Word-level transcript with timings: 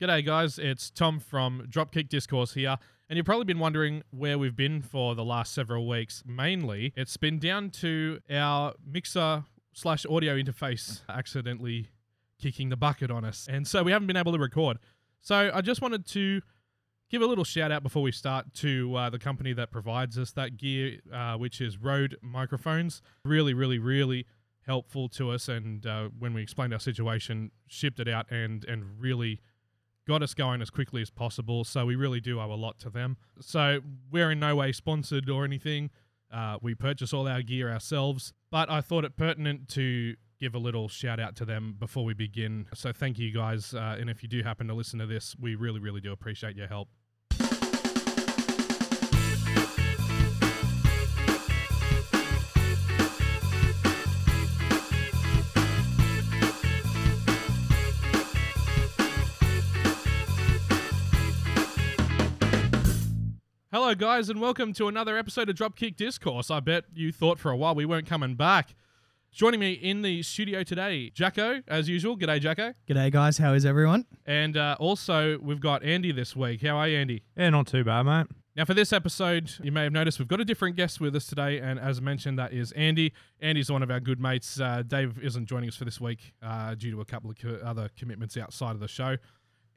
G'day, 0.00 0.24
guys. 0.24 0.60
It's 0.60 0.90
Tom 0.90 1.18
from 1.18 1.66
Dropkick 1.68 2.08
Discourse 2.08 2.54
here. 2.54 2.76
And 3.10 3.16
you've 3.16 3.26
probably 3.26 3.46
been 3.46 3.58
wondering 3.58 4.04
where 4.10 4.38
we've 4.38 4.54
been 4.54 4.80
for 4.80 5.16
the 5.16 5.24
last 5.24 5.52
several 5.52 5.88
weeks. 5.88 6.22
Mainly, 6.24 6.92
it's 6.94 7.16
been 7.16 7.40
down 7.40 7.70
to 7.70 8.20
our 8.30 8.74
mixer 8.86 9.42
slash 9.72 10.06
audio 10.06 10.36
interface 10.36 11.00
accidentally 11.08 11.88
kicking 12.40 12.68
the 12.68 12.76
bucket 12.76 13.10
on 13.10 13.24
us. 13.24 13.48
And 13.50 13.66
so 13.66 13.82
we 13.82 13.90
haven't 13.90 14.06
been 14.06 14.16
able 14.16 14.30
to 14.30 14.38
record. 14.38 14.78
So 15.20 15.50
I 15.52 15.60
just 15.62 15.82
wanted 15.82 16.06
to 16.06 16.42
give 17.10 17.20
a 17.20 17.26
little 17.26 17.42
shout 17.42 17.72
out 17.72 17.82
before 17.82 18.02
we 18.04 18.12
start 18.12 18.54
to 18.54 18.94
uh, 18.94 19.10
the 19.10 19.18
company 19.18 19.52
that 19.54 19.72
provides 19.72 20.16
us 20.16 20.30
that 20.34 20.56
gear, 20.56 21.00
uh, 21.12 21.34
which 21.34 21.60
is 21.60 21.76
Rode 21.76 22.16
Microphones. 22.22 23.02
Really, 23.24 23.52
really, 23.52 23.80
really 23.80 24.26
helpful 24.64 25.08
to 25.08 25.32
us. 25.32 25.48
And 25.48 25.84
uh, 25.84 26.10
when 26.16 26.34
we 26.34 26.42
explained 26.42 26.72
our 26.72 26.78
situation, 26.78 27.50
shipped 27.66 27.98
it 27.98 28.06
out 28.06 28.30
and 28.30 28.64
and 28.66 28.84
really 29.00 29.40
got 30.08 30.22
us 30.22 30.34
going 30.34 30.62
as 30.62 30.70
quickly 30.70 31.02
as 31.02 31.10
possible. 31.10 31.62
So 31.62 31.84
we 31.86 31.94
really 31.94 32.20
do 32.20 32.40
owe 32.40 32.52
a 32.52 32.56
lot 32.56 32.78
to 32.80 32.90
them. 32.90 33.18
So 33.40 33.80
we're 34.10 34.32
in 34.32 34.40
no 34.40 34.56
way 34.56 34.72
sponsored 34.72 35.28
or 35.28 35.44
anything. 35.44 35.90
Uh, 36.32 36.56
we 36.60 36.74
purchase 36.74 37.12
all 37.12 37.28
our 37.28 37.42
gear 37.42 37.70
ourselves, 37.70 38.32
but 38.50 38.70
I 38.70 38.80
thought 38.80 39.04
it 39.04 39.16
pertinent 39.16 39.68
to 39.70 40.16
give 40.40 40.54
a 40.54 40.58
little 40.58 40.88
shout 40.88 41.20
out 41.20 41.36
to 41.36 41.44
them 41.44 41.76
before 41.78 42.04
we 42.04 42.14
begin. 42.14 42.66
So 42.74 42.92
thank 42.92 43.18
you 43.18 43.32
guys. 43.32 43.74
Uh, 43.74 43.96
and 44.00 44.08
if 44.08 44.22
you 44.22 44.28
do 44.28 44.42
happen 44.42 44.66
to 44.68 44.74
listen 44.74 44.98
to 44.98 45.06
this, 45.06 45.36
we 45.38 45.54
really, 45.54 45.80
really 45.80 46.00
do 46.00 46.12
appreciate 46.12 46.56
your 46.56 46.68
help. 46.68 46.88
Hello, 63.88 63.96
guys, 63.96 64.28
and 64.28 64.38
welcome 64.38 64.74
to 64.74 64.86
another 64.86 65.16
episode 65.16 65.48
of 65.48 65.56
Dropkick 65.56 65.96
Discourse. 65.96 66.50
I 66.50 66.60
bet 66.60 66.84
you 66.94 67.10
thought 67.10 67.38
for 67.38 67.50
a 67.50 67.56
while 67.56 67.74
we 67.74 67.86
weren't 67.86 68.06
coming 68.06 68.34
back. 68.34 68.74
Joining 69.32 69.60
me 69.60 69.72
in 69.72 70.02
the 70.02 70.22
studio 70.22 70.62
today, 70.62 71.08
Jacko, 71.08 71.62
as 71.66 71.88
usual. 71.88 72.14
G'day, 72.14 72.38
Jacko. 72.38 72.74
G'day, 72.86 73.10
guys. 73.10 73.38
How 73.38 73.54
is 73.54 73.64
everyone? 73.64 74.04
And 74.26 74.58
uh, 74.58 74.76
also, 74.78 75.38
we've 75.38 75.58
got 75.58 75.82
Andy 75.82 76.12
this 76.12 76.36
week. 76.36 76.60
How 76.60 76.76
are 76.76 76.86
you, 76.86 76.98
Andy? 76.98 77.22
Yeah, 77.34 77.48
not 77.48 77.66
too 77.66 77.82
bad, 77.82 78.02
mate. 78.02 78.26
Now, 78.54 78.66
for 78.66 78.74
this 78.74 78.92
episode, 78.92 79.52
you 79.62 79.72
may 79.72 79.84
have 79.84 79.92
noticed 79.94 80.18
we've 80.18 80.28
got 80.28 80.42
a 80.42 80.44
different 80.44 80.76
guest 80.76 81.00
with 81.00 81.16
us 81.16 81.26
today, 81.26 81.58
and 81.58 81.80
as 81.80 82.02
mentioned, 82.02 82.38
that 82.38 82.52
is 82.52 82.72
Andy. 82.72 83.14
Andy's 83.40 83.72
one 83.72 83.82
of 83.82 83.90
our 83.90 84.00
good 84.00 84.20
mates. 84.20 84.60
Uh, 84.60 84.82
Dave 84.86 85.18
isn't 85.22 85.46
joining 85.46 85.70
us 85.70 85.76
for 85.76 85.86
this 85.86 85.98
week 85.98 86.34
uh, 86.42 86.74
due 86.74 86.90
to 86.90 87.00
a 87.00 87.06
couple 87.06 87.30
of 87.30 87.38
co- 87.38 87.58
other 87.64 87.88
commitments 87.96 88.36
outside 88.36 88.72
of 88.72 88.80
the 88.80 88.88
show. 88.88 89.16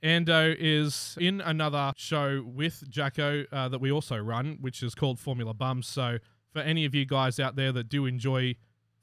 Ando 0.04 0.56
is 0.58 1.16
in 1.20 1.42
another 1.42 1.94
show 1.96 2.44
with 2.46 2.84
Jacko 2.90 3.46
uh, 3.52 3.70
that 3.70 3.80
we 3.80 3.92
also 3.92 4.18
run, 4.18 4.58
which 4.60 4.82
is 4.82 4.96
called 4.96 5.20
Formula 5.20 5.54
Bums. 5.54 5.88
So, 5.88 6.18
for 6.52 6.60
any 6.60 6.86
of 6.86 6.96
you 6.96 7.06
guys 7.06 7.40
out 7.40 7.56
there 7.56 7.72
that 7.72 7.88
do 7.88 8.06
enjoy 8.06 8.56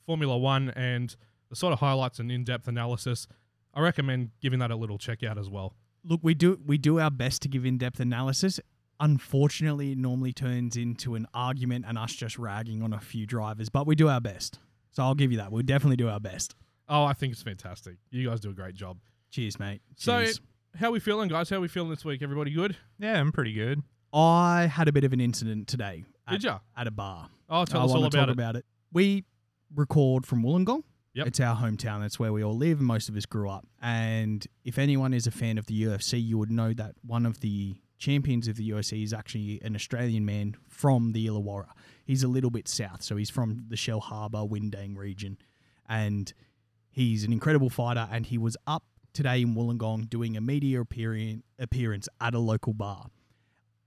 Formula 0.05 0.37
One 0.37 0.71
and 0.71 1.15
the 1.51 1.57
sort 1.57 1.73
of 1.73 1.79
highlights 1.79 2.19
and 2.19 2.31
in 2.31 2.45
depth 2.45 2.69
analysis, 2.69 3.27
I 3.75 3.81
recommend 3.81 4.31
giving 4.41 4.59
that 4.59 4.71
a 4.71 4.77
little 4.77 4.99
check 4.99 5.23
out 5.23 5.39
as 5.39 5.49
well. 5.49 5.75
Look, 6.05 6.21
we 6.23 6.35
do 6.35 6.61
we 6.67 6.79
do 6.79 6.99
our 7.01 7.11
best 7.11 7.43
to 7.43 7.49
give 7.49 7.65
in-depth 7.65 8.01
analysis. 8.01 8.61
Unfortunately, 9.01 9.93
it 9.93 9.99
normally 9.99 10.33
turns 10.33 10.77
into 10.77 11.15
an 11.15 11.29
argument 11.33 11.85
and 11.87 11.97
us 11.97 12.13
just 12.13 12.39
ragging 12.39 12.83
on 12.83 12.93
a 12.93 12.99
few 13.01 13.27
drivers, 13.27 13.69
but 13.69 13.87
we 13.87 13.95
do 13.95 14.09
our 14.09 14.21
best. 14.21 14.59
So 14.91 15.05
I'll 15.05 15.15
give 15.15 15.31
you 15.31 15.39
that. 15.39 15.53
We'll 15.53 15.63
definitely 15.63 15.97
do 15.97 16.09
our 16.09 16.19
best. 16.19 16.57
Oh, 16.89 17.05
I 17.05 17.13
think 17.13 17.33
it's 17.33 17.43
fantastic. 17.43 17.97
You 18.11 18.29
guys 18.29 18.41
do 18.41 18.51
a 18.51 18.55
great 18.55 18.75
job. 18.75 18.99
Cheers, 19.31 19.61
mate. 19.61 19.81
So, 19.97 20.25
Cheers. 20.25 20.41
How 20.79 20.93
we 20.93 21.01
feeling, 21.01 21.29
guys? 21.29 21.51
How 21.51 21.59
we 21.59 21.67
feeling 21.67 21.91
this 21.91 22.05
week? 22.05 22.23
Everybody 22.23 22.53
good? 22.53 22.77
Yeah, 23.01 23.19
I'm 23.19 23.33
pretty 23.33 23.53
good. 23.53 23.83
I 24.12 24.71
had 24.73 24.87
a 24.87 24.93
bit 24.93 25.03
of 25.03 25.12
an 25.12 25.20
incident 25.20 25.67
today 25.67 26.05
at, 26.27 26.35
Did 26.35 26.45
ya? 26.45 26.59
at 26.77 26.87
a 26.87 26.93
bar. 26.93 27.29
Oh, 27.48 27.64
tell 27.64 27.80
I 27.80 27.85
us 27.85 27.91
all 27.91 27.97
wanna 27.97 28.07
about 28.07 28.19
talk 28.20 28.29
it. 28.29 28.33
about 28.33 28.57
it. 28.57 28.64
We 28.92 29.25
record 29.75 30.25
from 30.25 30.45
Wollongong. 30.45 30.85
Yep. 31.14 31.27
It's 31.27 31.41
our 31.41 31.57
hometown. 31.57 32.01
That's 32.01 32.20
where 32.20 32.33
we 32.33 32.45
all 32.45 32.57
live, 32.57 32.79
and 32.79 32.86
most 32.86 33.08
of 33.08 33.17
us 33.17 33.27
grew 33.27 33.51
up. 33.51 33.67
And 33.83 34.47
if 34.64 34.79
anyone 34.79 35.13
is 35.14 35.27
a 35.27 35.33
fan 35.33 35.58
of 35.58 35.67
the 35.67 35.83
UFC, 35.83 36.23
you 36.25 36.39
would 36.39 36.51
know 36.52 36.73
that 36.75 36.95
one 37.05 37.27
of 37.27 37.41
the 37.41 37.75
champions 37.98 38.47
of 38.47 38.57
the 38.57 38.70
UFC 38.70 39.02
is 39.02 39.13
actually 39.13 39.61
an 39.64 39.75
Australian 39.75 40.25
man 40.25 40.55
from 40.69 41.11
the 41.11 41.27
Illawarra. 41.27 41.70
He's 42.05 42.23
a 42.23 42.29
little 42.29 42.51
bit 42.51 42.69
south, 42.69 43.02
so 43.02 43.17
he's 43.17 43.31
from 43.31 43.64
the 43.69 43.75
Shellharbour, 43.75 44.48
Windang 44.48 44.97
region, 44.97 45.39
and 45.89 46.33
he's 46.89 47.25
an 47.25 47.33
incredible 47.33 47.69
fighter. 47.69 48.08
And 48.13 48.25
he 48.27 48.39
was 48.39 48.57
up 48.64 48.85
today 49.13 49.42
in 49.42 49.55
Wollongong 49.55 50.08
doing 50.08 50.36
a 50.36 50.41
media 50.41 50.80
appearance 50.80 52.08
at 52.20 52.35
a 52.35 52.39
local 52.39 52.73
bar. 52.73 53.07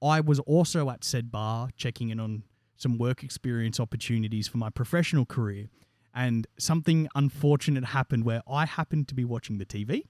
I 0.03 0.19
was 0.19 0.39
also 0.39 0.89
at 0.89 1.03
said 1.03 1.31
bar 1.31 1.69
checking 1.77 2.09
in 2.09 2.19
on 2.19 2.43
some 2.75 2.97
work 2.97 3.23
experience 3.23 3.79
opportunities 3.79 4.47
for 4.47 4.57
my 4.57 4.69
professional 4.69 5.25
career. 5.25 5.67
And 6.13 6.47
something 6.57 7.07
unfortunate 7.15 7.85
happened 7.85 8.25
where 8.25 8.41
I 8.49 8.65
happened 8.65 9.07
to 9.09 9.15
be 9.15 9.23
watching 9.23 9.59
the 9.59 9.65
TV, 9.65 10.03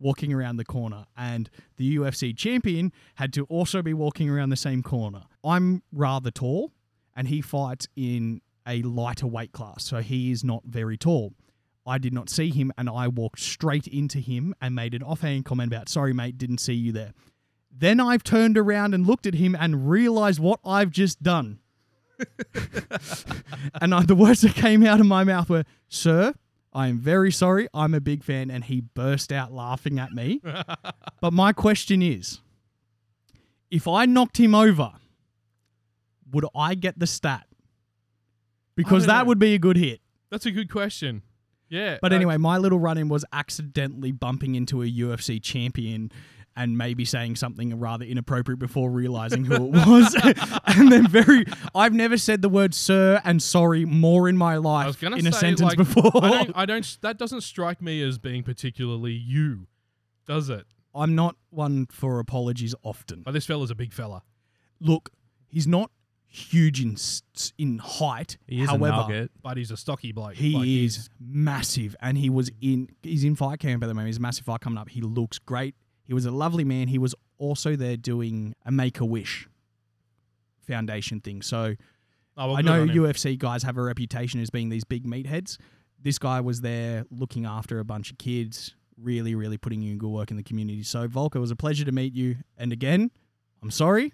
walking 0.00 0.32
around 0.32 0.56
the 0.56 0.64
corner, 0.64 1.04
and 1.16 1.48
the 1.76 1.96
UFC 1.96 2.36
champion 2.36 2.92
had 3.16 3.32
to 3.34 3.44
also 3.44 3.80
be 3.80 3.94
walking 3.94 4.28
around 4.28 4.48
the 4.48 4.56
same 4.56 4.82
corner. 4.82 5.22
I'm 5.44 5.82
rather 5.92 6.32
tall, 6.32 6.72
and 7.14 7.28
he 7.28 7.40
fights 7.40 7.86
in 7.94 8.40
a 8.66 8.82
lighter 8.82 9.26
weight 9.26 9.52
class, 9.52 9.84
so 9.84 9.98
he 9.98 10.32
is 10.32 10.42
not 10.42 10.62
very 10.64 10.96
tall. 10.96 11.34
I 11.86 11.98
did 11.98 12.12
not 12.12 12.30
see 12.30 12.50
him, 12.50 12.72
and 12.78 12.88
I 12.88 13.08
walked 13.08 13.40
straight 13.40 13.86
into 13.86 14.18
him 14.18 14.54
and 14.60 14.74
made 14.74 14.94
an 14.94 15.02
offhand 15.02 15.44
comment 15.44 15.72
about, 15.72 15.88
sorry, 15.88 16.12
mate, 16.12 16.38
didn't 16.38 16.58
see 16.58 16.74
you 16.74 16.92
there. 16.92 17.12
Then 17.70 18.00
I've 18.00 18.22
turned 18.22 18.56
around 18.56 18.94
and 18.94 19.06
looked 19.06 19.26
at 19.26 19.34
him 19.34 19.56
and 19.58 19.88
realized 19.90 20.40
what 20.40 20.60
I've 20.64 20.90
just 20.90 21.22
done. 21.22 21.58
and 23.80 23.94
I, 23.94 24.02
the 24.02 24.14
words 24.14 24.42
that 24.42 24.54
came 24.54 24.86
out 24.86 25.00
of 25.00 25.06
my 25.06 25.24
mouth 25.24 25.50
were, 25.50 25.64
Sir, 25.88 26.34
I 26.72 26.88
am 26.88 26.98
very 26.98 27.32
sorry. 27.32 27.68
I'm 27.74 27.94
a 27.94 28.00
big 28.00 28.22
fan. 28.22 28.50
And 28.50 28.64
he 28.64 28.80
burst 28.80 29.32
out 29.32 29.52
laughing 29.52 29.98
at 29.98 30.12
me. 30.12 30.40
but 31.20 31.32
my 31.32 31.52
question 31.52 32.00
is 32.00 32.40
if 33.70 33.88
I 33.88 34.06
knocked 34.06 34.38
him 34.38 34.54
over, 34.54 34.92
would 36.30 36.46
I 36.54 36.74
get 36.74 36.98
the 36.98 37.06
stat? 37.06 37.46
Because 38.76 39.06
that 39.06 39.22
know. 39.22 39.24
would 39.26 39.38
be 39.38 39.54
a 39.54 39.58
good 39.58 39.76
hit. 39.76 40.00
That's 40.30 40.46
a 40.46 40.50
good 40.50 40.70
question. 40.70 41.22
Yeah. 41.74 41.98
But 42.00 42.12
anyway, 42.12 42.36
my 42.36 42.58
little 42.58 42.78
run 42.78 42.98
in 42.98 43.08
was 43.08 43.24
accidentally 43.32 44.12
bumping 44.12 44.54
into 44.54 44.82
a 44.82 44.86
UFC 44.86 45.42
champion 45.42 46.12
and 46.56 46.78
maybe 46.78 47.04
saying 47.04 47.34
something 47.34 47.78
rather 47.80 48.04
inappropriate 48.04 48.60
before 48.60 48.90
realizing 48.90 49.44
who 49.44 49.54
it 49.54 49.60
was. 49.86 50.14
and 50.66 50.92
then 50.92 51.08
very, 51.08 51.44
I've 51.74 51.92
never 51.92 52.16
said 52.16 52.42
the 52.42 52.48
word 52.48 52.74
sir 52.74 53.20
and 53.24 53.42
sorry 53.42 53.84
more 53.84 54.28
in 54.28 54.36
my 54.36 54.54
I 54.54 54.58
life 54.58 55.02
in 55.02 55.26
a 55.26 55.32
sentence 55.32 55.60
like, 55.60 55.76
before. 55.76 56.12
I 56.14 56.30
don't, 56.30 56.52
I 56.54 56.66
don't. 56.66 56.98
That 57.02 57.18
doesn't 57.18 57.40
strike 57.40 57.82
me 57.82 58.02
as 58.02 58.18
being 58.18 58.44
particularly 58.44 59.12
you, 59.12 59.66
does 60.26 60.48
it? 60.48 60.66
I'm 60.94 61.16
not 61.16 61.34
one 61.50 61.86
for 61.90 62.20
apologies 62.20 62.74
often. 62.84 63.22
But 63.22 63.32
this 63.32 63.46
fella's 63.46 63.72
a 63.72 63.74
big 63.74 63.92
fella. 63.92 64.22
Look, 64.80 65.10
he's 65.48 65.66
not 65.66 65.90
huge 66.34 66.80
in 66.80 66.96
in 67.58 67.78
height. 67.78 68.36
He 68.46 68.62
is 68.62 68.68
However, 68.68 68.86
a 68.86 68.88
nugget. 68.96 69.30
But 69.42 69.56
he's 69.56 69.70
a 69.70 69.76
stocky 69.76 70.12
bloke. 70.12 70.34
He 70.34 70.54
Like, 70.54 70.66
is 70.66 71.08
massive, 71.20 71.94
and 72.00 72.18
he 72.18 72.28
was 72.30 72.50
in. 72.60 72.88
He's 73.02 73.24
in 73.24 73.36
fight 73.36 73.60
camp 73.60 73.82
at 73.82 73.86
the 73.86 73.94
moment. 73.94 74.08
He's 74.08 74.18
a 74.18 74.22
massive 74.22 74.44
fight 74.44 74.60
coming 74.60 74.78
up. 74.78 74.88
He 74.88 75.00
looks 75.00 75.38
great. 75.38 75.74
He 76.04 76.12
was 76.12 76.26
a 76.26 76.30
lovely 76.30 76.64
man. 76.64 76.88
He 76.88 76.98
was 76.98 77.14
also 77.38 77.76
there 77.76 77.96
doing 77.96 78.54
a 78.64 78.70
Make 78.72 79.00
a 79.00 79.04
Wish 79.04 79.48
Foundation 80.66 81.20
thing. 81.20 81.42
So 81.42 81.74
Oh, 82.36 82.48
well, 82.48 82.56
I 82.56 82.62
know. 82.62 82.84
UFC 82.86 83.38
guys 83.38 83.62
have 83.62 83.76
a 83.76 83.82
reputation 83.82 84.40
as 84.40 84.50
being 84.50 84.68
these 84.68 84.82
big 84.84 85.06
meatheads. 85.06 85.56
This 86.02 86.18
guy 86.18 86.40
was 86.40 86.62
there 86.62 87.04
looking 87.10 87.46
after 87.46 87.78
a 87.78 87.84
bunch 87.84 88.10
of 88.10 88.18
kids, 88.18 88.74
really, 89.00 89.36
really 89.36 89.56
putting 89.56 89.82
in 89.82 89.98
good 89.98 90.08
work 90.10 90.32
in 90.32 90.36
the 90.36 90.42
community. 90.42 90.82
So 90.82 91.06
Volker, 91.06 91.38
it 91.38 91.40
was 91.40 91.52
a 91.52 91.56
pleasure 91.56 91.84
to 91.84 91.92
meet 91.92 92.12
you. 92.12 92.36
And 92.58 92.72
again, 92.72 93.12
I'm 93.62 93.70
sorry. 93.70 94.12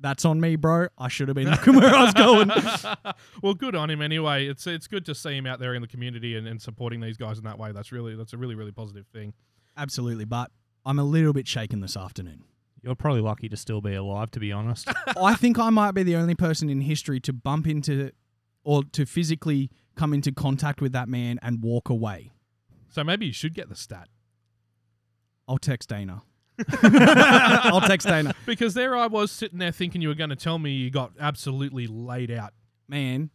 That's 0.00 0.24
on 0.24 0.40
me, 0.40 0.56
bro. 0.56 0.88
I 0.98 1.08
should 1.08 1.28
have 1.28 1.34
been 1.34 1.50
looking 1.50 1.76
where 1.80 1.94
I 1.94 2.04
was 2.04 2.14
going. 2.14 2.50
well, 3.42 3.54
good 3.54 3.74
on 3.74 3.90
him 3.90 4.02
anyway. 4.02 4.46
It's 4.46 4.66
it's 4.66 4.86
good 4.86 5.06
to 5.06 5.14
see 5.14 5.36
him 5.36 5.46
out 5.46 5.60
there 5.60 5.74
in 5.74 5.82
the 5.82 5.88
community 5.88 6.36
and, 6.36 6.46
and 6.46 6.60
supporting 6.60 7.00
these 7.00 7.16
guys 7.16 7.38
in 7.38 7.44
that 7.44 7.58
way. 7.58 7.72
That's 7.72 7.92
really 7.92 8.14
that's 8.16 8.32
a 8.32 8.36
really 8.36 8.54
really 8.54 8.72
positive 8.72 9.06
thing. 9.08 9.34
Absolutely, 9.76 10.24
but 10.24 10.50
I'm 10.84 10.98
a 10.98 11.04
little 11.04 11.32
bit 11.32 11.48
shaken 11.48 11.80
this 11.80 11.96
afternoon. 11.96 12.44
You're 12.82 12.94
probably 12.94 13.22
lucky 13.22 13.48
to 13.48 13.56
still 13.56 13.80
be 13.80 13.94
alive, 13.94 14.30
to 14.32 14.40
be 14.40 14.52
honest. 14.52 14.88
I 15.16 15.34
think 15.34 15.58
I 15.58 15.70
might 15.70 15.92
be 15.92 16.02
the 16.02 16.16
only 16.16 16.34
person 16.34 16.68
in 16.68 16.82
history 16.82 17.18
to 17.20 17.32
bump 17.32 17.66
into 17.66 18.10
or 18.62 18.82
to 18.92 19.06
physically 19.06 19.70
come 19.94 20.12
into 20.12 20.32
contact 20.32 20.82
with 20.82 20.92
that 20.92 21.08
man 21.08 21.38
and 21.40 21.62
walk 21.62 21.88
away. 21.88 22.32
So 22.90 23.02
maybe 23.02 23.26
you 23.26 23.32
should 23.32 23.54
get 23.54 23.68
the 23.68 23.74
stat 23.74 24.08
I'll 25.46 25.58
text 25.58 25.88
Dana. 25.88 26.22
I'll 26.82 27.80
text 27.80 28.06
Dana. 28.06 28.34
because 28.46 28.74
there 28.74 28.96
I 28.96 29.06
was 29.06 29.30
sitting 29.32 29.58
there 29.58 29.72
thinking 29.72 30.00
you 30.02 30.08
were 30.08 30.14
going 30.14 30.30
to 30.30 30.36
tell 30.36 30.58
me 30.58 30.70
you 30.72 30.90
got 30.90 31.12
absolutely 31.18 31.86
laid 31.86 32.30
out. 32.30 32.52
Man, 32.88 33.30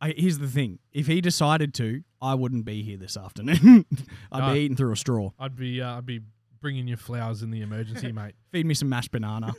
I, 0.00 0.14
here's 0.16 0.38
the 0.38 0.48
thing. 0.48 0.78
If 0.92 1.06
he 1.06 1.20
decided 1.20 1.74
to, 1.74 2.02
I 2.20 2.34
wouldn't 2.34 2.64
be 2.64 2.82
here 2.82 2.96
this 2.96 3.16
afternoon. 3.16 3.84
I'd 4.32 4.40
No. 4.46 4.52
be 4.54 4.60
eating 4.60 4.76
through 4.76 4.92
a 4.92 4.96
straw. 4.96 5.30
I'd 5.38 5.56
be 5.56 5.80
uh, 5.82 5.98
I'd 5.98 6.06
be 6.06 6.20
Bring 6.60 6.76
in 6.78 6.86
your 6.86 6.96
flowers 6.96 7.42
in 7.42 7.50
the 7.50 7.60
emergency, 7.60 8.12
mate. 8.12 8.34
Feed 8.52 8.66
me 8.66 8.74
some 8.74 8.88
mashed 8.88 9.10
banana. 9.10 9.52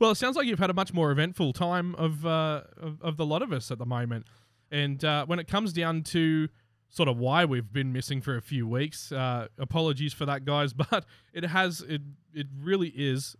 Well, 0.00 0.10
it 0.10 0.16
sounds 0.16 0.34
like 0.34 0.46
you've 0.48 0.58
had 0.58 0.70
a 0.70 0.74
much 0.74 0.92
more 0.94 1.12
eventful 1.12 1.52
time 1.52 1.94
of 1.96 2.24
uh, 2.26 2.62
of, 2.80 3.00
of 3.02 3.16
the 3.16 3.24
lot 3.26 3.40
of 3.42 3.52
us 3.52 3.70
at 3.70 3.78
the 3.78 3.86
moment. 3.86 4.26
And 4.72 5.04
uh, 5.04 5.26
when 5.26 5.38
it 5.38 5.46
comes 5.46 5.72
down 5.72 6.02
to 6.04 6.48
sort 6.90 7.08
of 7.08 7.16
why 7.16 7.44
we've 7.44 7.72
been 7.72 7.92
missing 7.92 8.20
for 8.20 8.36
a 8.36 8.42
few 8.42 8.66
weeks, 8.66 9.12
uh, 9.12 9.46
apologies 9.58 10.12
for 10.12 10.26
that, 10.26 10.44
guys. 10.44 10.72
But 10.90 11.06
it 11.32 11.44
has 11.44 11.80
it 11.80 12.02
it 12.34 12.48
really 12.60 12.92
is, 12.94 13.36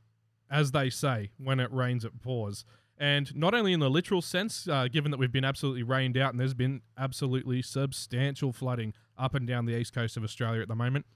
as 0.50 0.70
they 0.72 0.88
say, 0.88 1.30
when 1.36 1.60
it 1.60 1.72
rains, 1.72 2.04
it 2.04 2.20
pours. 2.22 2.64
And 2.96 3.34
not 3.34 3.54
only 3.54 3.72
in 3.72 3.80
the 3.80 3.88
literal 3.88 4.20
sense, 4.20 4.68
uh, 4.68 4.86
given 4.88 5.10
that 5.10 5.16
we've 5.18 5.32
been 5.32 5.44
absolutely 5.44 5.82
rained 5.82 6.18
out 6.18 6.32
and 6.32 6.38
there's 6.40 6.52
been 6.54 6.82
absolutely 6.98 7.62
substantial 7.62 8.52
flooding 8.52 8.92
up 9.16 9.34
and 9.34 9.46
down 9.46 9.64
the 9.64 9.74
east 9.74 9.94
coast 9.94 10.18
of 10.18 10.22
Australia 10.22 10.60
at 10.60 10.68
the 10.68 10.76
moment. 10.76 11.06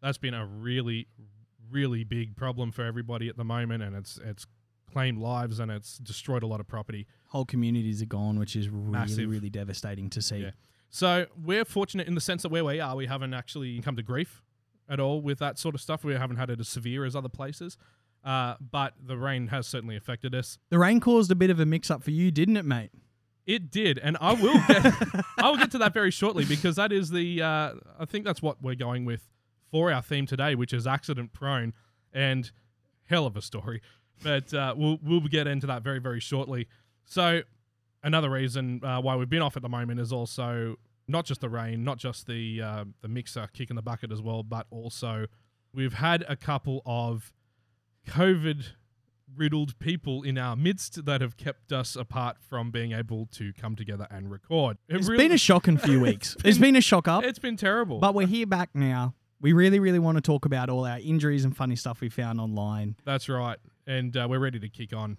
That's 0.00 0.16
been 0.18 0.34
a 0.34 0.46
really, 0.46 1.08
really 1.70 2.04
big 2.04 2.36
problem 2.36 2.70
for 2.70 2.84
everybody 2.84 3.28
at 3.28 3.36
the 3.36 3.44
moment, 3.44 3.82
and 3.82 3.96
it's 3.96 4.18
it's 4.24 4.46
claimed 4.92 5.18
lives 5.18 5.58
and 5.58 5.72
it's 5.72 5.98
destroyed 5.98 6.44
a 6.44 6.46
lot 6.46 6.60
of 6.60 6.68
property. 6.68 7.06
Whole 7.28 7.44
communities 7.44 8.00
are 8.00 8.06
gone, 8.06 8.38
which 8.38 8.54
is 8.54 8.68
really, 8.68 8.92
Massive. 8.92 9.28
really 9.28 9.50
devastating 9.50 10.08
to 10.10 10.22
see. 10.22 10.38
Yeah. 10.38 10.50
So 10.94 11.26
we're 11.44 11.64
fortunate 11.64 12.06
in 12.06 12.14
the 12.14 12.20
sense 12.20 12.42
that 12.42 12.50
where 12.50 12.64
we 12.64 12.78
are, 12.78 12.94
we 12.94 13.06
haven't 13.06 13.34
actually 13.34 13.80
come 13.80 13.96
to 13.96 14.02
grief 14.02 14.44
at 14.88 15.00
all 15.00 15.20
with 15.20 15.40
that 15.40 15.58
sort 15.58 15.74
of 15.74 15.80
stuff. 15.80 16.04
We 16.04 16.14
haven't 16.14 16.36
had 16.36 16.50
it 16.50 16.60
as 16.60 16.68
severe 16.68 17.04
as 17.04 17.16
other 17.16 17.28
places, 17.28 17.76
uh, 18.24 18.54
but 18.60 18.94
the 19.04 19.16
rain 19.16 19.48
has 19.48 19.66
certainly 19.66 19.96
affected 19.96 20.36
us. 20.36 20.56
The 20.70 20.78
rain 20.78 21.00
caused 21.00 21.32
a 21.32 21.34
bit 21.34 21.50
of 21.50 21.58
a 21.58 21.66
mix 21.66 21.90
up 21.90 22.04
for 22.04 22.12
you, 22.12 22.30
didn't 22.30 22.56
it, 22.56 22.64
mate? 22.64 22.92
It 23.44 23.72
did, 23.72 23.98
and 23.98 24.16
I 24.20 24.34
will 24.34 24.60
get 24.68 24.86
I 25.38 25.50
will 25.50 25.56
get 25.56 25.72
to 25.72 25.78
that 25.78 25.92
very 25.92 26.12
shortly 26.12 26.44
because 26.44 26.76
that 26.76 26.92
is 26.92 27.10
the 27.10 27.42
uh, 27.42 27.72
I 27.98 28.04
think 28.04 28.24
that's 28.24 28.40
what 28.40 28.62
we're 28.62 28.76
going 28.76 29.04
with 29.04 29.26
for 29.72 29.92
our 29.92 30.00
theme 30.00 30.26
today, 30.26 30.54
which 30.54 30.72
is 30.72 30.86
accident 30.86 31.32
prone, 31.32 31.72
and 32.12 32.52
hell 33.06 33.26
of 33.26 33.36
a 33.36 33.42
story. 33.42 33.82
But 34.22 34.54
uh, 34.54 34.74
we'll 34.76 35.00
we'll 35.02 35.20
get 35.22 35.48
into 35.48 35.66
that 35.66 35.82
very 35.82 35.98
very 35.98 36.20
shortly. 36.20 36.68
So 37.04 37.42
another 38.04 38.30
reason 38.30 38.80
uh, 38.84 39.00
why 39.00 39.16
we've 39.16 39.28
been 39.28 39.42
off 39.42 39.56
at 39.56 39.62
the 39.62 39.68
moment 39.68 39.98
is 39.98 40.12
also 40.12 40.76
not 41.08 41.24
just 41.26 41.40
the 41.40 41.48
rain, 41.48 41.84
not 41.84 41.98
just 41.98 42.26
the 42.26 42.60
uh, 42.62 42.84
the 43.02 43.08
mixer 43.08 43.48
kicking 43.52 43.76
the 43.76 43.82
bucket 43.82 44.10
as 44.12 44.22
well, 44.22 44.42
but 44.42 44.66
also 44.70 45.26
we've 45.72 45.94
had 45.94 46.24
a 46.28 46.36
couple 46.36 46.82
of 46.86 47.32
COVID 48.08 48.64
riddled 49.36 49.78
people 49.78 50.22
in 50.22 50.36
our 50.38 50.54
midst 50.54 51.04
that 51.06 51.20
have 51.20 51.36
kept 51.36 51.72
us 51.72 51.96
apart 51.96 52.36
from 52.48 52.70
being 52.70 52.92
able 52.92 53.26
to 53.32 53.52
come 53.54 53.74
together 53.74 54.06
and 54.10 54.30
record. 54.30 54.76
It 54.88 54.96
It's 54.96 55.08
really- 55.08 55.24
been 55.24 55.32
a 55.32 55.38
shocking 55.38 55.76
few 55.78 56.00
weeks. 56.08 56.36
It's 56.44 56.58
been 56.58 56.76
a 56.76 56.80
shock 56.80 57.08
up, 57.08 57.24
it's 57.24 57.38
been 57.38 57.56
terrible. 57.56 57.98
but 57.98 58.14
we're 58.14 58.26
here 58.26 58.46
back 58.46 58.70
now. 58.74 59.14
We 59.40 59.52
really, 59.52 59.78
really 59.80 59.98
want 59.98 60.16
to 60.16 60.22
talk 60.22 60.46
about 60.46 60.70
all 60.70 60.86
our 60.86 60.98
injuries 61.00 61.44
and 61.44 61.54
funny 61.56 61.76
stuff 61.76 62.00
we 62.00 62.08
found 62.08 62.40
online. 62.40 62.96
That's 63.04 63.28
right. 63.28 63.58
And 63.86 64.16
uh, 64.16 64.26
we're 64.30 64.38
ready 64.38 64.58
to 64.60 64.68
kick 64.68 64.94
on. 64.94 65.18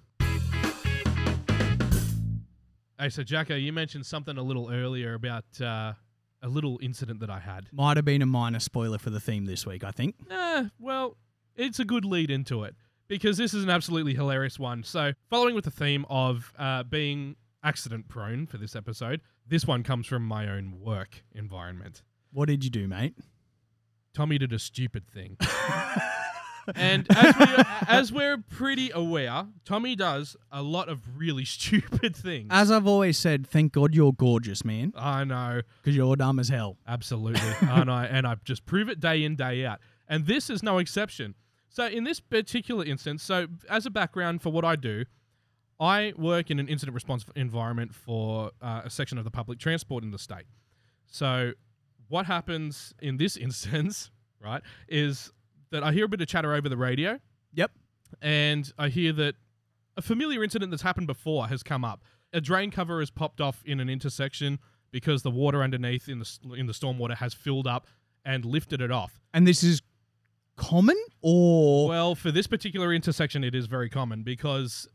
Hey, 2.98 3.10
so 3.10 3.24
Jacko, 3.24 3.56
you 3.56 3.74
mentioned 3.74 4.06
something 4.06 4.38
a 4.38 4.42
little 4.42 4.72
earlier 4.72 5.16
about 5.16 5.44
uh, 5.60 5.94
a 6.42 6.48
little 6.48 6.80
incident 6.82 7.20
that 7.20 7.30
I 7.30 7.40
had. 7.40 7.68
Might 7.74 7.98
have 7.98 8.06
been 8.06 8.22
a 8.22 8.26
minor 8.26 8.60
spoiler 8.60 8.98
for 8.98 9.10
the 9.10 9.20
theme 9.20 9.46
this 9.46 9.66
week, 9.66 9.84
I 9.84 9.92
think. 9.92 10.16
Eh, 10.32 10.66
well, 10.80 11.18
it's 11.58 11.80
a 11.80 11.86
good 11.86 12.06
lead 12.06 12.32
into 12.32 12.64
it 12.64 12.74
because 13.10 13.36
this 13.38 13.54
is 13.54 13.64
an 13.64 13.70
absolutely 13.70 14.14
hilarious 14.14 14.58
one. 14.58 14.84
So, 14.84 15.12
following 15.30 15.56
with 15.56 15.66
the 15.66 15.72
theme 15.72 16.06
of 16.10 16.54
uh, 16.58 16.84
being 16.84 17.36
accident 17.64 18.08
prone 18.08 18.48
for 18.48 18.58
this 18.58 18.78
episode, 18.78 19.20
this 19.46 19.66
one 19.66 19.84
comes 19.84 20.08
from 20.08 20.24
my 20.26 20.48
own 20.48 20.80
work 20.80 21.24
environment. 21.34 22.02
What 22.32 22.48
did 22.48 22.64
you 22.64 22.70
do, 22.70 22.88
mate? 22.88 23.18
Tommy 24.14 24.38
did 24.38 24.54
a 24.54 24.60
stupid 24.60 25.06
thing. 25.06 25.38
and 26.76 27.06
as, 27.16 27.36
we, 27.38 27.46
as 27.88 28.12
we're 28.12 28.38
pretty 28.38 28.92
aware, 28.92 29.48
Tommy 29.66 29.96
does 29.96 30.36
a 30.52 30.62
lot 30.62 30.90
of 30.90 31.02
really 31.18 31.46
stupid 31.46 32.16
things. 32.16 32.48
As 32.50 32.72
I've 32.72 32.88
always 32.88 33.18
said, 33.18 33.48
thank 33.48 33.74
God 33.74 33.94
you're 33.94 34.14
gorgeous, 34.14 34.66
man, 34.66 34.94
I 34.96 35.24
know. 35.24 35.62
because 35.82 35.96
you're 35.96 36.16
dumb 36.16 36.40
as 36.40 36.50
hell. 36.50 36.78
Absolutely. 36.88 37.42
and 37.70 37.92
I 37.92 38.06
and 38.06 38.26
I 38.26 38.36
just 38.44 38.66
prove 38.66 38.90
it 38.90 39.00
day 39.00 39.24
in, 39.24 39.36
day 39.36 39.66
out. 39.66 39.80
And 40.08 40.26
this 40.26 40.50
is 40.50 40.64
no 40.64 40.78
exception. 40.78 41.36
So 41.70 41.88
in 41.88 42.04
this 42.04 42.20
particular 42.20 42.86
instance, 42.86 43.22
so 43.22 43.48
as 43.70 43.86
a 43.86 43.90
background 43.90 44.42
for 44.42 44.52
what 44.52 44.64
I 44.64 44.76
do, 44.76 45.06
I 45.80 46.14
work 46.18 46.50
in 46.50 46.60
an 46.60 46.70
incident 46.70 46.94
response 46.96 47.26
environment 47.36 47.94
for 47.94 48.52
uh, 48.62 48.84
a 48.86 48.90
section 48.90 49.18
of 49.18 49.26
the 49.26 49.32
public 49.32 49.60
transport 49.60 50.04
in 50.04 50.12
the 50.12 50.20
state. 50.20 50.46
So 51.08 51.52
what 52.08 52.26
happens 52.26 52.94
in 53.02 53.18
this 53.18 53.36
instance, 53.38 54.12
right, 54.40 54.62
is 54.88 55.32
that 55.76 55.84
I 55.84 55.92
hear 55.92 56.06
a 56.06 56.08
bit 56.08 56.22
of 56.22 56.28
chatter 56.28 56.54
over 56.54 56.70
the 56.70 56.78
radio 56.78 57.20
Yep. 57.54 57.72
and 58.22 58.72
I 58.78 58.88
hear 58.90 59.12
that 59.14 59.36
a 59.98 60.02
familiar 60.02 60.44
incident 60.44 60.72
that's 60.72 60.84
happened 60.84 61.08
before 61.08 61.48
has 61.48 61.64
come 61.64 61.84
up. 61.86 62.02
A 62.34 62.42
drain 62.42 62.72
cover 62.72 63.00
has 63.00 63.10
popped 63.12 63.40
off 63.42 63.62
in 63.66 63.80
an 63.80 63.90
intersection 63.90 64.60
because 64.92 65.22
the 65.22 65.32
water 65.32 65.62
underneath 65.62 66.08
in 66.10 66.20
the 66.20 66.30
in 66.58 66.68
the 66.68 66.74
stormwater 66.74 67.16
has 67.18 67.34
filled 67.34 67.68
up 67.68 67.88
and 68.24 68.44
lifted 68.46 68.82
it 68.82 68.92
off. 68.92 69.20
And 69.34 69.46
this 69.46 69.64
is 69.64 69.82
common 70.56 70.98
or 71.22 71.88
Well, 71.90 72.16
for 72.16 72.32
this 72.32 72.48
particular 72.48 72.94
intersection, 72.94 73.44
it 73.44 73.54
is 73.56 73.66
very 73.68 73.90
common 73.90 74.24
because 74.24 74.88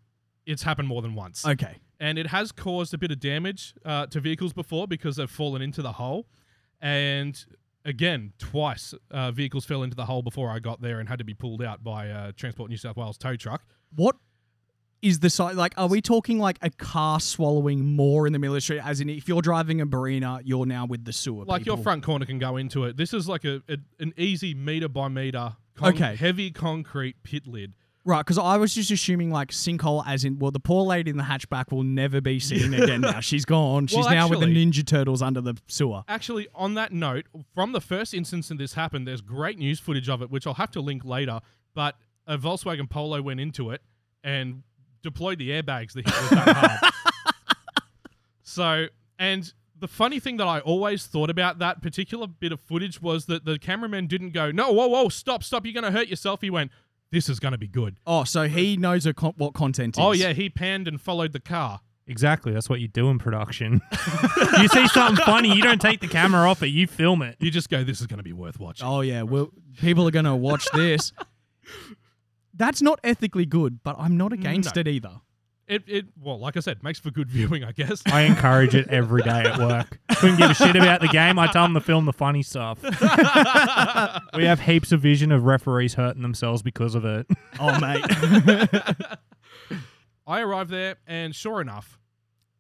it's 0.47 0.63
happened 0.63 0.89
more 0.89 1.03
than 1.03 1.15
once, 1.15 1.47
okay. 1.47 1.77
and 1.99 2.19
it 2.19 2.27
has 2.29 2.51
caused 2.53 2.93
a 2.95 2.99
bit 2.99 3.11
of 3.11 3.21
damage 3.21 3.75
uh, 3.85 4.07
to 4.07 4.21
vehicles 4.21 4.53
before 4.55 4.87
because 4.89 5.17
they've 5.17 5.31
fallen 5.31 5.61
into 5.63 5.83
the 5.83 5.93
hole, 5.93 6.27
and. 6.81 7.45
Again, 7.85 8.33
twice 8.39 8.93
uh, 9.11 9.31
vehicles 9.33 9.65
fell 9.65 9.83
into 9.83 9.97
the 9.97 10.05
hole 10.05 10.23
before 10.23 10.51
I 10.51 10.59
got 10.59 10.83
there 10.83 11.01
and 11.01 11.09
had 11.09 11.19
to 11.19 11.25
be 11.25 11.35
pulled 11.35 11.63
out 11.63 11.83
by 11.83 12.07
a 12.07 12.33
Transport 12.33 12.69
New 12.71 12.77
South 12.77 12.97
Wales 12.97 13.17
tow 13.17 13.37
truck. 13.37 13.63
What 13.95 14.17
is 15.01 15.21
the 15.21 15.31
size? 15.31 15.57
Like, 15.57 15.73
are 15.79 15.87
we 15.89 16.03
talking 16.03 16.39
like 16.39 16.59
a 16.61 16.69
car 16.69 17.21
swallowing 17.21 17.97
more 17.97 18.27
in 18.27 18.35
the 18.35 18.39
middle 18.39 18.55
of 18.55 18.59
the 18.59 18.61
street? 18.61 18.81
As 18.85 19.01
in, 19.01 19.09
if 19.09 19.27
you're 19.29 19.41
driving 19.41 19.81
a 19.81 19.87
Barina, 19.87 20.43
you're 20.45 20.67
now 20.67 20.85
with 20.85 21.07
the 21.07 21.13
sewer. 21.13 21.45
like 21.47 21.65
your 21.65 21.79
front 21.79 22.03
corner 22.03 22.27
can 22.27 22.39
go 22.39 22.59
into 22.59 22.85
it. 22.85 22.99
This 22.99 23.15
is 23.15 23.27
like 23.27 23.45
a, 23.47 23.63
a 23.69 23.79
an 23.99 24.13
easy 24.19 24.53
meter 24.53 24.89
by 24.89 25.09
meter, 25.09 25.57
con- 25.75 25.95
Okay. 25.95 26.17
heavy 26.17 26.51
concrete 26.51 27.23
pit 27.23 27.47
lid. 27.47 27.73
Right, 28.03 28.21
because 28.21 28.39
I 28.39 28.57
was 28.57 28.75
just 28.75 28.91
assuming 28.91 29.31
like 29.31 29.51
sinkhole, 29.51 30.03
as 30.07 30.25
in, 30.25 30.39
well, 30.39 30.51
the 30.51 30.59
poor 30.61 30.85
lady 30.85 31.11
in 31.11 31.19
the 31.19 31.23
hatchback 31.23 31.71
will 31.71 31.83
never 31.83 32.23
be 32.23 32.41
seen 32.41 32.73
again 32.73 33.03
now. 33.03 33.21
She's 33.21 33.45
gone. 33.45 33.89
She's 33.89 33.99
Well, 33.99 34.11
now 34.15 34.27
with 34.29 34.41
the 34.41 34.47
actually- 34.47 34.67
Ninja 34.67 34.87
Turtles 34.87 35.21
under 35.21 35.43
the 35.43 35.55
sewer. 35.69 36.03
Actually, 36.09 36.49
on 36.55 36.75
that 36.75 36.93
note, 36.93 37.27
from 37.55 37.73
the 37.73 37.81
first 37.81 38.15
instance 38.15 38.49
that 38.49 38.57
this 38.57 38.73
happened, 38.73 39.07
there's 39.07 39.21
great 39.21 39.59
news 39.59 39.79
footage 39.81 40.09
of 40.09 40.23
it, 40.23 40.31
which 40.31 40.47
I'll 40.47 40.55
have 40.55 40.71
to 40.73 40.81
link 40.81 41.05
later. 41.05 41.41
But 41.75 41.97
a 42.27 42.39
Volkswagen 42.39 42.89
Polo 42.89 43.21
went 43.21 43.39
into 43.39 43.71
it 43.71 43.83
and 44.25 44.63
deployed 45.03 45.39
the 45.39 45.51
airbags. 45.51 45.93
The 45.93 46.01
hit 46.03 46.07
was 46.23 46.31
that 46.31 46.57
hard. 46.57 46.93
so, 48.43 48.87
and 49.19 49.53
the 49.79 49.89
funny 49.89 50.21
thing 50.21 50.37
that 50.39 50.47
I 50.47 50.61
always 50.61 51.07
thought 51.07 51.31
about 51.31 51.59
that 51.59 51.83
particular 51.83 52.27
bit 52.27 52.53
of 52.53 52.61
footage 52.61 53.01
was 53.01 53.27
that 53.27 53.45
the 53.45 53.59
cameraman 53.59 54.07
didn't 54.07 54.31
go, 54.31 54.51
"No, 54.51 54.73
whoa, 54.73 54.89
whoa, 54.89 55.09
stop, 55.09 55.43
stop! 55.43 55.65
You're 55.65 55.75
going 55.75 55.85
to 55.85 55.97
hurt 55.97 56.09
yourself." 56.09 56.41
He 56.41 56.51
went, 56.51 56.71
"This 57.13 57.29
is 57.29 57.41
going 57.41 57.53
to 57.53 57.59
be 57.59 57.69
good." 57.69 57.99
Oh, 58.07 58.25
so 58.25 58.49
he 58.49 58.77
knows 58.77 59.07
a 59.07 59.15
con- 59.15 59.35
what 59.37 59.55
content 59.55 59.97
oh, 59.99 60.13
is. 60.13 60.21
Oh 60.21 60.27
yeah, 60.27 60.33
he 60.33 60.49
panned 60.49 60.89
and 60.89 61.01
followed 61.01 61.33
the 61.33 61.41
car. 61.41 61.81
Exactly. 62.07 62.53
That's 62.53 62.69
what 62.69 62.81
you 62.81 62.89
do 62.89 63.09
in 63.09 63.19
production. 63.19 63.81
you 64.59 64.69
see 64.69 64.89
something 64.89 65.25
funny, 65.25 65.55
you 65.55 65.63
don't 65.63 65.81
take 65.81 66.01
the 66.01 66.09
camera 66.09 66.51
off 66.51 66.61
it, 66.63 66.69
you 66.69 66.89
film 66.89 67.23
it. 67.23 67.37
You 67.39 67.51
just 67.53 67.71
go, 67.71 67.85
"This 67.85 68.01
is 68.01 68.09
going 68.09 68.19
to 68.19 68.25
be 68.25 68.33
worth 68.33 68.59
watching." 68.59 68.87
Oh 68.87 69.01
yeah. 69.01 69.23
Well, 69.23 69.51
people 69.79 70.09
are 70.09 70.11
gonna 70.11 70.37
watch 70.37 70.67
this. 70.73 71.13
That's 72.55 72.83
not 72.83 72.99
ethically 73.05 73.47
good, 73.47 73.83
but 73.83 73.97
I'm 73.99 74.17
not 74.17 74.33
against 74.33 74.75
No. 74.75 74.81
it 74.81 74.89
either. 74.89 75.21
It, 75.71 75.85
it, 75.87 76.07
well, 76.21 76.37
like 76.37 76.57
I 76.57 76.61
said, 76.61 76.83
makes 76.83 76.99
for 76.99 77.13
good 77.13 77.31
viewing, 77.31 77.63
I 77.63 77.71
guess. 77.71 78.03
I 78.07 78.23
encourage 78.23 78.75
it 78.75 78.89
every 78.89 79.23
day 79.23 79.45
at 79.45 79.57
work. 79.57 80.01
Couldn't 80.17 80.39
give 80.39 80.51
a 80.51 80.55
shit 80.55 80.75
about 80.75 81.01
the 81.01 81.07
game. 81.07 81.39
I 81.39 81.47
tell 81.47 81.63
them 81.63 81.75
to 81.75 81.81
film 81.81 82.07
the 82.07 82.13
funny 82.13 82.43
stuff. 82.43 82.83
we 84.35 84.47
have 84.47 84.59
heaps 84.59 84.91
of 84.91 85.01
vision 85.01 85.31
of 85.31 85.45
referees 85.45 85.95
hurting 85.95 86.23
themselves 86.23 86.63
because 86.63 86.97
of 86.97 87.05
it. 87.05 87.27
Oh 87.63 87.79
mate. 87.79 88.03
I 90.27 90.41
arrived 90.41 90.71
there, 90.71 90.97
and 91.07 91.35
sure 91.35 91.61
enough, 91.61 91.99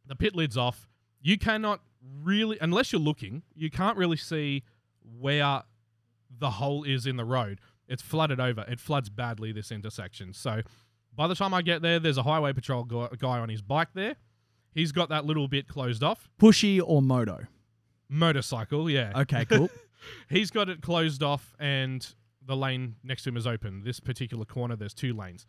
the 0.07 0.15
pit 0.15 0.37
lid's 0.37 0.59
off. 0.59 0.89
You 1.23 1.39
cannot 1.39 1.81
really, 2.23 2.59
unless 2.61 2.93
you're 2.93 3.01
looking, 3.01 3.43
you 3.55 3.71
can't 3.71 3.97
really 3.97 4.19
see 4.19 4.63
where 5.19 5.63
the 6.39 6.51
hole 6.51 6.85
is 6.85 7.07
in 7.07 7.17
the 7.17 7.25
road. 7.25 7.61
It's 7.89 8.03
flooded 8.03 8.41
over. 8.41 8.65
It 8.69 8.79
floods 8.79 9.09
badly 9.09 9.53
this 9.53 9.73
intersection. 9.73 10.35
So 10.35 10.61
by 11.21 11.27
the 11.27 11.35
time 11.35 11.53
I 11.53 11.61
get 11.61 11.83
there, 11.83 11.99
there's 11.99 12.17
a 12.17 12.23
highway 12.23 12.55
patrol 12.55 12.83
gu- 12.83 13.15
guy 13.19 13.41
on 13.41 13.51
his 13.51 13.61
bike 13.61 13.89
there. 13.93 14.17
He's 14.73 14.91
got 14.91 15.11
that 15.11 15.27
little 15.27 15.49
bit 15.49 15.69
closed 15.69 16.03
off. 16.03 16.31
Pushy 16.41 16.81
or 16.83 17.03
moto? 17.03 17.41
Motorcycle, 18.09 18.89
yeah. 18.89 19.13
Okay, 19.15 19.45
cool. 19.45 19.69
He's 20.31 20.51
got 20.51 20.71
it 20.71 20.81
closed 20.81 21.23
off, 21.23 21.55
and 21.61 22.15
the 22.43 22.57
lane 22.57 22.95
next 23.05 23.25
to 23.25 23.29
him 23.29 23.37
is 23.37 23.47
open. 23.47 23.83
This 23.85 24.01
particular 24.01 24.47
corner, 24.47 24.77
there's 24.77 24.95
two 24.95 25.13
lanes. 25.13 25.47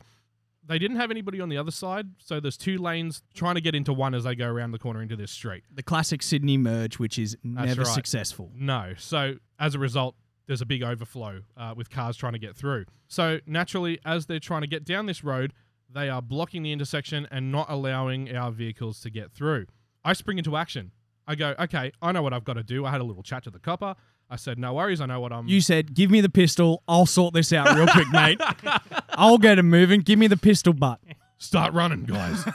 They 0.67 0.77
didn't 0.77 0.97
have 0.97 1.09
anybody 1.09 1.39
on 1.39 1.47
the 1.47 1.57
other 1.57 1.71
side, 1.71 2.07
so 2.17 2.41
there's 2.41 2.57
two 2.57 2.77
lanes 2.77 3.23
trying 3.33 3.55
to 3.55 3.61
get 3.61 3.73
into 3.73 3.93
one 3.93 4.13
as 4.13 4.25
they 4.25 4.35
go 4.35 4.47
around 4.47 4.71
the 4.71 4.79
corner 4.79 5.01
into 5.01 5.15
this 5.15 5.31
street. 5.31 5.63
the 5.73 5.83
classic 5.83 6.21
Sydney 6.21 6.57
merge, 6.57 6.99
which 6.99 7.17
is 7.17 7.37
never 7.45 7.83
right. 7.83 7.87
successful. 7.93 8.51
No, 8.53 8.93
so 8.97 9.35
as 9.57 9.73
a 9.73 9.79
result, 9.79 10.15
there's 10.51 10.61
a 10.61 10.65
big 10.65 10.83
overflow 10.83 11.39
uh, 11.55 11.73
with 11.77 11.89
cars 11.89 12.17
trying 12.17 12.33
to 12.33 12.39
get 12.39 12.57
through. 12.57 12.83
So 13.07 13.39
naturally, 13.45 13.99
as 14.03 14.25
they're 14.25 14.37
trying 14.37 14.59
to 14.61 14.67
get 14.67 14.83
down 14.83 15.05
this 15.05 15.23
road, 15.23 15.53
they 15.89 16.09
are 16.09 16.21
blocking 16.21 16.61
the 16.61 16.73
intersection 16.73 17.25
and 17.31 17.53
not 17.53 17.69
allowing 17.69 18.35
our 18.35 18.51
vehicles 18.51 18.99
to 19.01 19.09
get 19.09 19.31
through. 19.31 19.67
I 20.03 20.11
spring 20.11 20.39
into 20.39 20.57
action. 20.57 20.91
I 21.25 21.35
go, 21.35 21.55
okay, 21.57 21.93
I 22.01 22.11
know 22.11 22.21
what 22.21 22.33
I've 22.33 22.43
got 22.43 22.55
to 22.55 22.63
do. 22.63 22.85
I 22.85 22.91
had 22.91 22.99
a 22.99 23.05
little 23.05 23.23
chat 23.23 23.45
to 23.45 23.49
the 23.49 23.59
copper. 23.59 23.95
I 24.29 24.35
said, 24.35 24.59
no 24.59 24.73
worries. 24.73 24.99
I 24.99 25.05
know 25.05 25.21
what 25.21 25.31
I'm. 25.31 25.47
You 25.47 25.61
said, 25.61 25.93
"Give 25.93 26.11
me 26.11 26.19
the 26.19 26.29
pistol. 26.29 26.83
I'll 26.85 27.05
sort 27.05 27.33
this 27.33 27.53
out 27.53 27.73
real 27.73 27.87
quick, 27.87 28.09
mate. 28.11 28.41
I'll 29.11 29.37
get 29.37 29.57
him 29.57 29.69
moving. 29.69 30.01
Give 30.01 30.19
me 30.19 30.27
the 30.27 30.37
pistol 30.37 30.73
butt." 30.73 30.99
start 31.37 31.73
running, 31.73 32.03
guys. 32.03 32.45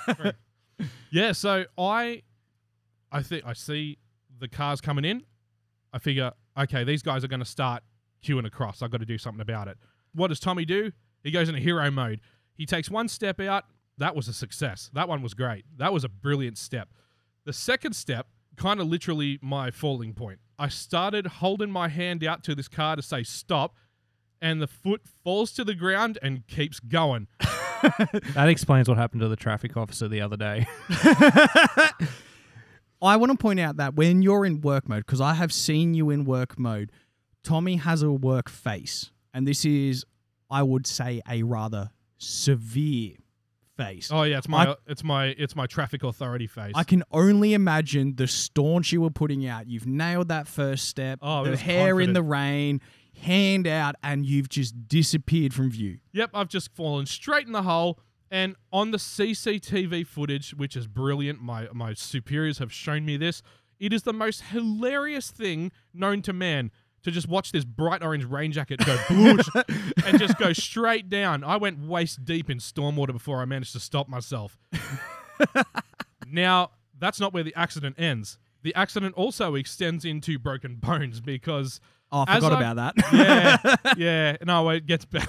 yeah, 1.11 1.33
so 1.33 1.65
I 1.77 2.23
I 3.13 3.23
think 3.23 3.45
I 3.45 3.53
see 3.53 3.99
the 4.39 4.49
cars 4.49 4.81
coming 4.81 5.05
in. 5.05 5.23
I 5.93 5.99
figure, 5.99 6.33
okay, 6.59 6.85
these 6.85 7.03
guys 7.03 7.25
are 7.25 7.29
going 7.29 7.41
to 7.41 7.47
start 7.47 7.83
queuing 8.25 8.47
across. 8.47 8.83
I've 8.83 8.91
got 8.91 9.01
to 9.01 9.07
do 9.07 9.19
something 9.19 9.41
about 9.41 9.69
it. 9.69 9.79
What 10.15 10.29
does 10.29 10.41
Tommy 10.41 10.65
do? 10.65 10.93
He 11.23 11.31
goes 11.31 11.49
into 11.49 11.61
hero 11.61 11.91
mode. 11.91 12.21
He 12.57 12.67
takes 12.67 12.91
one 12.91 13.09
step 13.09 13.41
out. 13.41 13.65
That 13.99 14.15
was 14.15 14.29
a 14.29 14.33
success. 14.33 14.91
That 14.93 15.09
one 15.09 15.23
was 15.23 15.35
great. 15.35 15.65
That 15.77 15.93
was 15.93 16.05
a 16.05 16.09
brilliant 16.09 16.59
step. 16.59 16.89
The 17.45 17.53
second 17.53 17.95
step, 17.95 18.27
kind 18.57 18.81
of 18.81 18.87
literally 18.87 19.39
my 19.43 19.71
falling 19.71 20.15
point. 20.15 20.41
I 20.59 20.69
started 20.69 21.27
holding 21.27 21.71
my 21.71 21.89
hand 21.89 22.25
out 22.25 22.43
to 22.45 22.55
this 22.55 22.69
car 22.69 22.97
to 22.97 23.03
say 23.03 23.23
stop, 23.23 23.75
and 24.41 24.61
the 24.61 24.67
foot 24.67 25.03
falls 25.23 25.53
to 25.53 25.65
the 25.65 25.75
ground 25.75 26.19
and 26.23 26.47
keeps 26.47 26.81
going. 26.81 27.29
That 28.35 28.49
explains 28.49 28.89
what 28.89 28.97
happened 28.97 29.21
to 29.21 29.29
the 29.29 29.37
traffic 29.37 29.77
officer 29.77 30.09
the 30.09 30.23
other 30.23 30.37
day. 30.37 30.67
I 33.03 33.17
want 33.17 33.33
to 33.33 33.39
point 33.39 33.61
out 33.61 33.77
that 33.77 33.95
when 33.95 34.23
you're 34.23 34.45
in 34.47 34.61
work 34.61 34.89
mode, 34.89 35.05
because 35.07 35.21
I 35.21 35.35
have 35.35 35.53
seen 35.53 35.95
you 35.95 36.11
in 36.11 36.25
work 36.25 36.59
mode, 36.59 36.91
Tommy 37.45 37.77
has 37.77 38.03
a 38.03 38.11
work 38.11 38.49
face. 38.49 39.11
And 39.35 39.47
this 39.47 39.65
is, 39.65 40.05
I 40.51 40.63
would 40.63 40.87
say, 40.87 41.21
a 41.29 41.43
rather 41.43 41.91
severe 42.19 43.17
face. 43.77 44.11
Oh 44.11 44.23
yeah, 44.23 44.39
it's 44.39 44.49
my 44.49 44.71
I- 44.71 44.77
it's 44.87 45.05
my 45.05 45.27
it's 45.27 45.55
my 45.55 45.67
traffic 45.67 46.03
authority 46.03 46.47
face. 46.47 46.73
I 46.75 46.85
can 46.85 47.03
only 47.13 47.53
imagine 47.55 48.17
the 48.17 48.27
staunch 48.27 48.93
you 48.93 49.01
were 49.03 49.11
putting 49.11 49.47
out. 49.47 49.67
You've 49.69 49.87
nailed 49.87 50.29
that 50.29 50.49
first 50.49 50.89
step. 50.89 51.19
Oh, 51.23 51.45
the 51.45 51.57
hair 51.57 52.01
in 52.01 52.15
the 52.15 52.23
rain, 52.23 52.81
hand 53.21 53.67
out, 53.67 53.95
and 54.03 54.25
you've 54.25 54.49
just 54.49 54.89
disappeared 54.89 55.53
from 55.53 55.71
view. 55.71 55.99
Yep, 56.13 56.31
I've 56.33 56.49
just 56.49 56.75
fallen 56.75 57.05
straight 57.07 57.47
in 57.47 57.53
the 57.53 57.63
hole. 57.63 57.99
And 58.31 58.57
on 58.73 58.91
the 58.91 58.99
CCTV 58.99 60.07
footage, 60.07 60.53
which 60.55 60.77
is 60.77 60.87
brilliant, 60.87 61.41
my 61.41 61.69
my 61.73 61.95
superiors 61.95 62.59
have 62.59 62.73
shown 62.73 63.05
me 63.05 63.17
this. 63.17 63.43
It 63.79 63.93
is 63.93 64.03
the 64.03 64.13
most 64.13 64.43
hilarious 64.43 65.31
thing 65.31 65.71
known 65.93 66.23
to 66.23 66.33
man 66.33 66.71
to 67.03 67.11
just 67.11 67.29
watch 67.29 67.53
this 67.53 67.65
bright 67.65 68.03
orange 68.03 68.25
rain 68.25 68.51
jacket 68.51 68.81
go 68.85 68.99
bloosh 69.09 69.47
and 70.05 70.19
just 70.19 70.39
go 70.39 70.53
straight 70.53 71.09
down. 71.09 71.45
I 71.45 71.57
went 71.57 71.79
waist 71.87 72.25
deep 72.25 72.51
in 72.51 72.59
stormwater 72.59 73.13
before 73.13 73.41
I 73.41 73.45
managed 73.45 73.73
to 73.75 73.81
stop 73.81 74.09
myself. 74.09 74.59
now, 76.31 76.71
that's 76.99 77.21
not 77.21 77.33
where 77.33 77.43
the 77.43 77.55
accident 77.55 77.97
ends. 77.99 78.39
The 78.63 78.75
accident 78.75 79.15
also 79.15 79.55
extends 79.55 80.05
into 80.05 80.39
broken 80.39 80.77
bones 80.77 81.21
because 81.21 81.81
Oh, 82.13 82.25
I 82.27 82.37
forgot 82.37 82.53
about 82.53 82.77
that. 82.77 83.13
yeah, 83.13 83.95
yeah. 83.97 84.37
No, 84.45 84.69
it 84.71 84.87
gets 84.87 85.05
better 85.05 85.29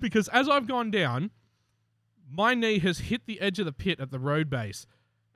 because 0.00 0.26
as 0.28 0.48
I've 0.48 0.66
gone 0.66 0.90
down, 0.90 1.30
my 2.36 2.54
knee 2.54 2.78
has 2.80 2.98
hit 3.00 3.22
the 3.26 3.40
edge 3.40 3.58
of 3.58 3.66
the 3.66 3.72
pit 3.72 4.00
at 4.00 4.10
the 4.10 4.18
road 4.18 4.50
base 4.50 4.86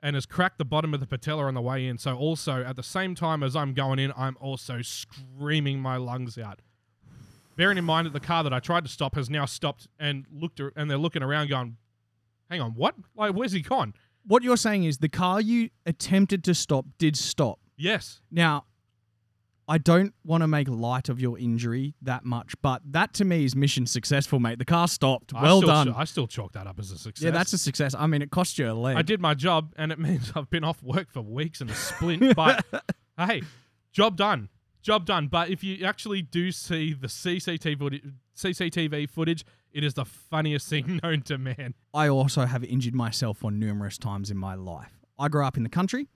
and 0.01 0.15
has 0.15 0.25
cracked 0.25 0.57
the 0.57 0.65
bottom 0.65 0.93
of 0.93 0.99
the 0.99 1.05
patella 1.07 1.45
on 1.45 1.53
the 1.53 1.61
way 1.61 1.85
in. 1.85 1.97
So 1.97 2.15
also 2.15 2.63
at 2.63 2.75
the 2.75 2.83
same 2.83 3.15
time 3.15 3.43
as 3.43 3.55
I'm 3.55 3.73
going 3.73 3.99
in, 3.99 4.13
I'm 4.15 4.37
also 4.39 4.81
screaming 4.81 5.79
my 5.79 5.97
lungs 5.97 6.37
out. 6.37 6.61
Bearing 7.55 7.77
in 7.77 7.83
mind 7.83 8.05
that 8.07 8.13
the 8.13 8.19
car 8.21 8.43
that 8.43 8.53
I 8.53 8.59
tried 8.59 8.85
to 8.85 8.89
stop 8.89 9.15
has 9.15 9.29
now 9.29 9.45
stopped 9.45 9.87
and 9.99 10.25
looked 10.31 10.61
ar- 10.61 10.71
and 10.75 10.89
they're 10.89 10.97
looking 10.97 11.21
around 11.21 11.49
going, 11.49 11.75
"Hang 12.49 12.61
on, 12.61 12.71
what? 12.71 12.95
Like, 13.15 13.33
where's 13.33 13.51
he 13.51 13.61
gone?" 13.61 13.93
what 14.25 14.43
you're 14.43 14.57
saying 14.57 14.83
is 14.83 14.99
the 14.99 15.09
car 15.09 15.41
you 15.41 15.69
attempted 15.85 16.43
to 16.43 16.53
stop 16.53 16.85
did 16.97 17.17
stop. 17.17 17.59
Yes, 17.75 18.19
Now, 18.29 18.65
I 19.69 19.77
don't 19.77 20.15
want 20.25 20.41
to 20.41 20.47
make 20.47 20.67
light 20.67 21.09
of 21.09 21.21
your 21.21 21.37
injury 21.37 21.93
that 22.01 22.25
much, 22.25 22.55
but 22.63 22.81
that 22.85 23.13
to 23.13 23.25
me 23.25 23.45
is 23.45 23.55
mission 23.55 23.85
successful, 23.85 24.39
mate. 24.39 24.57
The 24.57 24.65
car 24.65 24.87
stopped. 24.87 25.31
I 25.35 25.43
Well 25.43 25.59
still 25.61 25.69
done. 25.69 25.93
I 25.95 26.05
still 26.05 26.25
chalk 26.25 26.53
that 26.53 26.65
up 26.65 26.79
as 26.79 26.89
a 26.89 26.97
success. 26.97 27.23
yeah, 27.23 27.29
that's 27.29 27.53
a 27.53 27.57
success. 27.59 27.93
I 27.93 28.07
mean, 28.07 28.23
it 28.23 28.31
cost 28.31 28.57
you 28.57 28.71
a 28.71 28.73
leg. 28.73 28.97
I 28.97 29.03
did 29.03 29.21
my 29.21 29.35
job, 29.35 29.75
and 29.77 29.91
it 29.91 29.99
means 30.07 30.31
I've 30.35 30.49
been 30.49 30.63
off 30.63 30.81
work 30.81 31.11
for 31.11 31.21
weeks 31.21 31.61
and 31.61 31.69
a 31.69 31.75
splint. 31.75 32.35
But 32.35 32.65
hey, 33.17 33.43
job 33.91 34.17
done, 34.17 34.49
job 34.81 35.05
done. 35.05 35.27
But 35.27 35.49
if 35.49 35.63
you 35.63 35.85
actually 35.85 36.23
do 36.23 36.51
see 36.51 36.93
the 36.93 37.07
CCTV 37.07 37.77
footage, 37.77 38.03
CCTV 38.35 39.07
footage, 39.07 39.45
it 39.71 39.83
is 39.83 39.93
the 39.93 40.05
funniest 40.05 40.67
thing 40.67 40.99
known 41.03 41.21
to 41.21 41.37
man. 41.37 41.75
I 41.93 42.09
also 42.09 42.47
have 42.47 42.63
injured 42.63 42.95
myself 42.95 43.45
on 43.45 43.59
numerous 43.59 43.99
times 43.99 44.31
in 44.31 44.37
my 44.37 44.55
life. 44.55 44.93
I 45.19 45.27
grew 45.27 45.45
up 45.45 45.57
in 45.57 45.63
the 45.63 45.69
country 45.69 46.07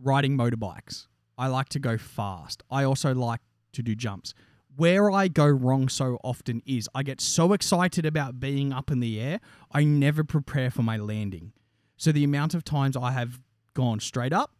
riding 0.00 0.38
motorbikes. 0.38 1.08
I 1.38 1.46
like 1.46 1.68
to 1.70 1.78
go 1.78 1.96
fast. 1.96 2.62
I 2.70 2.84
also 2.84 3.14
like 3.14 3.40
to 3.72 3.82
do 3.82 3.94
jumps. 3.94 4.34
Where 4.76 5.10
I 5.10 5.28
go 5.28 5.46
wrong 5.46 5.88
so 5.88 6.18
often 6.22 6.62
is 6.66 6.88
I 6.94 7.02
get 7.02 7.20
so 7.20 7.52
excited 7.52 8.04
about 8.04 8.38
being 8.38 8.72
up 8.72 8.90
in 8.90 9.00
the 9.00 9.20
air, 9.20 9.40
I 9.72 9.84
never 9.84 10.24
prepare 10.24 10.70
for 10.70 10.82
my 10.82 10.96
landing. 10.96 11.52
So 11.96 12.12
the 12.12 12.24
amount 12.24 12.54
of 12.54 12.64
times 12.64 12.96
I 12.96 13.12
have 13.12 13.40
gone 13.74 14.00
straight 14.00 14.32
up 14.32 14.52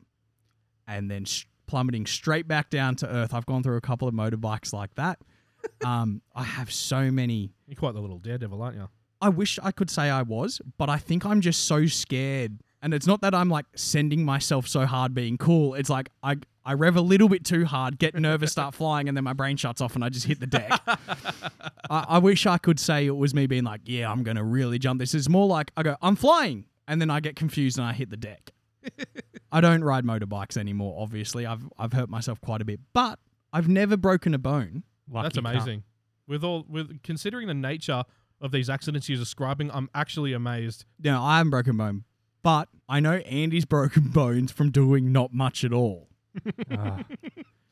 and 0.86 1.10
then 1.10 1.24
sh- 1.24 1.46
plummeting 1.66 2.06
straight 2.06 2.48
back 2.48 2.70
down 2.70 2.96
to 2.96 3.08
earth, 3.08 3.34
I've 3.34 3.46
gone 3.46 3.62
through 3.62 3.76
a 3.76 3.80
couple 3.80 4.08
of 4.08 4.14
motorbikes 4.14 4.72
like 4.72 4.94
that. 4.94 5.20
um, 5.84 6.22
I 6.34 6.44
have 6.44 6.72
so 6.72 7.10
many 7.10 7.52
You're 7.66 7.76
quite 7.76 7.94
the 7.94 8.00
little 8.00 8.18
daredevil, 8.18 8.60
aren't 8.60 8.76
you? 8.76 8.88
I 9.20 9.28
wish 9.28 9.58
I 9.62 9.72
could 9.72 9.90
say 9.90 10.10
I 10.10 10.22
was, 10.22 10.60
but 10.78 10.88
I 10.88 10.98
think 10.98 11.26
I'm 11.26 11.40
just 11.40 11.64
so 11.64 11.86
scared. 11.86 12.60
And 12.80 12.94
it's 12.94 13.06
not 13.06 13.20
that 13.22 13.34
I'm 13.34 13.48
like 13.48 13.66
sending 13.74 14.24
myself 14.24 14.68
so 14.68 14.86
hard 14.86 15.14
being 15.14 15.36
cool. 15.36 15.74
It's 15.74 15.90
like 15.90 16.10
I 16.22 16.36
I 16.64 16.74
rev 16.74 16.96
a 16.96 17.00
little 17.00 17.28
bit 17.28 17.44
too 17.44 17.64
hard, 17.64 17.98
get 17.98 18.14
nervous, 18.14 18.52
start 18.52 18.74
flying, 18.74 19.08
and 19.08 19.16
then 19.16 19.24
my 19.24 19.32
brain 19.32 19.56
shuts 19.56 19.80
off 19.80 19.94
and 19.94 20.04
I 20.04 20.10
just 20.10 20.26
hit 20.26 20.38
the 20.38 20.46
deck. 20.46 20.70
I, 20.86 22.04
I 22.08 22.18
wish 22.18 22.46
I 22.46 22.58
could 22.58 22.78
say 22.78 23.06
it 23.06 23.16
was 23.16 23.34
me 23.34 23.46
being 23.46 23.64
like, 23.64 23.80
yeah, 23.84 24.10
I'm 24.10 24.22
gonna 24.22 24.44
really 24.44 24.78
jump. 24.78 25.00
This 25.00 25.14
is 25.14 25.28
more 25.28 25.46
like 25.46 25.72
I 25.76 25.82
go, 25.82 25.96
I'm 26.02 26.14
flying, 26.14 26.66
and 26.86 27.00
then 27.00 27.10
I 27.10 27.20
get 27.20 27.36
confused 27.36 27.78
and 27.78 27.86
I 27.86 27.92
hit 27.92 28.10
the 28.10 28.16
deck. 28.16 28.52
I 29.52 29.60
don't 29.60 29.82
ride 29.82 30.04
motorbikes 30.04 30.56
anymore. 30.56 30.96
Obviously, 31.00 31.46
I've 31.46 31.68
I've 31.78 31.92
hurt 31.92 32.08
myself 32.08 32.40
quite 32.40 32.60
a 32.60 32.64
bit, 32.64 32.80
but 32.92 33.18
I've 33.52 33.68
never 33.68 33.96
broken 33.96 34.34
a 34.34 34.38
bone. 34.38 34.84
Lucky 35.10 35.24
That's 35.24 35.38
cunt. 35.38 35.50
amazing. 35.50 35.82
With 36.26 36.44
all 36.44 36.64
with 36.68 37.02
considering 37.02 37.48
the 37.48 37.54
nature 37.54 38.04
of 38.40 38.52
these 38.52 38.68
accidents 38.70 39.08
you're 39.08 39.18
describing, 39.18 39.70
I'm 39.72 39.88
actually 39.94 40.32
amazed. 40.32 40.84
No, 41.02 41.22
I 41.22 41.38
haven't 41.38 41.50
broken 41.50 41.70
a 41.70 41.78
bone, 41.78 42.04
but 42.42 42.68
I 42.88 43.00
know 43.00 43.14
Andy's 43.14 43.64
broken 43.64 44.08
bones 44.12 44.52
from 44.52 44.70
doing 44.70 45.12
not 45.12 45.32
much 45.32 45.64
at 45.64 45.72
all. 45.72 46.08
Ah. 46.70 47.04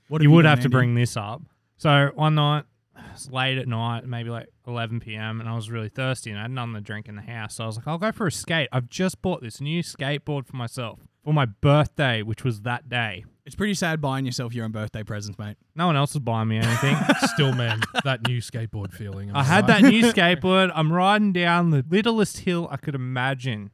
What 0.08 0.22
you 0.22 0.30
would 0.30 0.42
done, 0.42 0.50
have 0.50 0.58
to 0.60 0.64
Andy? 0.66 0.72
bring 0.72 0.94
this 0.94 1.16
up. 1.16 1.42
So 1.78 2.10
one 2.14 2.34
night, 2.36 2.64
it's 3.12 3.30
late 3.30 3.58
at 3.58 3.68
night, 3.68 4.06
maybe 4.06 4.30
like 4.30 4.48
11 4.66 5.00
p.m., 5.00 5.40
and 5.40 5.48
I 5.48 5.54
was 5.54 5.70
really 5.70 5.88
thirsty 5.88 6.30
and 6.30 6.38
I 6.38 6.42
had 6.42 6.50
nothing 6.50 6.74
to 6.74 6.80
drink 6.80 7.08
in 7.08 7.16
the 7.16 7.22
house. 7.22 7.56
So 7.56 7.64
I 7.64 7.66
was 7.66 7.76
like, 7.76 7.86
I'll 7.88 7.98
go 7.98 8.12
for 8.12 8.26
a 8.26 8.32
skate. 8.32 8.68
I've 8.72 8.88
just 8.88 9.20
bought 9.22 9.42
this 9.42 9.60
new 9.60 9.82
skateboard 9.82 10.46
for 10.46 10.56
myself 10.56 11.00
for 11.24 11.32
my 11.32 11.44
birthday, 11.44 12.22
which 12.22 12.44
was 12.44 12.60
that 12.62 12.88
day. 12.88 13.24
It's 13.44 13.56
pretty 13.56 13.74
sad 13.74 14.00
buying 14.00 14.24
yourself 14.26 14.54
your 14.54 14.64
own 14.64 14.70
birthday 14.72 15.02
presents, 15.02 15.38
mate. 15.38 15.56
No 15.74 15.86
one 15.86 15.96
else 15.96 16.14
was 16.14 16.20
buying 16.22 16.48
me 16.48 16.58
anything. 16.58 16.96
Still, 17.34 17.52
man, 17.52 17.80
that 18.04 18.26
new 18.26 18.40
skateboard 18.40 18.92
feeling. 18.92 19.30
am 19.30 19.36
I 19.36 19.42
had 19.42 19.66
that 19.66 19.82
new 19.82 20.02
skateboard. 20.12 20.70
I'm 20.74 20.92
riding 20.92 21.32
down 21.32 21.70
the 21.70 21.84
littlest 21.88 22.38
hill 22.38 22.68
I 22.70 22.76
could 22.76 22.94
imagine. 22.94 23.70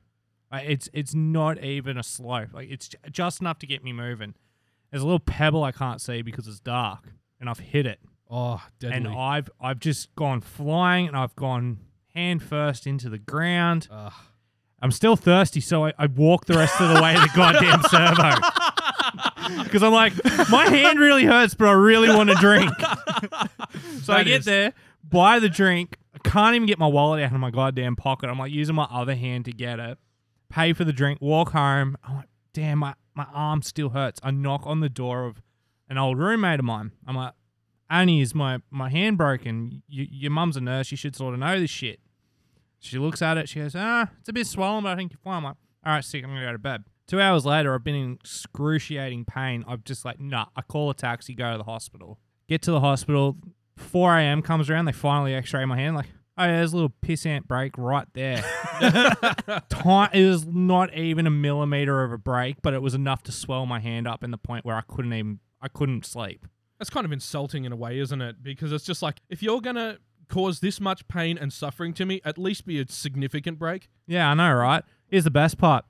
Like, 0.53 0.69
it's 0.69 0.89
it's 0.93 1.15
not 1.15 1.63
even 1.65 1.97
a 1.97 2.03
slope. 2.03 2.51
Like 2.53 2.69
it's 2.71 2.89
j- 2.89 2.99
just 3.11 3.41
enough 3.41 3.59
to 3.61 3.67
get 3.67 3.83
me 3.83 3.93
moving. 3.93 4.35
There's 4.91 5.03
a 5.03 5.07
little 5.07 5.19
pebble 5.19 5.65
I 5.65 5.73
can't 5.73 6.01
see 6.01 6.21
because 6.23 6.47
it's 6.47 6.61
dark, 6.61 7.09
and 7.41 7.49
I've 7.49 7.59
hit 7.61 7.87
it. 7.87 7.99
Oh, 8.31 8.63
deadly. 8.79 8.97
and 8.97 9.09
I've 9.09 9.49
I've 9.61 9.79
just 9.79 10.15
gone 10.15 10.41
flying 10.43 11.07
and 11.09 11.17
I've 11.17 11.35
gone 11.37 11.79
hand 12.15 12.43
first 12.43 12.87
into 12.87 13.09
the 13.09 13.19
ground. 13.19 13.89
Ugh. 13.91 14.13
I'm 14.83 14.91
still 14.91 15.15
thirsty, 15.17 15.61
so 15.61 15.87
I, 15.87 15.93
I 15.97 16.07
walk 16.07 16.47
the 16.47 16.55
rest 16.55 16.81
of 16.81 16.93
the 16.95 17.01
way 17.01 17.15
to 17.15 17.21
the 17.21 17.31
goddamn 17.35 17.83
servo. 17.91 18.31
Because 19.65 19.83
I'm 19.83 19.93
like, 19.93 20.13
my 20.51 20.67
hand 20.69 20.99
really 20.99 21.25
hurts, 21.25 21.55
but 21.55 21.67
I 21.69 21.73
really 21.73 22.09
want 22.09 22.31
to 22.31 22.37
drink. 22.37 22.71
so 24.03 24.13
I 24.13 24.19
That 24.19 24.25
get 24.27 24.41
is- 24.41 24.45
there, 24.45 24.73
buy 25.05 25.39
the 25.39 25.49
drink. 25.49 25.97
I 26.15 26.19
can't 26.29 26.55
even 26.55 26.67
get 26.67 26.79
my 26.79 26.87
wallet 26.87 27.23
out 27.23 27.33
of 27.33 27.41
my 27.41 27.51
goddamn 27.51 27.97
pocket. 27.97 28.29
I'm 28.31 28.39
like 28.39 28.53
using 28.53 28.75
my 28.75 28.85
other 28.91 29.15
hand 29.15 29.45
to 29.47 29.53
get 29.53 29.79
it. 29.79 29.99
Pay 30.53 30.75
for 30.75 30.85
the 30.85 30.93
drink, 30.93 31.19
walk 31.23 31.53
home. 31.53 31.97
I'm 32.05 32.17
like, 32.17 32.29
damn, 32.53 32.79
my, 32.79 32.95
my 33.15 33.27
arm 33.33 33.63
still 33.63 33.89
hurts. 33.89 34.21
I 34.23 34.31
knock 34.31 34.63
on 34.67 34.81
the 34.81 34.91
door 34.91 35.25
of 35.25 35.41
an 35.89 35.97
old 35.97 36.19
roommate 36.19 36.59
of 36.59 36.67
mine. 36.67 36.93
I'm 37.07 37.17
like, 37.17 37.33
Annie, 37.89 38.21
is 38.21 38.35
my, 38.35 38.59
my 38.71 38.91
hand 38.91 39.17
broken? 39.17 39.83
You, 39.89 40.07
your 40.11 40.31
mum's 40.31 40.59
a 40.59 40.61
nurse. 40.61 40.91
You 40.91 40.99
should 40.99 41.17
sort 41.17 41.33
of 41.33 41.41
know 41.41 41.59
this 41.59 41.71
shit. 41.71 42.01
She 42.81 42.99
looks 42.99 43.23
at 43.23 43.39
it. 43.39 43.49
She 43.49 43.61
goes, 43.61 43.75
ah, 43.75 44.11
it's 44.21 44.29
a 44.29 44.33
bit 44.33 44.47
swollen, 44.47 44.85
but 44.85 44.91
I 44.91 44.97
think 44.97 45.13
you're 45.13 45.21
fine. 45.25 45.39
I'm 45.39 45.45
like, 45.45 45.57
all 45.87 45.95
right, 45.95 46.05
sick. 46.05 46.23
I'm 46.23 46.31
going 46.31 46.41
to 46.41 46.47
go 46.47 46.53
to 46.53 46.59
bed. 46.59 46.85
Two 47.07 47.21
hours 47.21 47.47
later, 47.47 47.75
I've 47.75 47.85
been 47.85 47.95
in 47.95 48.13
excruciating 48.15 49.25
pain. 49.25 49.65
I'm 49.67 49.83
just 49.85 50.05
like, 50.05 50.21
nah, 50.21 50.47
I 50.55 50.63
call 50.63 50.91
a 50.91 50.95
taxi, 50.95 51.35
go 51.35 51.53
to 51.53 51.59
the 51.59 51.65
hospital. 51.65 52.19
Get 52.49 52.61
to 52.63 52.73
the 52.73 52.81
hospital. 52.81 53.37
4 53.77 54.19
a.m. 54.19 54.43
comes 54.43 54.69
around. 54.69 54.85
They 54.85 54.93
finally 54.93 55.35
X-ray 55.35 55.65
my 55.65 55.77
hand. 55.77 55.97
Like, 55.97 56.09
oh, 56.43 56.47
yeah, 56.47 56.57
there's 56.57 56.73
a 56.73 56.77
little 56.77 56.93
pissant 57.03 57.47
break 57.47 57.77
right 57.79 58.07
there. 58.15 58.43
Ti- 59.69 60.19
it 60.19 60.27
was 60.27 60.47
not 60.47 60.95
even 60.95 61.27
a 61.27 61.31
millimeter 61.31 62.03
of 62.05 62.13
a 62.13 62.19
break, 62.19 62.63
but 62.63 62.75
it 62.75 62.83
was 62.83 62.95
enough 62.95 63.23
to 63.25 63.33
swell 63.33 63.67
my 63.67 63.81
hand 63.81 64.07
up 64.07 64.23
in 64.25 64.31
the 64.31 64.39
point 64.39 64.65
where 64.65 64.77
I 64.77 64.83
couldn't 64.83 65.13
even 65.13 65.41
I 65.61 65.69
couldn't 65.69 66.05
sleep. 66.05 66.47
That's 66.79 66.91
kind 66.91 67.05
of 67.07 67.13
insulting 67.13 67.65
in 67.65 67.73
a 67.73 67.77
way, 67.77 67.99
isn't 67.99 68.21
it? 68.21 68.43
Because 68.43 68.73
it's 68.73 68.85
just 68.85 69.03
like 69.03 69.19
if 69.29 69.43
you're 69.43 69.61
gonna 69.61 69.99
cause 70.29 70.61
this 70.61 70.81
much 70.81 71.07
pain 71.09 71.39
and 71.39 71.53
suffering 71.53 71.93
to 71.95 72.07
me, 72.07 72.21
at 72.25 72.39
least 72.39 72.67
be 72.67 72.81
a 72.81 72.87
significant 72.89 73.59
break. 73.59 73.89
Yeah, 74.07 74.31
I 74.31 74.35
know, 74.35 74.53
right? 74.53 74.83
Here's 75.09 75.25
the 75.25 75.31
best 75.31 75.59
part. 75.59 75.85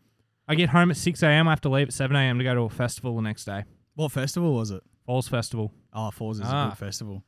I 0.49 0.55
get 0.57 0.71
home 0.71 0.91
at 0.91 0.97
6 0.97 1.23
a.m. 1.23 1.47
I 1.49 1.53
have 1.53 1.61
to 1.63 1.69
leave 1.69 1.89
at 1.89 1.95
7 1.95 2.15
a.m. 2.17 2.39
to 2.39 2.45
go 2.45 2.55
to 2.55 2.63
a 2.63 2.69
festival 2.71 3.15
the 3.17 3.23
next 3.23 3.45
day. 3.45 3.65
What 3.95 4.11
festival 4.13 4.55
was 4.55 4.71
it? 4.71 4.83
Falls 5.07 5.29
Festival. 5.29 5.73
Oh, 5.93 6.11
Falls 6.11 6.41
is 6.41 6.47
a 6.49 6.51
Ah. 6.53 6.69
good 6.71 6.79
festival. 6.79 7.23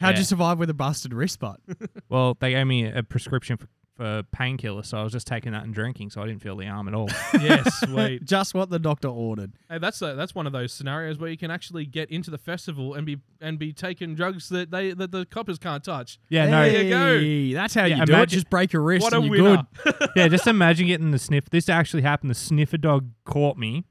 How'd 0.00 0.14
Yeah. 0.14 0.18
you 0.20 0.24
survive 0.24 0.58
with 0.58 0.70
a 0.70 0.74
busted 0.74 1.12
wrist 1.14 1.38
butt? 1.40 1.60
Well, 2.08 2.36
they 2.38 2.50
gave 2.52 2.66
me 2.66 2.84
a 2.86 3.02
prescription 3.02 3.56
for, 3.56 3.66
for 3.96 4.22
painkillers, 4.36 4.86
so 4.86 4.98
I 4.98 5.02
was 5.02 5.12
just 5.12 5.26
taking 5.26 5.52
that 5.52 5.64
and 5.64 5.72
drinking, 5.74 6.10
so 6.10 6.22
I 6.22 6.26
didn't 6.26 6.42
feel 6.42 6.54
the 6.56 6.66
arm 6.66 6.86
at 6.86 6.94
all. 6.94 7.08
Yes, 7.40 7.80
sweet. 7.80 8.24
Just 8.26 8.54
what 8.54 8.68
the 8.70 8.78
doctor 8.78 9.08
ordered. 9.08 9.52
Hey, 9.70 9.78
that's 9.78 10.00
a, 10.02 10.14
that's 10.14 10.34
one 10.34 10.46
of 10.46 10.52
those 10.52 10.72
scenarios 10.72 11.18
where 11.18 11.30
you 11.30 11.36
can 11.38 11.50
actually 11.50 11.84
get 11.86 12.10
into 12.10 12.30
the 12.30 12.38
festival 12.38 12.94
and 12.94 13.04
be 13.06 13.18
and 13.40 13.58
be 13.58 13.72
taking 13.72 14.14
drugs 14.14 14.48
that 14.50 14.70
they 14.70 14.92
that 14.92 15.10
the 15.12 15.24
coppers 15.26 15.58
can't 15.58 15.82
touch. 15.82 16.18
Yeah, 16.28 16.46
no. 16.48 16.62
There 16.70 16.82
you 16.82 16.90
go. 16.90 17.18
Hey, 17.20 17.52
That's 17.54 17.74
how 17.74 17.84
Yeah, 17.86 17.96
you 17.96 18.06
do 18.06 18.12
it. 18.12 18.16
imagine- 18.16 18.36
Just 18.38 18.50
break 18.50 18.72
your 18.72 18.82
wrist 18.82 19.02
What 19.02 19.12
a 19.14 19.16
and 19.16 19.24
you're 19.26 19.42
winner! 19.42 19.66
good. 19.82 19.94
yeah, 20.14 20.28
just 20.28 20.46
imagine 20.46 20.86
getting 20.86 21.10
the 21.10 21.18
sniff. 21.18 21.48
This 21.50 21.68
actually 21.68 22.02
happened. 22.02 22.30
The 22.30 22.34
sniffer 22.34 22.76
dog 22.78 23.08
caught 23.24 23.56
me 23.56 23.84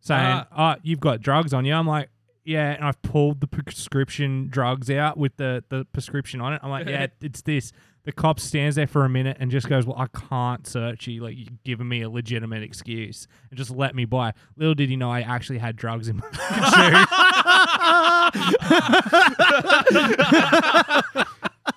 saying, 0.00 0.44
Ah. 0.52 0.74
"Oh, 0.76 0.80
you've 0.82 1.00
got 1.00 1.20
drugs 1.20 1.52
on 1.52 1.64
you." 1.64 1.74
I'm 1.74 1.86
like, 1.86 2.08
"Yeah," 2.50 2.72
and 2.72 2.84
I've 2.84 3.00
pulled 3.02 3.40
the 3.40 3.46
prescription 3.46 4.48
drugs 4.50 4.90
out 4.90 5.16
with 5.16 5.36
the 5.36 5.62
the 5.68 5.84
prescription 5.92 6.40
on 6.40 6.54
it. 6.54 6.60
I'm 6.62 6.70
like, 6.70 6.88
"Yeah, 6.88 7.06
it's 7.20 7.42
this." 7.42 7.72
The 8.04 8.12
cop 8.12 8.40
stands 8.40 8.76
there 8.76 8.86
for 8.86 9.04
a 9.04 9.10
minute 9.10 9.36
and 9.40 9.50
just 9.50 9.68
goes, 9.68 9.84
"Well, 9.86 9.98
I 9.98 10.06
can't 10.06 10.66
search 10.66 11.06
you. 11.06 11.22
Like, 11.22 11.36
you're 11.36 11.48
giving 11.64 11.86
me 11.86 12.00
a 12.00 12.08
legitimate 12.08 12.62
excuse 12.62 13.28
and 13.50 13.58
just 13.58 13.70
let 13.70 13.94
me 13.94 14.06
by." 14.06 14.32
Little 14.56 14.74
did 14.74 14.88
he 14.88 14.96
know 14.96 15.10
I 15.10 15.20
actually 15.20 15.58
had 15.58 15.76
drugs 15.76 16.08
in 16.08 16.16
my 16.16 16.30
suit. 21.12 21.26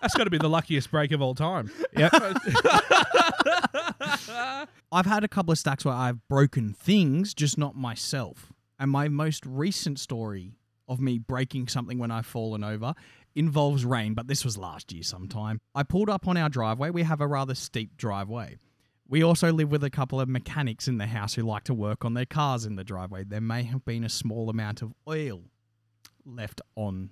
That's 0.02 0.16
got 0.16 0.26
to 0.26 0.30
be 0.30 0.38
the 0.38 0.50
luckiest 0.50 0.92
break 0.92 1.12
of 1.12 1.22
all 1.22 1.36
time. 1.36 1.72
Yep. 1.98 2.12
I've 4.92 5.06
had 5.06 5.24
a 5.24 5.28
couple 5.28 5.52
of 5.52 5.58
stacks 5.58 5.86
where 5.86 5.94
I've 5.94 6.28
broken 6.28 6.74
things, 6.74 7.34
just 7.34 7.58
not 7.58 7.76
myself. 7.76 8.52
And 8.80 8.92
my 8.92 9.08
most 9.08 9.46
recent 9.46 10.00
story 10.00 10.54
of 10.88 11.00
me 11.00 11.18
breaking 11.18 11.68
something 11.68 11.98
when 11.98 12.12
I've 12.12 12.26
fallen 12.26 12.64
over 12.64 12.94
involves 13.36 13.84
rain, 13.86 14.14
but 14.14 14.28
this 14.28 14.46
was 14.46 14.58
last 14.58 14.92
year 14.94 15.04
sometime. 15.04 15.60
I 15.74 15.84
pulled 15.84 16.10
up 16.10 16.28
on 16.28 16.38
our 16.38 16.50
driveway. 16.50 16.90
We 16.92 17.04
have 17.04 17.22
a 17.22 17.28
rather 17.28 17.56
steep 17.56 17.98
driveway. 17.98 18.58
We 19.08 19.24
also 19.24 19.52
live 19.52 19.72
with 19.72 19.84
a 19.84 19.90
couple 19.90 20.20
of 20.20 20.30
mechanics 20.30 20.88
in 20.88 20.98
the 20.98 21.08
house 21.08 21.34
who 21.34 21.44
like 21.44 21.64
to 21.66 21.74
work 21.74 22.06
on 22.06 22.14
their 22.14 22.26
cars 22.26 22.66
in 22.66 22.76
the 22.76 22.84
driveway. 22.84 23.24
There 23.24 23.42
may 23.42 23.64
have 23.64 23.86
been 23.86 24.04
a 24.04 24.10
small 24.10 24.50
amount 24.50 24.82
of 24.82 24.94
oil 25.08 25.42
left 26.26 26.62
on 26.76 27.10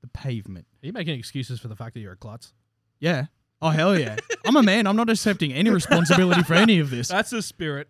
the 0.00 0.08
pavement. 0.08 0.66
Are 0.82 0.86
you 0.86 0.92
making 0.92 1.18
excuses 1.18 1.60
for 1.60 1.68
the 1.68 1.76
fact 1.76 1.94
that 1.94 2.00
you're 2.00 2.12
a 2.12 2.16
klutz? 2.16 2.52
Yeah. 3.00 3.26
Oh, 3.60 3.70
hell 3.70 3.98
yeah. 3.98 4.16
I'm 4.44 4.56
a 4.56 4.62
man. 4.62 4.86
I'm 4.86 4.96
not 4.96 5.10
accepting 5.10 5.52
any 5.52 5.70
responsibility 5.70 6.42
for 6.42 6.54
any 6.54 6.78
of 6.78 6.90
this. 6.90 7.08
That's 7.08 7.30
the 7.30 7.42
spirit. 7.42 7.88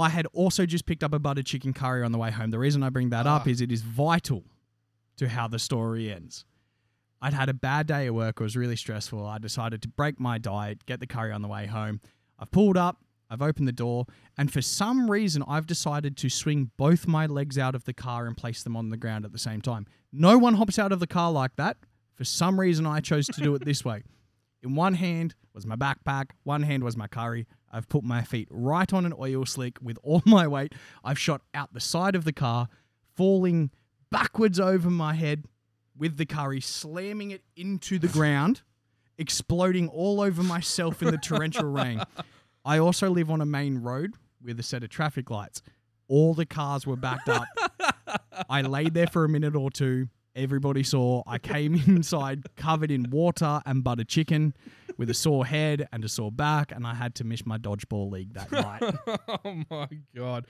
I 0.00 0.08
had 0.08 0.26
also 0.32 0.64
just 0.66 0.86
picked 0.86 1.04
up 1.04 1.12
a 1.12 1.18
buttered 1.18 1.46
chicken 1.46 1.72
curry 1.74 2.02
on 2.02 2.12
the 2.12 2.18
way 2.18 2.30
home. 2.30 2.50
The 2.50 2.58
reason 2.58 2.82
I 2.82 2.88
bring 2.88 3.10
that 3.10 3.26
up 3.26 3.42
Ah. 3.46 3.50
is 3.50 3.60
it 3.60 3.70
is 3.70 3.82
vital 3.82 4.44
to 5.18 5.28
how 5.28 5.48
the 5.48 5.58
story 5.58 6.10
ends. 6.10 6.44
I'd 7.20 7.34
had 7.34 7.48
a 7.48 7.54
bad 7.54 7.86
day 7.86 8.06
at 8.06 8.14
work. 8.14 8.40
It 8.40 8.42
was 8.42 8.56
really 8.56 8.74
stressful. 8.76 9.24
I 9.24 9.38
decided 9.38 9.82
to 9.82 9.88
break 9.88 10.18
my 10.18 10.38
diet, 10.38 10.86
get 10.86 10.98
the 11.00 11.06
curry 11.06 11.30
on 11.30 11.42
the 11.42 11.48
way 11.48 11.66
home. 11.66 12.00
I've 12.38 12.50
pulled 12.50 12.76
up, 12.76 13.00
I've 13.30 13.42
opened 13.42 13.68
the 13.68 13.72
door, 13.72 14.06
and 14.36 14.52
for 14.52 14.60
some 14.62 15.10
reason, 15.10 15.44
I've 15.46 15.66
decided 15.66 16.16
to 16.16 16.28
swing 16.28 16.70
both 16.76 17.06
my 17.06 17.26
legs 17.26 17.58
out 17.58 17.74
of 17.74 17.84
the 17.84 17.92
car 17.92 18.26
and 18.26 18.36
place 18.36 18.62
them 18.62 18.76
on 18.76 18.88
the 18.88 18.96
ground 18.96 19.24
at 19.24 19.32
the 19.32 19.38
same 19.38 19.60
time. 19.60 19.86
No 20.12 20.36
one 20.38 20.54
hops 20.54 20.78
out 20.78 20.90
of 20.90 20.98
the 21.00 21.06
car 21.06 21.30
like 21.30 21.54
that. 21.56 21.76
For 22.14 22.24
some 22.24 22.58
reason, 22.58 22.86
I 22.86 23.00
chose 23.00 23.26
to 23.26 23.40
do 23.40 23.54
it 23.54 23.64
this 23.64 23.84
way. 23.84 24.02
In 24.62 24.74
one 24.74 24.94
hand 24.94 25.34
was 25.54 25.66
my 25.66 25.76
backpack, 25.76 26.30
one 26.44 26.62
hand 26.62 26.82
was 26.82 26.96
my 26.96 27.06
curry. 27.06 27.46
I've 27.72 27.88
put 27.88 28.04
my 28.04 28.22
feet 28.22 28.48
right 28.50 28.92
on 28.92 29.06
an 29.06 29.14
oil 29.18 29.46
slick 29.46 29.78
with 29.80 29.98
all 30.02 30.22
my 30.26 30.46
weight. 30.46 30.74
I've 31.02 31.18
shot 31.18 31.42
out 31.54 31.72
the 31.72 31.80
side 31.80 32.14
of 32.14 32.24
the 32.24 32.32
car, 32.32 32.68
falling 33.16 33.70
backwards 34.10 34.60
over 34.60 34.90
my 34.90 35.14
head 35.14 35.44
with 35.96 36.16
the 36.16 36.26
curry, 36.26 36.60
slamming 36.60 37.30
it 37.30 37.42
into 37.56 37.98
the 37.98 38.08
ground, 38.08 38.62
exploding 39.18 39.88
all 39.88 40.20
over 40.20 40.42
myself 40.42 41.02
in 41.02 41.10
the 41.10 41.18
torrential 41.18 41.64
rain. 41.70 42.02
I 42.64 42.78
also 42.78 43.10
live 43.10 43.30
on 43.30 43.40
a 43.40 43.46
main 43.46 43.78
road 43.78 44.14
with 44.42 44.58
a 44.60 44.62
set 44.62 44.82
of 44.82 44.90
traffic 44.90 45.30
lights. 45.30 45.62
All 46.08 46.34
the 46.34 46.46
cars 46.46 46.86
were 46.86 46.96
backed 46.96 47.28
up. 47.28 47.46
I 48.50 48.62
laid 48.62 48.94
there 48.94 49.06
for 49.06 49.24
a 49.24 49.28
minute 49.28 49.56
or 49.56 49.70
two. 49.70 50.08
Everybody 50.34 50.82
saw. 50.82 51.22
I 51.26 51.38
came 51.38 51.74
inside 51.86 52.44
covered 52.56 52.90
in 52.90 53.10
water 53.10 53.60
and 53.66 53.84
buttered 53.84 54.08
chicken 54.08 54.54
with 54.96 55.10
a 55.10 55.14
sore 55.14 55.44
head 55.46 55.86
and 55.92 56.04
a 56.04 56.08
sore 56.08 56.32
back, 56.32 56.72
and 56.72 56.86
I 56.86 56.94
had 56.94 57.14
to 57.16 57.24
miss 57.24 57.44
my 57.46 57.58
dodgeball 57.58 58.10
league 58.10 58.34
that 58.34 58.50
night. 58.52 58.82
oh 59.44 59.62
my 59.70 59.88
god, 60.16 60.46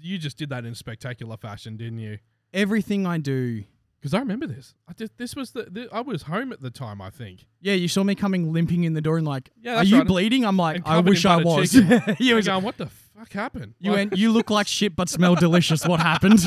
you 0.00 0.18
just 0.18 0.36
did 0.38 0.50
that 0.50 0.64
in 0.64 0.74
spectacular 0.74 1.36
fashion, 1.36 1.76
didn't 1.76 1.98
you? 1.98 2.18
Everything 2.52 3.06
I 3.06 3.18
do. 3.18 3.64
Because 4.00 4.14
I 4.14 4.20
remember 4.20 4.46
this. 4.46 4.74
I 4.88 4.92
did, 4.92 5.10
this 5.16 5.34
was 5.34 5.50
the, 5.50 5.64
the 5.64 5.88
I 5.92 6.02
was 6.02 6.22
home 6.22 6.52
at 6.52 6.60
the 6.62 6.70
time. 6.70 7.00
I 7.02 7.10
think. 7.10 7.46
Yeah, 7.60 7.74
you 7.74 7.88
saw 7.88 8.04
me 8.04 8.14
coming 8.14 8.52
limping 8.52 8.84
in 8.84 8.92
the 8.92 9.00
door 9.00 9.18
and 9.18 9.26
like, 9.26 9.50
Yeah, 9.60 9.74
are 9.78 9.84
you 9.84 9.98
right. 9.98 10.06
bleeding? 10.06 10.44
I'm 10.44 10.56
like, 10.56 10.82
I 10.86 11.00
wish 11.00 11.24
I 11.26 11.38
was. 11.42 11.74
you 11.74 11.84
was 11.84 12.34
was 12.36 12.46
going, 12.46 12.62
what 12.62 12.76
the 12.76 12.86
fuck 12.86 13.32
happened? 13.32 13.74
You 13.80 13.90
Like- 13.90 13.96
went, 14.10 14.16
you 14.16 14.30
look 14.30 14.50
like 14.50 14.68
shit 14.68 14.94
but 14.94 15.08
smell 15.08 15.34
delicious. 15.34 15.84
What 15.84 15.98
happened? 15.98 16.38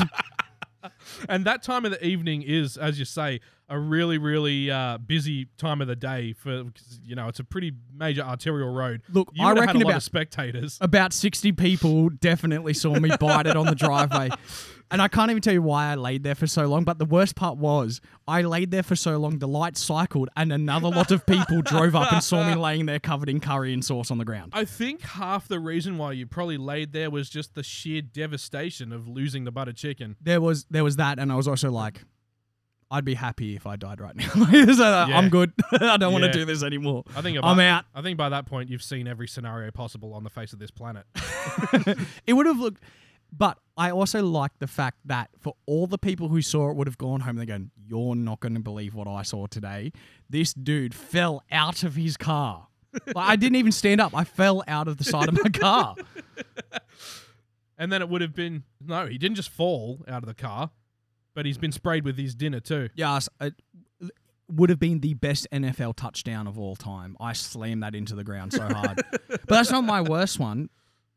And 1.28 1.44
that 1.44 1.62
time 1.62 1.84
of 1.84 1.92
the 1.92 2.04
evening 2.06 2.42
is, 2.42 2.76
as 2.76 2.98
you 2.98 3.04
say, 3.04 3.40
a 3.68 3.78
really, 3.78 4.18
really 4.18 4.70
uh, 4.70 4.98
busy 4.98 5.46
time 5.56 5.80
of 5.80 5.88
the 5.88 5.96
day 5.96 6.32
for 6.34 6.64
you 7.04 7.14
know 7.14 7.28
it's 7.28 7.40
a 7.40 7.44
pretty 7.44 7.72
major 7.96 8.22
arterial 8.22 8.68
road. 8.72 9.02
Look, 9.10 9.30
you 9.32 9.44
I 9.44 9.52
reckon 9.52 9.68
had 9.68 9.76
a 9.76 9.78
lot 9.78 9.84
about 9.86 9.96
of 9.96 10.02
spectators. 10.02 10.78
about 10.80 11.12
60 11.12 11.52
people 11.52 12.10
definitely 12.10 12.74
saw 12.74 12.94
me 12.98 13.10
bite 13.18 13.46
it 13.46 13.56
on 13.56 13.66
the 13.66 13.74
driveway. 13.76 14.30
And 14.92 15.00
I 15.00 15.08
can't 15.08 15.30
even 15.30 15.40
tell 15.40 15.54
you 15.54 15.62
why 15.62 15.86
I 15.90 15.94
laid 15.94 16.22
there 16.22 16.34
for 16.34 16.46
so 16.46 16.66
long. 16.66 16.84
But 16.84 16.98
the 16.98 17.04
worst 17.06 17.34
part 17.34 17.56
was, 17.56 18.00
I 18.28 18.42
laid 18.42 18.70
there 18.70 18.82
for 18.82 18.94
so 18.94 19.16
long, 19.16 19.38
the 19.38 19.48
light 19.48 19.76
cycled, 19.78 20.28
and 20.36 20.52
another 20.52 20.88
lot 20.90 21.10
of 21.10 21.24
people 21.26 21.62
drove 21.64 21.96
up 21.96 22.12
and 22.12 22.22
saw 22.22 22.46
me 22.46 22.54
laying 22.54 22.84
there 22.86 22.98
covered 23.00 23.28
in 23.30 23.40
curry 23.40 23.72
and 23.72 23.82
sauce 23.84 24.10
on 24.10 24.18
the 24.18 24.24
ground. 24.26 24.52
I 24.54 24.66
think 24.66 25.00
half 25.00 25.48
the 25.48 25.58
reason 25.58 25.96
why 25.96 26.12
you 26.12 26.26
probably 26.26 26.58
laid 26.58 26.92
there 26.92 27.10
was 27.10 27.30
just 27.30 27.54
the 27.54 27.62
sheer 27.62 28.02
devastation 28.02 28.92
of 28.92 29.08
losing 29.08 29.44
the 29.44 29.50
buttered 29.50 29.76
chicken. 29.76 30.16
There 30.20 30.40
was 30.40 30.66
there 30.70 30.84
was 30.84 30.96
that, 30.96 31.18
and 31.18 31.32
I 31.32 31.36
was 31.36 31.48
also 31.48 31.70
like, 31.70 32.04
I'd 32.90 33.06
be 33.06 33.14
happy 33.14 33.56
if 33.56 33.66
I 33.66 33.76
died 33.76 34.00
right 34.00 34.14
now. 34.14 34.28
So, 34.74 34.84
uh, 34.84 35.06
Yeah. 35.08 35.16
I'm 35.16 35.30
good. 35.30 35.54
I 35.72 35.96
don't 35.96 36.12
want 36.12 36.24
to 36.24 36.32
do 36.32 36.44
this 36.44 36.62
anymore. 36.62 37.04
I 37.16 37.22
think 37.22 37.38
I'm 37.42 37.58
out. 37.60 37.86
I 37.94 38.02
think 38.02 38.18
by 38.18 38.28
that 38.28 38.44
point 38.44 38.68
you've 38.68 38.82
seen 38.82 39.08
every 39.08 39.26
scenario 39.26 39.70
possible 39.70 40.12
on 40.12 40.22
the 40.24 40.30
face 40.30 40.52
of 40.52 40.58
this 40.58 40.70
planet. 40.70 41.06
it 42.26 42.34
would 42.34 42.44
have 42.44 42.58
looked 42.58 42.82
but 43.32 43.58
I 43.76 43.90
also 43.90 44.22
like 44.22 44.52
the 44.58 44.66
fact 44.66 44.98
that 45.06 45.30
for 45.38 45.54
all 45.66 45.86
the 45.86 45.98
people 45.98 46.28
who 46.28 46.42
saw 46.42 46.70
it 46.70 46.76
would 46.76 46.86
have 46.86 46.98
gone 46.98 47.20
home, 47.20 47.36
they're 47.36 47.46
going, 47.46 47.70
You're 47.86 48.14
not 48.14 48.40
gonna 48.40 48.60
believe 48.60 48.94
what 48.94 49.08
I 49.08 49.22
saw 49.22 49.46
today. 49.46 49.92
This 50.28 50.52
dude 50.52 50.94
fell 50.94 51.42
out 51.50 51.82
of 51.82 51.96
his 51.96 52.16
car. 52.16 52.68
like, 53.06 53.16
I 53.16 53.36
didn't 53.36 53.56
even 53.56 53.72
stand 53.72 54.00
up. 54.00 54.14
I 54.14 54.24
fell 54.24 54.62
out 54.68 54.86
of 54.88 54.98
the 54.98 55.04
side 55.04 55.28
of 55.28 55.42
my 55.42 55.48
car. 55.48 55.96
And 57.82 57.90
then 57.90 58.00
it 58.00 58.08
would 58.08 58.20
have 58.20 58.32
been 58.32 58.62
no, 58.80 59.06
he 59.06 59.18
didn't 59.18 59.34
just 59.34 59.48
fall 59.48 60.04
out 60.06 60.22
of 60.22 60.28
the 60.28 60.34
car, 60.34 60.70
but 61.34 61.46
he's 61.46 61.58
been 61.58 61.72
sprayed 61.72 62.04
with 62.04 62.16
his 62.16 62.32
dinner 62.32 62.60
too. 62.60 62.90
Yes, 62.94 63.28
it 63.40 63.54
would 64.48 64.70
have 64.70 64.78
been 64.78 65.00
the 65.00 65.14
best 65.14 65.48
NFL 65.50 65.96
touchdown 65.96 66.46
of 66.46 66.60
all 66.60 66.76
time. 66.76 67.16
I 67.18 67.32
slammed 67.32 67.82
that 67.82 67.96
into 67.96 68.14
the 68.14 68.22
ground 68.22 68.52
so 68.52 68.68
hard. 68.68 69.02
but 69.28 69.48
that's 69.48 69.72
not 69.72 69.82
my 69.82 70.00
worst 70.00 70.38
one. 70.38 70.68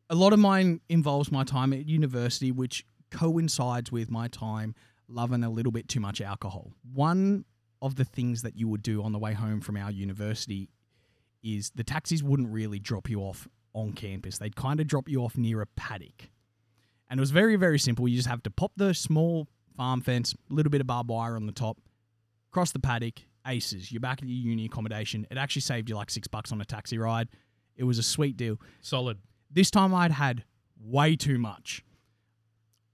A 0.08 0.14
lot 0.14 0.32
of 0.32 0.38
mine 0.38 0.80
involves 0.88 1.32
my 1.32 1.42
time 1.42 1.72
at 1.72 1.86
university, 1.86 2.52
which 2.52 2.84
coincides 3.10 3.90
with 3.90 4.10
my 4.10 4.28
time 4.28 4.74
loving 5.08 5.42
a 5.42 5.50
little 5.50 5.72
bit 5.72 5.88
too 5.88 6.00
much 6.00 6.20
alcohol. 6.20 6.72
One 6.94 7.44
of 7.82 7.96
the 7.96 8.04
things 8.04 8.42
that 8.42 8.56
you 8.56 8.68
would 8.68 8.82
do 8.82 9.02
on 9.02 9.12
the 9.12 9.18
way 9.18 9.32
home 9.32 9.60
from 9.60 9.76
our 9.76 9.90
university 9.90 10.68
is 11.42 11.70
the 11.74 11.84
taxis 11.84 12.22
wouldn't 12.22 12.50
really 12.50 12.78
drop 12.78 13.10
you 13.10 13.20
off 13.20 13.48
on 13.72 13.92
campus. 13.92 14.38
They'd 14.38 14.56
kind 14.56 14.80
of 14.80 14.86
drop 14.86 15.08
you 15.08 15.22
off 15.22 15.36
near 15.36 15.60
a 15.60 15.66
paddock. 15.66 16.30
And 17.10 17.18
it 17.18 17.22
was 17.22 17.30
very, 17.30 17.56
very 17.56 17.78
simple. 17.78 18.08
You 18.08 18.16
just 18.16 18.28
have 18.28 18.42
to 18.44 18.50
pop 18.50 18.72
the 18.76 18.94
small 18.94 19.48
farm 19.76 20.00
fence, 20.00 20.34
a 20.50 20.54
little 20.54 20.70
bit 20.70 20.80
of 20.80 20.86
barbed 20.86 21.10
wire 21.10 21.36
on 21.36 21.46
the 21.46 21.52
top, 21.52 21.78
cross 22.50 22.72
the 22.72 22.80
paddock, 22.80 23.20
aces. 23.46 23.92
You're 23.92 24.00
back 24.00 24.22
at 24.22 24.28
your 24.28 24.38
uni 24.38 24.64
accommodation. 24.64 25.26
It 25.30 25.36
actually 25.36 25.62
saved 25.62 25.88
you 25.88 25.96
like 25.96 26.10
six 26.10 26.26
bucks 26.26 26.52
on 26.52 26.60
a 26.60 26.64
taxi 26.64 26.98
ride. 26.98 27.28
It 27.76 27.84
was 27.84 27.98
a 27.98 28.02
sweet 28.02 28.36
deal. 28.36 28.58
Solid. 28.80 29.18
This 29.50 29.70
time 29.70 29.94
I'd 29.94 30.12
had 30.12 30.44
way 30.80 31.16
too 31.16 31.38
much. 31.38 31.82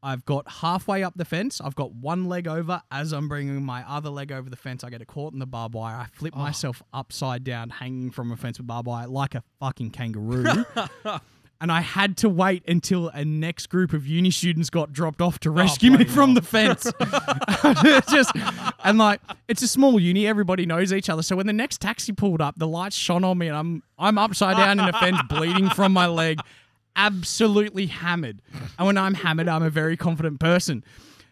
I've 0.04 0.24
got 0.24 0.50
halfway 0.50 1.04
up 1.04 1.14
the 1.16 1.24
fence. 1.24 1.60
I've 1.60 1.76
got 1.76 1.92
one 1.94 2.24
leg 2.24 2.48
over. 2.48 2.82
As 2.90 3.12
I'm 3.12 3.28
bringing 3.28 3.62
my 3.62 3.88
other 3.88 4.10
leg 4.10 4.32
over 4.32 4.50
the 4.50 4.56
fence, 4.56 4.82
I 4.82 4.90
get 4.90 5.06
caught 5.06 5.32
in 5.32 5.38
the 5.38 5.46
barbed 5.46 5.74
wire. 5.74 5.96
I 5.96 6.06
flip 6.06 6.34
oh. 6.36 6.40
myself 6.40 6.82
upside 6.92 7.44
down, 7.44 7.70
hanging 7.70 8.10
from 8.10 8.32
a 8.32 8.36
fence 8.36 8.58
with 8.58 8.66
barbed 8.66 8.88
wire 8.88 9.06
like 9.06 9.36
a 9.36 9.44
fucking 9.60 9.90
kangaroo. 9.90 10.64
and 11.62 11.70
I 11.70 11.80
had 11.80 12.16
to 12.18 12.28
wait 12.28 12.64
until 12.66 13.08
a 13.10 13.24
next 13.24 13.68
group 13.68 13.92
of 13.92 14.04
uni 14.04 14.32
students 14.32 14.68
got 14.68 14.92
dropped 14.92 15.22
off 15.22 15.38
to 15.40 15.48
oh, 15.48 15.52
rescue 15.52 15.92
me 15.92 15.98
bloody 15.98 16.10
from 16.10 16.34
the 16.34 16.42
fence. 16.42 16.92
Just 18.10 18.32
and 18.82 18.98
like 18.98 19.20
it's 19.46 19.62
a 19.62 19.68
small 19.68 20.00
uni, 20.00 20.26
everybody 20.26 20.66
knows 20.66 20.92
each 20.92 21.08
other. 21.08 21.22
So 21.22 21.36
when 21.36 21.46
the 21.46 21.52
next 21.52 21.80
taxi 21.80 22.12
pulled 22.12 22.40
up, 22.42 22.58
the 22.58 22.66
lights 22.66 22.96
shone 22.96 23.22
on 23.22 23.38
me, 23.38 23.46
and 23.46 23.56
I'm 23.56 23.84
I'm 23.96 24.18
upside 24.18 24.56
down 24.56 24.80
in 24.80 24.88
a 24.88 24.92
fence, 24.92 25.18
bleeding 25.28 25.70
from 25.70 25.92
my 25.92 26.08
leg, 26.08 26.40
absolutely 26.96 27.86
hammered. 27.86 28.42
And 28.76 28.88
when 28.88 28.98
I'm 28.98 29.14
hammered, 29.14 29.46
I'm 29.46 29.62
a 29.62 29.70
very 29.70 29.96
confident 29.96 30.40
person. 30.40 30.82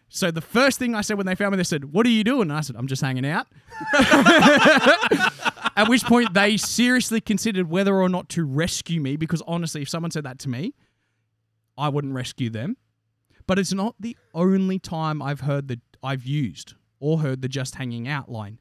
So 0.07 0.31
the 0.31 0.41
first 0.41 0.79
thing 0.79 0.95
I 0.95 1.01
said 1.01 1.17
when 1.17 1.25
they 1.25 1.35
found 1.35 1.51
me, 1.51 1.57
they 1.57 1.63
said, 1.65 1.91
"What 1.91 2.05
are 2.05 2.09
you 2.09 2.23
doing?" 2.23 2.43
And 2.43 2.53
I 2.53 2.61
said, 2.61 2.77
"I'm 2.77 2.87
just 2.87 3.01
hanging 3.01 3.25
out." 3.25 3.47
At 5.81 5.89
which 5.89 6.03
point 6.03 6.33
they 6.33 6.57
seriously 6.57 7.19
considered 7.19 7.69
whether 7.69 7.95
or 7.95 8.07
not 8.07 8.29
to 8.29 8.45
rescue 8.45 9.01
me 9.01 9.15
because 9.15 9.41
honestly, 9.47 9.81
if 9.81 9.89
someone 9.89 10.11
said 10.11 10.25
that 10.25 10.37
to 10.39 10.49
me, 10.49 10.73
I 11.77 11.89
wouldn't 11.89 12.13
rescue 12.13 12.49
them. 12.49 12.77
But 13.47 13.57
it's 13.57 13.73
not 13.73 13.95
the 13.99 14.15
only 14.35 14.77
time 14.77 15.21
I've 15.21 15.41
heard 15.41 15.67
that 15.69 15.79
I've 16.03 16.23
used 16.23 16.75
or 16.99 17.19
heard 17.19 17.41
the 17.41 17.47
just 17.47 17.75
hanging 17.75 18.07
out 18.07 18.29
line. 18.29 18.59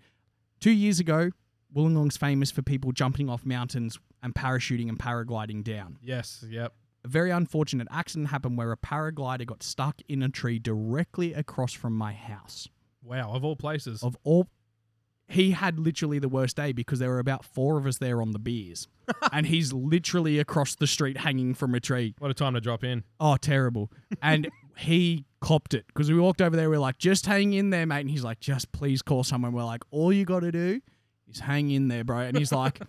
Two 0.60 0.70
years 0.70 0.98
ago, 0.98 1.30
Wollongong's 1.76 2.16
famous 2.16 2.50
for 2.50 2.62
people 2.62 2.90
jumping 2.92 3.28
off 3.28 3.44
mountains 3.44 3.98
and 4.22 4.34
parachuting 4.34 4.88
and 4.88 4.98
paragliding 4.98 5.62
down. 5.62 5.98
Yes. 6.02 6.44
Yep. 6.48 6.72
A 7.04 7.08
very 7.08 7.30
unfortunate 7.30 7.88
accident 7.90 8.28
happened 8.28 8.56
where 8.56 8.72
a 8.72 8.76
paraglider 8.76 9.46
got 9.46 9.62
stuck 9.62 10.00
in 10.08 10.22
a 10.22 10.28
tree 10.28 10.58
directly 10.58 11.34
across 11.34 11.72
from 11.72 11.94
my 11.94 12.12
house. 12.12 12.68
Wow. 13.02 13.32
Of 13.32 13.44
all 13.44 13.56
places. 13.56 14.02
Of 14.02 14.16
all, 14.24 14.48
he 15.30 15.52
had 15.52 15.78
literally 15.78 16.18
the 16.18 16.28
worst 16.28 16.56
day 16.56 16.72
because 16.72 16.98
there 16.98 17.08
were 17.08 17.20
about 17.20 17.44
four 17.44 17.78
of 17.78 17.86
us 17.86 17.98
there 17.98 18.20
on 18.20 18.32
the 18.32 18.38
beers, 18.38 18.88
and 19.32 19.46
he's 19.46 19.72
literally 19.72 20.38
across 20.38 20.74
the 20.74 20.86
street 20.86 21.18
hanging 21.18 21.54
from 21.54 21.74
a 21.74 21.80
tree. 21.80 22.14
What 22.18 22.30
a 22.30 22.34
time 22.34 22.54
to 22.54 22.60
drop 22.60 22.82
in. 22.82 23.04
Oh, 23.20 23.36
terrible. 23.36 23.90
And 24.20 24.50
he 24.76 25.24
copped 25.40 25.72
it 25.72 25.86
because 25.86 26.10
we 26.10 26.18
walked 26.18 26.42
over 26.42 26.56
there. 26.56 26.68
We 26.68 26.76
are 26.76 26.80
like, 26.80 26.98
just 26.98 27.26
hang 27.26 27.52
in 27.52 27.70
there, 27.70 27.86
mate. 27.86 28.00
And 28.00 28.10
he's 28.10 28.24
like, 28.24 28.40
just 28.40 28.72
please 28.72 29.02
call 29.02 29.22
someone. 29.22 29.52
We're 29.52 29.64
like, 29.64 29.84
all 29.92 30.12
you 30.12 30.24
got 30.24 30.40
to 30.40 30.50
do 30.50 30.80
is 31.28 31.40
hang 31.40 31.70
in 31.70 31.86
there, 31.86 32.02
bro. 32.02 32.18
And 32.18 32.36
he's 32.36 32.50
like, 32.50 32.80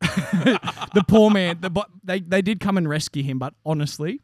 the 0.00 1.04
poor 1.08 1.28
man. 1.30 1.58
The, 1.60 1.70
but 1.70 1.90
they 2.04 2.20
they 2.20 2.40
did 2.40 2.60
come 2.60 2.78
and 2.78 2.88
rescue 2.88 3.24
him, 3.24 3.40
but 3.40 3.54
honestly, 3.66 4.20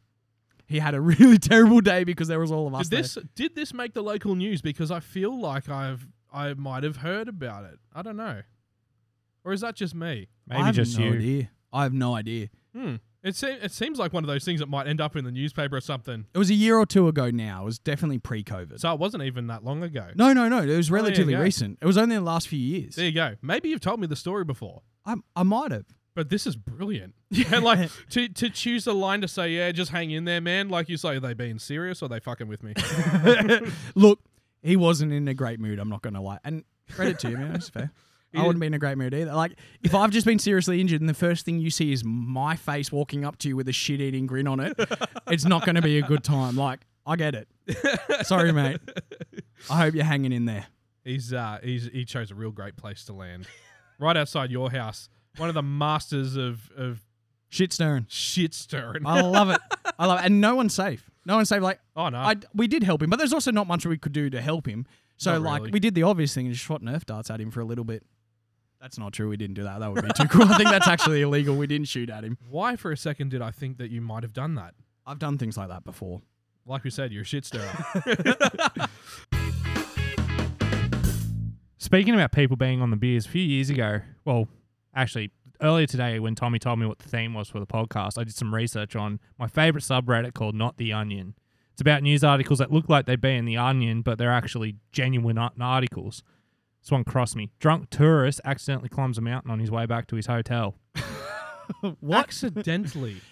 he 0.67 0.79
had 0.79 0.95
a 0.95 1.01
really 1.01 1.39
terrible 1.39 1.81
day 1.81 2.05
because 2.05 2.29
there 2.29 2.39
was 2.39 2.53
all 2.53 2.69
of 2.69 2.75
us. 2.75 2.89
Did 2.89 2.97
there. 2.97 3.03
this 3.03 3.19
did 3.35 3.55
this 3.57 3.75
make 3.75 3.93
the 3.93 4.03
local 4.03 4.37
news? 4.37 4.63
Because 4.63 4.93
I 4.93 5.01
feel 5.01 5.37
like 5.39 5.69
I've 5.69 6.07
I 6.35 6.55
might 6.55 6.83
have 6.83 6.97
heard 6.97 7.29
about 7.29 7.65
it. 7.65 7.79
I 7.95 8.03
don't 8.03 8.17
know. 8.17 8.43
Or 9.45 9.53
is 9.53 9.61
that 9.61 9.77
just 9.77 9.95
me? 9.95 10.29
Maybe 10.47 10.61
I 10.63 10.67
have 10.67 10.75
just 10.75 10.99
no 10.99 11.05
you. 11.07 11.13
idea. 11.15 11.51
I 11.73 11.83
have 11.85 11.93
no 11.93 12.15
idea. 12.15 12.49
Hmm. 12.75 12.97
It 13.23 13.37
se- 13.37 13.59
it 13.63 13.73
seems 13.73 13.99
like 13.99 14.13
one 14.13 14.23
of 14.23 14.29
those 14.29 14.45
things 14.45 14.61
that 14.61 14.69
might 14.69 14.87
end 14.87 15.01
up 15.01 15.17
in 15.17 15.25
the 15.25 15.31
newspaper 15.33 15.77
or 15.77 15.81
something. 15.81 16.27
It 16.35 16.39
was 16.39 16.51
a 16.51 16.55
year 16.55 16.77
or 16.77 16.85
two 16.85 17.09
ago 17.09 17.31
now. 17.31 17.63
It 17.63 17.65
was 17.65 17.79
definitely 17.79 18.19
pre-COVID. 18.19 18.79
So 18.81 18.93
it 18.93 18.99
wasn't 18.99 19.23
even 19.23 19.47
that 19.47 19.65
long 19.65 19.83
ago. 19.83 20.09
no, 20.15 20.33
no, 20.35 20.49
no. 20.49 20.59
It 20.59 20.77
was 20.77 20.89
there 20.89 20.99
you 20.99 21.05
relatively 21.05 21.33
go. 21.35 21.41
recent. 21.41 21.79
It 21.81 21.87
was 21.87 21.97
only 21.97 22.17
in 22.17 22.25
the 22.25 22.31
last 22.31 22.49
few 22.49 22.59
years. 22.59 22.97
There 22.97 23.07
you 23.07 23.13
go. 23.13 23.37
Maybe 23.41 23.71
you've 23.71 23.81
told 23.81 24.01
me 24.01 24.07
the 24.07 24.17
story 24.17 24.45
before. 24.45 24.83
I, 25.07 25.15
I 25.35 25.43
might 25.43 25.71
have. 25.71 25.87
But 26.15 26.29
this 26.29 26.47
is 26.47 26.55
brilliant. 26.55 27.15
and 27.53 27.65
like 27.65 27.91
to 28.11 28.29
to 28.29 28.51
choose 28.51 28.87
a 28.87 28.93
line 28.93 29.21
to 29.23 29.29
say, 29.29 29.51
yeah, 29.51 29.73
just 29.73 29.91
hang 29.91 30.11
in 30.11 30.25
there, 30.27 30.41
man. 30.41 30.69
Like 30.69 30.89
you 30.89 30.97
say, 30.97 31.17
are 31.17 31.21
they 31.21 31.35
being 31.35 31.59
serious 31.59 32.03
or 32.03 32.07
are 32.07 32.09
they 32.09 32.21
fucking 32.21 32.47
with 32.47 32.63
me? 32.63 32.75
Look, 33.95 34.21
he 34.65 34.77
wasn't 34.77 35.13
in 35.13 35.29
a 35.29 35.35
great 35.35 35.61
mood. 35.61 35.79
I'm 35.79 35.89
not 35.89 36.03
going 36.03 36.15
to 36.15 36.21
lie. 36.21 36.39
And 36.45 36.65
credit 36.91 37.19
to 37.21 37.31
you, 37.31 37.37
man. 37.39 37.53
That's 37.53 37.69
fair. 37.69 37.93
I 38.37 38.43
wouldn't 38.45 38.59
be 38.61 38.67
in 38.67 38.75
a 38.75 38.81
great 38.81 38.99
mood 38.99 39.15
either. 39.15 39.33
Like, 39.33 39.53
if 39.85 39.95
I've 39.95 40.11
just 40.11 40.27
been 40.27 40.41
seriously 40.41 40.81
injured 40.81 41.01
and 41.01 41.09
the 41.09 41.15
first 41.15 41.45
thing 41.45 41.61
you 41.61 41.71
see 41.71 41.93
is 41.93 42.03
my 42.05 42.57
face 42.57 42.91
walking 42.91 43.25
up 43.25 43.39
to 43.39 43.49
you 43.49 43.55
with 43.55 43.69
a 43.69 43.73
shit 43.73 44.01
eating 44.01 44.27
grin 44.27 44.49
on 44.49 44.59
it, 44.59 44.77
it's 45.29 45.45
not 45.45 45.65
going 45.65 45.77
to 45.77 45.83
be 45.83 45.99
a 45.99 46.03
good 46.03 46.25
time. 46.25 46.57
Like, 46.57 46.81
I 47.07 47.15
get 47.15 47.37
it. 47.37 47.47
Sorry, 48.27 48.51
mate. 48.51 48.81
I 49.71 49.77
hope 49.77 49.95
you're 49.95 50.03
hanging 50.05 50.33
in 50.33 50.47
there. 50.47 50.67
He's 51.05 51.33
uh 51.33 51.59
he's 51.63 51.87
he 51.93 52.05
chose 52.07 52.31
a 52.31 52.35
real 52.35 52.51
great 52.51 52.77
place 52.77 53.05
to 53.05 53.13
land. 53.13 53.47
right 54.01 54.17
outside 54.17 54.51
your 54.51 54.71
house. 54.71 55.09
One 55.37 55.49
of 55.49 55.55
the 55.55 55.63
masters 55.63 56.35
of 56.37 56.71
of 56.77 57.01
Shit 57.51 57.73
stirring. 57.73 58.07
shit 58.09 58.53
stirring. 58.55 59.07
I 59.07 59.21
love 59.21 59.51
it. 59.51 59.61
I 59.99 60.07
love 60.07 60.21
it. 60.21 60.27
And 60.27 60.41
no 60.41 60.55
one's 60.55 60.75
safe. 60.75 61.09
No 61.27 61.37
one's 61.37 61.49
safe. 61.49 61.63
Like, 61.63 61.81
oh 61.97 62.09
no. 62.09 62.19
I, 62.19 62.35
we 62.55 62.67
did 62.69 62.83
help 62.83 63.03
him, 63.03 63.11
but 63.11 63.19
there's 63.19 63.33
also 63.33 63.51
not 63.51 63.67
much 63.67 63.87
we 63.87 63.99
could 63.99 64.13
do 64.13 64.31
to 64.31 64.41
help 64.41 64.67
him. 64.67 64.87
So, 65.17 65.33
Not 65.35 65.43
like, 65.43 65.61
really. 65.61 65.73
we 65.73 65.81
did 65.81 65.95
the 65.95 66.03
obvious 66.03 66.35
thing 66.35 66.47
and 66.47 66.55
just 66.55 66.67
shot 66.67 66.83
Nerf 66.83 67.05
darts 67.07 67.31
at 67.31 67.41
him 67.41 67.51
for 67.51 67.61
a 67.61 67.65
little 67.65 67.85
bit. 67.85 68.03
That's 68.81 68.99
not 68.99 69.13
true. 69.13 69.29
We 69.29 69.37
didn't 69.37 69.55
do 69.55 69.63
that. 69.63 69.79
That 69.81 69.93
would 69.93 70.05
be 70.05 70.11
too 70.13 70.27
cool. 70.29 70.43
I 70.43 70.57
think 70.59 70.69
that's 70.71 70.89
actually 70.89 71.23
illegal. 71.23 71.57
We 71.57 71.67
didn't 71.67 71.89
shoot 71.89 72.11
at 72.11 72.25
him. 72.25 72.37
Why 72.51 72.77
for 72.77 72.93
a 72.93 72.97
second 72.97 73.31
did 73.31 73.41
I 73.41 73.51
think 73.51 73.79
that 73.79 73.91
you 73.91 74.01
might 74.01 74.25
have 74.25 74.33
done 74.35 74.57
that? 74.57 74.75
I've 75.07 75.19
done 75.19 75.39
things 75.39 75.57
like 75.57 75.69
that 75.69 75.85
before. 75.85 76.21
Like 76.67 76.85
we 76.85 76.91
said, 76.91 77.13
you're 77.13 77.23
a 77.23 77.25
shit 77.25 77.45
stirrer. 77.47 77.71
Speaking 81.79 82.15
about 82.15 82.33
people 82.33 82.57
being 82.57 82.83
on 82.83 82.91
the 82.91 82.97
beers, 82.97 83.27
a 83.27 83.29
few 83.29 83.43
years 83.43 83.71
ago, 83.71 84.01
well, 84.25 84.49
actually, 84.95 85.31
earlier 85.61 85.87
today 85.87 86.19
when 86.19 86.35
Tommy 86.35 86.59
told 86.59 86.79
me 86.79 86.87
what 86.87 86.99
the 86.99 87.09
theme 87.09 87.35
was 87.35 87.49
for 87.49 87.61
the 87.61 87.67
podcast, 87.67 88.19
I 88.19 88.25
did 88.25 88.35
some 88.35 88.55
research 88.55 88.97
on 88.97 89.21
my 89.39 89.47
favorite 89.47 89.85
subreddit 89.85 90.35
called 90.35 90.55
Not 90.55 90.77
the 90.77 90.93
Onion. 90.93 91.35
It's 91.73 91.81
about 91.81 92.03
news 92.03 92.23
articles 92.23 92.61
that 92.61 92.71
look 92.71 92.89
like 92.89 93.07
they'd 93.07 93.21
be 93.21 93.35
in 93.35 93.47
the 93.47 93.57
Onion, 93.57 94.03
but 94.03 94.17
they're 94.19 94.31
actually 94.33 94.77
genuine 94.93 95.39
articles. 95.39 96.23
This 96.83 96.91
one 96.91 97.03
crossed 97.05 97.35
me. 97.35 97.51
Drunk 97.59 97.91
tourist 97.91 98.41
accidentally 98.45 98.89
climbs 98.89 99.19
a 99.19 99.21
mountain 99.21 99.51
on 99.51 99.59
his 99.59 99.71
way 99.71 99.87
back 99.87 100.07
to 100.09 100.17
his 100.17 100.27
hotel. 100.27 100.77
What? 102.01 102.25
Accidentally. 102.25 103.21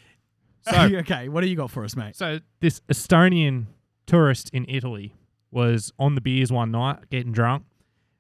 So, 0.65 0.77
okay, 0.99 1.29
what 1.29 1.41
do 1.41 1.49
you 1.49 1.57
got 1.57 1.73
for 1.73 1.85
us, 1.85 1.97
mate? 1.97 2.15
so 2.15 2.39
this 2.61 2.81
Estonian 2.89 3.67
tourist 4.07 4.49
in 4.53 4.65
Italy 4.69 5.13
was 5.51 5.93
on 5.99 6.15
the 6.15 6.21
beers 6.21 6.53
one 6.53 6.71
night, 6.71 7.11
getting 7.11 7.33
drunk, 7.33 7.65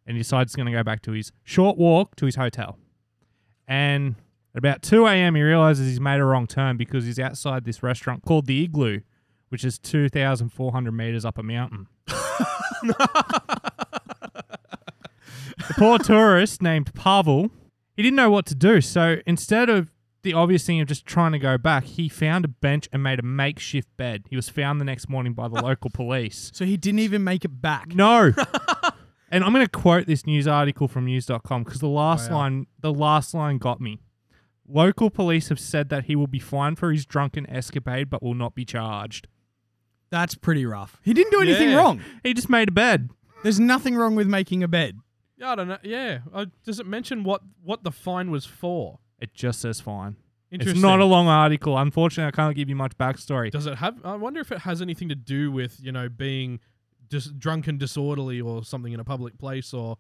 and 0.04 0.16
he 0.16 0.24
decides 0.24 0.50
he's 0.50 0.56
going 0.56 0.66
to 0.66 0.72
go 0.72 0.82
back 0.82 1.02
to 1.02 1.12
his 1.12 1.30
short 1.44 1.78
walk 1.78 2.16
to 2.16 2.26
his 2.26 2.34
hotel. 2.34 2.78
And 3.66 4.16
at 4.55 4.59
about 4.59 4.83
2 4.83 5.07
a.m., 5.07 5.35
he 5.35 5.42
realizes 5.42 5.88
he's 5.88 6.01
made 6.01 6.20
a 6.20 6.25
wrong 6.25 6.46
turn 6.46 6.77
because 6.77 7.05
he's 7.05 7.18
outside 7.18 7.64
this 7.64 7.83
restaurant 7.83 8.22
called 8.22 8.46
the 8.46 8.64
Igloo, 8.64 9.01
which 9.48 9.64
is 9.64 9.79
2,400 9.79 10.92
meters 10.92 11.25
up 11.25 11.38
a 11.38 11.42
mountain. 11.42 11.88
the 12.07 12.94
poor 15.79 15.98
tourist 15.98 16.62
named 16.62 16.94
Pavel, 16.94 17.51
he 17.96 18.03
didn't 18.03 18.16
know 18.16 18.31
what 18.31 18.46
to 18.46 18.55
do. 18.55 18.81
So 18.81 19.16
instead 19.27 19.68
of 19.68 19.90
the 20.22 20.35
obvious 20.35 20.64
thing 20.64 20.81
of 20.81 20.88
just 20.88 21.07
trying 21.07 21.33
to 21.33 21.38
go 21.38 21.59
back, 21.59 21.85
he 21.85 22.09
found 22.09 22.44
a 22.44 22.48
bench 22.48 22.88
and 22.92 23.03
made 23.03 23.18
a 23.18 23.22
makeshift 23.22 23.88
bed. 23.96 24.25
He 24.31 24.37
was 24.37 24.48
found 24.48 24.81
the 24.81 24.85
next 24.85 25.09
morning 25.09 25.33
by 25.33 25.48
the 25.48 25.62
local 25.62 25.90
police. 25.90 26.51
So 26.55 26.64
he 26.64 26.77
didn't 26.77 27.01
even 27.01 27.25
make 27.25 27.44
it 27.44 27.61
back. 27.61 27.94
No. 27.94 28.33
and 29.33 29.42
I'm 29.42 29.53
going 29.53 29.66
to 29.66 29.71
quote 29.71 30.07
this 30.07 30.25
news 30.27 30.47
article 30.47 30.87
from 30.87 31.07
news.com 31.07 31.64
because 31.64 31.81
the 31.81 31.88
last 31.88 32.31
Wow. 32.31 32.37
line 32.38 32.66
the 32.79 32.92
last 32.92 33.35
line 33.35 33.59
got 33.59 33.81
me. 33.81 33.99
Local 34.68 35.11
police 35.11 35.49
have 35.49 35.59
said 35.59 35.88
that 35.88 36.05
he 36.05 36.14
will 36.14 36.29
be 36.29 36.38
fined 36.38 36.79
for 36.79 36.92
his 36.92 37.05
drunken 37.05 37.49
escapade 37.51 38.09
but 38.09 38.23
will 38.23 38.35
not 38.35 38.55
be 38.55 38.64
charged. 38.64 39.27
That's 40.11 40.35
pretty 40.35 40.64
rough. 40.66 41.01
He 41.03 41.12
didn't 41.14 41.33
do 41.33 41.40
anything 41.40 41.71
Yeah. 41.71 41.77
wrong. 41.79 42.01
He 42.23 42.35
just 42.35 42.49
made 42.51 42.68
a 42.68 42.73
bed. 42.73 43.11
There's 43.42 43.59
nothing 43.59 43.97
wrong 43.97 44.14
with 44.14 44.29
making 44.29 44.62
a 44.62 44.68
bed. 44.68 44.99
Yeah, 45.37 45.53
I 45.53 45.55
don't 45.57 45.68
know. 45.68 45.79
Yeah. 45.83 46.18
Uh, 46.33 46.47
does 46.64 46.79
it 46.79 46.87
mention 46.87 47.25
what 47.25 47.42
what 47.62 47.83
the 47.83 47.90
fine 47.90 48.31
was 48.31 48.45
for? 48.47 49.01
It 49.18 49.35
just 49.35 49.61
says 49.61 49.81
fine. 49.81 50.16
It's 50.51 50.61
Interesting. 50.61 50.83
not 50.83 51.01
a 51.01 51.07
long 51.07 51.29
article. 51.29 51.79
Unfortunately, 51.79 52.29
I 52.29 52.31
can't 52.31 52.55
give 52.55 52.68
you 52.68 52.77
much 52.77 52.97
backstory. 52.99 53.51
Does 53.51 53.66
it 53.66 53.79
have? 53.79 53.99
I 54.05 54.16
wonder 54.16 54.38
if 54.40 54.53
it 54.53 54.59
has 54.61 54.83
anything 54.83 55.09
to 55.09 55.14
do 55.14 55.51
with 55.51 55.79
you 55.81 55.90
know 55.92 56.09
being 56.11 56.61
dis- 57.12 57.27
drunk 57.38 57.68
and 57.68 57.79
disorderly 57.79 58.40
or 58.40 58.64
something 58.64 58.92
in 58.92 58.98
a 58.98 59.05
public 59.05 59.38
place 59.38 59.72
or 59.72 59.96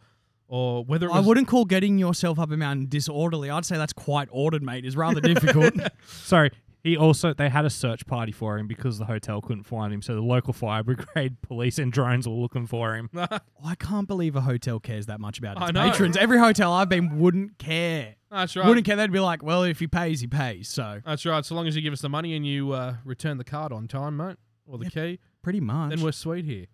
or 0.48 0.84
whether 0.84 1.06
it 1.06 1.12
I 1.12 1.18
was, 1.18 1.26
wouldn't 1.26 1.46
call 1.48 1.64
getting 1.64 1.96
yourself 1.98 2.38
up 2.38 2.50
a 2.50 2.56
mountain 2.56 2.86
disorderly. 2.88 3.48
I'd 3.48 3.64
say 3.64 3.76
that's 3.78 3.92
quite 3.92 4.28
ordered, 4.32 4.62
mate. 4.62 4.84
It's 4.84 4.96
rather 4.96 5.20
difficult. 5.20 5.74
Sorry. 6.06 6.50
He 6.84 6.96
also 6.96 7.32
they 7.32 7.48
had 7.48 7.64
a 7.64 7.70
search 7.70 8.04
party 8.06 8.32
for 8.32 8.58
him 8.58 8.66
because 8.66 8.98
the 8.98 9.04
hotel 9.04 9.40
couldn't 9.40 9.62
find 9.62 9.94
him. 9.94 10.02
So 10.02 10.14
the 10.16 10.20
local 10.20 10.52
fire 10.52 10.82
brigade, 10.88 11.40
police, 11.40 11.78
and 11.78 11.92
drones 11.92 12.26
were 12.28 12.34
looking 12.34 12.66
for 12.66 12.96
him. 12.96 13.08
I 13.64 13.74
can't 13.78 14.08
believe 14.08 14.34
a 14.34 14.40
hotel 14.40 14.80
cares 14.80 15.06
that 15.06 15.20
much 15.20 15.38
about 15.38 15.56
its 15.62 15.70
patrons. 15.78 16.16
Every 16.16 16.38
hotel 16.38 16.72
I've 16.72 16.88
been 16.88 17.20
wouldn't 17.20 17.56
care. 17.58 18.16
That's 18.32 18.56
right. 18.56 18.66
Wouldn't 18.66 18.84
care. 18.84 18.96
They'd 18.96 19.12
be 19.12 19.20
like, 19.20 19.42
well, 19.44 19.62
if 19.62 19.78
he 19.78 19.86
pays, 19.86 20.20
he 20.22 20.26
pays. 20.26 20.68
So 20.68 21.00
That's 21.06 21.24
right. 21.24 21.44
So 21.44 21.54
long 21.54 21.68
as 21.68 21.76
you 21.76 21.82
give 21.82 21.92
us 21.92 22.00
the 22.00 22.08
money 22.08 22.34
and 22.34 22.44
you 22.44 22.72
uh, 22.72 22.96
return 23.04 23.38
the 23.38 23.44
card 23.44 23.72
on 23.72 23.86
time, 23.86 24.16
mate, 24.16 24.36
or 24.66 24.76
the 24.78 24.86
Yep. 24.86 24.92
key, 24.92 25.18
pretty 25.40 25.60
much. 25.60 25.90
then 25.90 26.00
we're 26.02 26.10
sweet 26.12 26.44
here. 26.44 26.66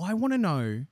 I 0.00 0.14
want 0.14 0.32
to 0.32 0.38
know 0.38 0.84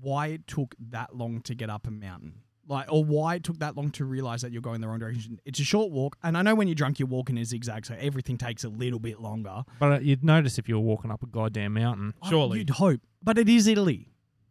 why 0.00 0.28
it 0.28 0.46
took 0.46 0.74
that 0.90 1.14
long 1.16 1.40
to 1.42 1.54
get 1.54 1.70
up 1.70 1.86
a 1.86 1.90
mountain. 1.90 2.40
like 2.66 2.90
or 2.90 3.04
why 3.04 3.36
it 3.36 3.44
took 3.44 3.58
that 3.58 3.76
long 3.76 3.90
to 3.92 4.04
realize 4.04 4.42
that 4.42 4.50
you're 4.52 4.62
going 4.62 4.80
the 4.80 4.88
wrong 4.88 4.98
direction. 4.98 5.38
It's 5.44 5.60
a 5.60 5.64
short 5.64 5.90
walk, 5.92 6.16
and 6.22 6.36
I 6.36 6.42
know 6.42 6.54
when 6.54 6.66
you're 6.66 6.74
drunk, 6.74 6.98
you're 6.98 7.06
walking 7.08 7.36
in 7.38 7.44
zigzag, 7.44 7.84
so 7.86 7.94
everything 7.98 8.38
takes 8.38 8.64
a 8.64 8.68
little 8.68 8.98
bit 8.98 9.20
longer. 9.20 9.64
But 9.78 9.92
uh, 9.92 9.98
you'd 10.00 10.24
notice 10.24 10.58
if 10.58 10.68
you 10.68 10.74
were 10.76 10.80
walking 10.80 11.10
up 11.10 11.22
a 11.22 11.26
goddamn 11.26 11.74
mountain. 11.74 12.14
Surely. 12.28 12.58
you'd 12.60 12.70
hope, 12.70 13.00
but 13.22 13.38
it 13.38 13.48
is 13.48 13.66
Italy, 13.66 14.08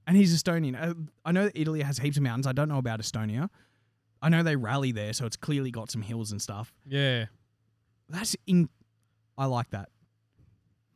and 0.07 0.15
he's 0.15 0.35
Estonian. 0.41 0.79
Uh, 0.81 0.93
I 1.25 1.31
know 1.31 1.45
that 1.45 1.59
Italy 1.59 1.81
has 1.81 1.97
heaps 1.97 2.17
of 2.17 2.23
mountains. 2.23 2.47
I 2.47 2.51
don't 2.53 2.69
know 2.69 2.77
about 2.77 2.99
Estonia. 3.01 3.49
I 4.21 4.29
know 4.29 4.43
they 4.43 4.55
rally 4.55 4.91
there, 4.93 5.11
so 5.11 5.25
it's 5.25 5.35
clearly 5.35 5.71
got 5.71 5.91
some 5.91 6.01
hills 6.03 6.31
and 6.31 6.41
stuff. 6.41 6.71
Yeah. 6.85 7.25
That's 8.09 8.35
in. 8.47 8.69
I 9.37 9.45
like 9.47 9.71
that. 9.71 9.89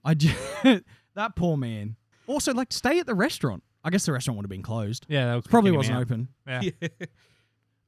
I 0.06 0.14
j- 0.14 0.36
that 1.18 1.36
poor 1.36 1.58
man. 1.58 1.96
Also, 2.26 2.54
like, 2.54 2.72
stay 2.74 3.00
at 3.00 3.06
the 3.06 3.16
restaurant. 3.16 3.64
I 3.84 3.90
guess 3.90 4.06
the 4.06 4.12
restaurant 4.12 4.38
would 4.38 4.46
have 4.46 4.50
been 4.50 4.64
closed. 4.64 5.06
Yeah, 5.08 5.28
that 5.28 5.36
was 5.36 5.48
Probably 5.48 5.72
kicking 5.72 5.92
him 5.92 5.98
wasn't 5.98 5.98
out. 5.98 6.02
open. 6.02 6.72
Yeah. 6.82 7.08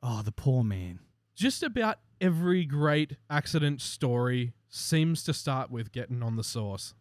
Oh, 0.03 0.21
the 0.21 0.31
poor 0.31 0.63
man. 0.63 0.99
Just 1.35 1.63
about 1.63 1.97
every 2.21 2.65
great 2.65 3.17
accident 3.29 3.81
story 3.81 4.53
seems 4.69 5.23
to 5.23 5.33
start 5.33 5.71
with 5.71 5.91
getting 5.91 6.21
on 6.23 6.35
the 6.35 6.43
sauce. 6.43 6.93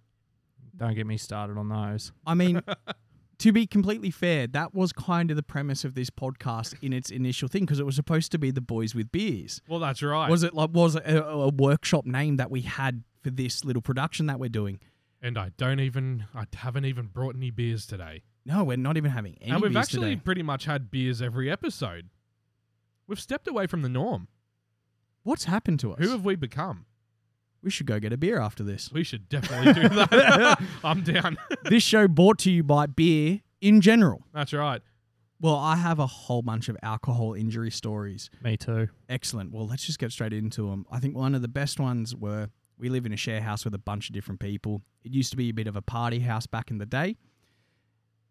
Don't 0.77 0.95
get 0.95 1.07
me 1.07 1.17
started 1.17 1.57
on 1.59 1.69
those. 1.69 2.13
I 2.27 2.35
mean, 2.35 2.63
to 3.39 3.53
be 3.53 3.67
completely 3.67 4.11
fair, 4.11 4.47
that 4.49 4.75
was 4.75 4.93
kind 4.93 5.31
of 5.31 5.37
the 5.37 5.43
premise 5.43 5.85
of 5.85 5.95
this 5.95 6.11
podcast 6.11 6.75
in 6.83 6.93
its 6.93 7.11
initial 7.11 7.49
thing 7.49 7.63
because 7.63 7.79
it 7.81 7.87
was 7.87 7.95
supposed 7.97 8.33
to 8.33 8.39
be 8.39 8.51
the 8.51 8.61
boys 8.61 8.95
with 8.95 9.11
beers. 9.13 9.61
Well, 9.69 9.81
that's 9.81 10.03
right. 10.03 10.29
Was 10.31 10.43
it 10.43 10.55
like 10.55 10.71
was 10.73 10.97
it 10.97 11.05
a, 11.05 11.25
a 11.25 11.49
workshop 11.51 12.05
name 12.07 12.37
that 12.37 12.51
we 12.51 12.63
had 12.63 13.03
for 13.23 13.31
this 13.31 13.65
little 13.65 13.83
production 13.83 14.27
that 14.27 14.39
we're 14.41 14.49
doing? 14.49 14.81
And 15.23 15.39
I 15.39 15.51
don't 15.57 15.81
even, 15.81 16.27
I 16.35 16.45
haven't 16.55 16.85
even 16.85 17.07
brought 17.07 17.35
any 17.35 17.51
beers 17.51 17.87
today. 17.87 18.23
No, 18.45 18.65
we're 18.65 18.77
not 18.77 18.97
even 18.97 19.11
having 19.11 19.37
any 19.41 19.51
and 19.53 19.61
we've 19.61 19.73
beers 19.73 19.85
actually 19.87 20.11
today. 20.11 20.23
pretty 20.25 20.43
much 20.43 20.65
had 20.65 20.91
beers 20.91 21.21
every 21.21 21.51
episode. 21.51 22.09
We've 23.07 23.21
stepped 23.21 23.49
away 23.49 23.67
from 23.67 23.83
the 23.83 23.89
norm. 23.89 24.29
What's 25.23 25.45
happened 25.45 25.81
to 25.81 25.93
us? 25.93 25.99
Who 26.01 26.11
have 26.11 26.25
we 26.25 26.37
become? 26.37 26.87
we 27.63 27.71
should 27.71 27.87
go 27.87 27.99
get 27.99 28.13
a 28.13 28.17
beer 28.17 28.41
after 28.41 28.63
this. 28.63 28.91
We 28.93 29.05
should 29.05 29.29
definitely 29.29 29.73
do 29.73 29.89
that. 29.89 30.63
I'm 30.85 31.03
down. 31.03 31.37
this 31.65 31.83
show 31.83 32.07
brought 32.09 32.39
to 32.41 32.51
you 32.51 32.63
by 32.63 32.87
beer 32.87 33.41
in 33.61 33.81
general. 33.81 34.25
That's 34.33 34.53
right. 34.53 34.81
Well, 35.41 35.57
I 35.57 35.77
have 35.77 35.99
a 35.99 36.07
whole 36.07 36.43
bunch 36.43 36.69
of 36.69 36.77
alcohol 36.83 37.35
injury 37.35 37.71
stories. 37.71 38.29
Me 38.43 38.57
too. 38.57 38.89
Excellent. 39.09 39.53
Well, 39.53 39.67
let's 39.67 39.85
just 39.85 39.99
get 39.99 40.11
straight 40.11 40.33
into 40.33 40.69
them. 40.69 40.85
I 40.91 40.99
think 40.99 41.17
one 41.17 41.35
of 41.35 41.43
the 41.43 41.49
best 41.49 41.79
ones 41.79 42.15
were 42.15 42.49
we 42.79 42.89
live 42.89 43.07
in 43.07 43.13
a 43.13 43.17
share 43.17 43.41
house 43.41 43.65
with 43.65 43.75
a 43.75 43.79
bunch 43.79 44.09
of 44.09 44.15
different 44.15 44.41
people. 44.41 44.83
It 45.05 45.13
used 45.13 45.31
to 45.31 45.37
be 45.37 45.49
a 45.49 45.55
bit 45.55 45.67
of 45.67 45.77
a 45.77 45.83
party 45.83 46.21
house 46.21 46.47
back 46.47 46.71
in 46.71 46.79
the 46.79 46.87
day. 46.87 47.17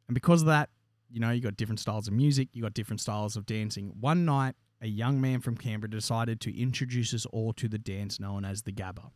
And 0.07 0.15
because 0.15 0.41
of 0.41 0.47
that, 0.47 0.69
you 1.09 1.19
know, 1.19 1.31
you 1.31 1.41
got 1.41 1.57
different 1.57 1.79
styles 1.79 2.07
of 2.07 2.13
music, 2.13 2.49
you 2.53 2.61
got 2.61 2.73
different 2.73 3.01
styles 3.01 3.35
of 3.35 3.45
dancing. 3.45 3.93
One 3.99 4.25
night, 4.25 4.55
a 4.81 4.87
young 4.87 5.19
man 5.19 5.41
from 5.41 5.57
Canberra 5.57 5.89
decided 5.89 6.39
to 6.41 6.59
introduce 6.59 7.13
us 7.13 7.25
all 7.27 7.53
to 7.53 7.67
the 7.67 7.77
dance 7.77 8.19
known 8.19 8.45
as 8.45 8.63
the 8.63 8.71
Gabba. 8.71 9.11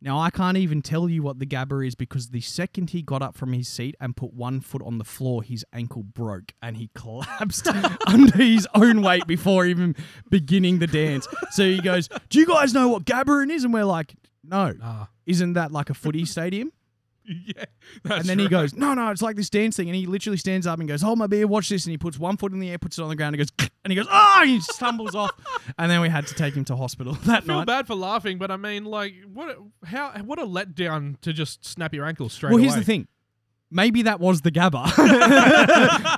Now, 0.00 0.20
I 0.20 0.30
can't 0.30 0.56
even 0.56 0.80
tell 0.80 1.08
you 1.08 1.24
what 1.24 1.40
the 1.40 1.46
Gabba 1.46 1.84
is 1.84 1.96
because 1.96 2.28
the 2.28 2.40
second 2.40 2.90
he 2.90 3.02
got 3.02 3.20
up 3.20 3.36
from 3.36 3.52
his 3.52 3.66
seat 3.66 3.96
and 4.00 4.16
put 4.16 4.32
one 4.32 4.60
foot 4.60 4.80
on 4.82 4.98
the 4.98 5.04
floor, 5.04 5.42
his 5.42 5.64
ankle 5.72 6.04
broke 6.04 6.52
and 6.62 6.76
he 6.76 6.88
collapsed 6.94 7.66
under 8.06 8.36
his 8.36 8.66
own 8.74 9.02
weight 9.02 9.26
before 9.26 9.66
even 9.66 9.96
beginning 10.30 10.78
the 10.78 10.86
dance. 10.86 11.26
So 11.50 11.64
he 11.64 11.80
goes, 11.80 12.08
Do 12.28 12.38
you 12.38 12.46
guys 12.46 12.72
know 12.72 12.88
what 12.88 13.06
Gabba 13.06 13.50
is? 13.50 13.64
And 13.64 13.74
we're 13.74 13.84
like, 13.84 14.14
No. 14.48 14.74
Ah, 14.82 15.08
Isn't 15.26 15.52
that 15.54 15.70
like 15.72 15.90
a 15.90 15.94
footy 15.94 16.24
stadium? 16.36 16.72
yeah. 17.24 17.64
And 18.10 18.24
then 18.24 18.38
he 18.38 18.46
right. 18.46 18.50
goes, 18.50 18.74
No, 18.74 18.94
no, 18.94 19.10
it's 19.10 19.20
like 19.20 19.36
this 19.36 19.50
dance 19.50 19.76
thing. 19.76 19.88
And 19.88 19.94
he 19.94 20.06
literally 20.06 20.38
stands 20.38 20.66
up 20.66 20.78
and 20.78 20.88
goes, 20.88 21.02
Hold 21.02 21.18
my 21.18 21.26
beer, 21.26 21.46
watch 21.46 21.68
this. 21.68 21.84
And 21.84 21.90
he 21.90 21.98
puts 21.98 22.18
one 22.18 22.38
foot 22.38 22.52
in 22.52 22.58
the 22.60 22.70
air, 22.70 22.78
puts 22.78 22.98
it 22.98 23.02
on 23.02 23.10
the 23.10 23.16
ground, 23.16 23.34
and 23.34 23.46
goes, 23.46 23.68
and 23.84 23.92
he 23.92 23.96
goes, 23.96 24.06
Oh, 24.10 24.42
he 24.46 24.60
stumbles 24.60 25.14
off. 25.14 25.30
And 25.78 25.90
then 25.90 26.00
we 26.00 26.08
had 26.08 26.26
to 26.28 26.34
take 26.34 26.54
him 26.54 26.64
to 26.64 26.76
hospital 26.76 27.12
that 27.26 27.42
I 27.42 27.46
feel 27.46 27.56
night. 27.56 27.66
bad 27.66 27.86
for 27.86 27.94
laughing, 27.94 28.38
but 28.38 28.50
I 28.50 28.56
mean, 28.56 28.84
like, 28.86 29.12
what? 29.32 29.50
A, 29.50 29.86
how? 29.86 30.10
What 30.24 30.38
a 30.38 30.46
letdown 30.46 31.20
to 31.20 31.32
just 31.34 31.64
snap 31.66 31.92
your 31.92 32.06
ankle 32.06 32.30
straight 32.30 32.48
Well, 32.50 32.58
away. 32.58 32.64
here's 32.68 32.74
the 32.76 32.84
thing. 32.84 33.06
Maybe 33.70 34.00
that 34.02 34.18
was 34.18 34.40
the 34.40 34.50
Gabba. 34.50 34.86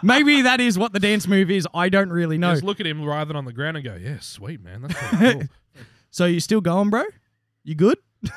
Maybe 0.04 0.42
that 0.42 0.60
is 0.60 0.78
what 0.78 0.92
the 0.92 1.00
dance 1.00 1.26
move 1.26 1.50
is. 1.50 1.66
I 1.74 1.88
don't 1.88 2.10
really 2.10 2.38
know. 2.38 2.52
Just 2.52 2.62
look 2.62 2.78
at 2.78 2.86
him 2.86 3.04
rather 3.04 3.28
than 3.28 3.36
on 3.36 3.44
the 3.44 3.52
ground 3.52 3.76
and 3.76 3.84
go, 3.84 3.96
"Yeah, 3.96 4.18
sweet 4.20 4.62
man, 4.62 4.82
that's 4.82 4.94
cool." 4.94 5.42
So 6.10 6.26
you 6.26 6.38
still 6.40 6.60
going, 6.60 6.90
bro? 6.90 7.04
You 7.64 7.74
good? 7.74 7.98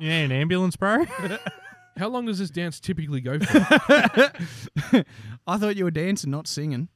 Yeah, 0.00 0.18
an 0.18 0.32
ambulance, 0.32 0.76
bro. 0.76 1.04
How 1.96 2.08
long 2.08 2.26
does 2.26 2.38
this 2.38 2.50
dance 2.50 2.78
typically 2.80 3.20
go 3.22 3.38
for? 3.38 3.58
I 5.46 5.56
thought 5.56 5.76
you 5.76 5.84
were 5.84 5.90
dancing, 5.90 6.30
not 6.30 6.46
singing. 6.46 6.88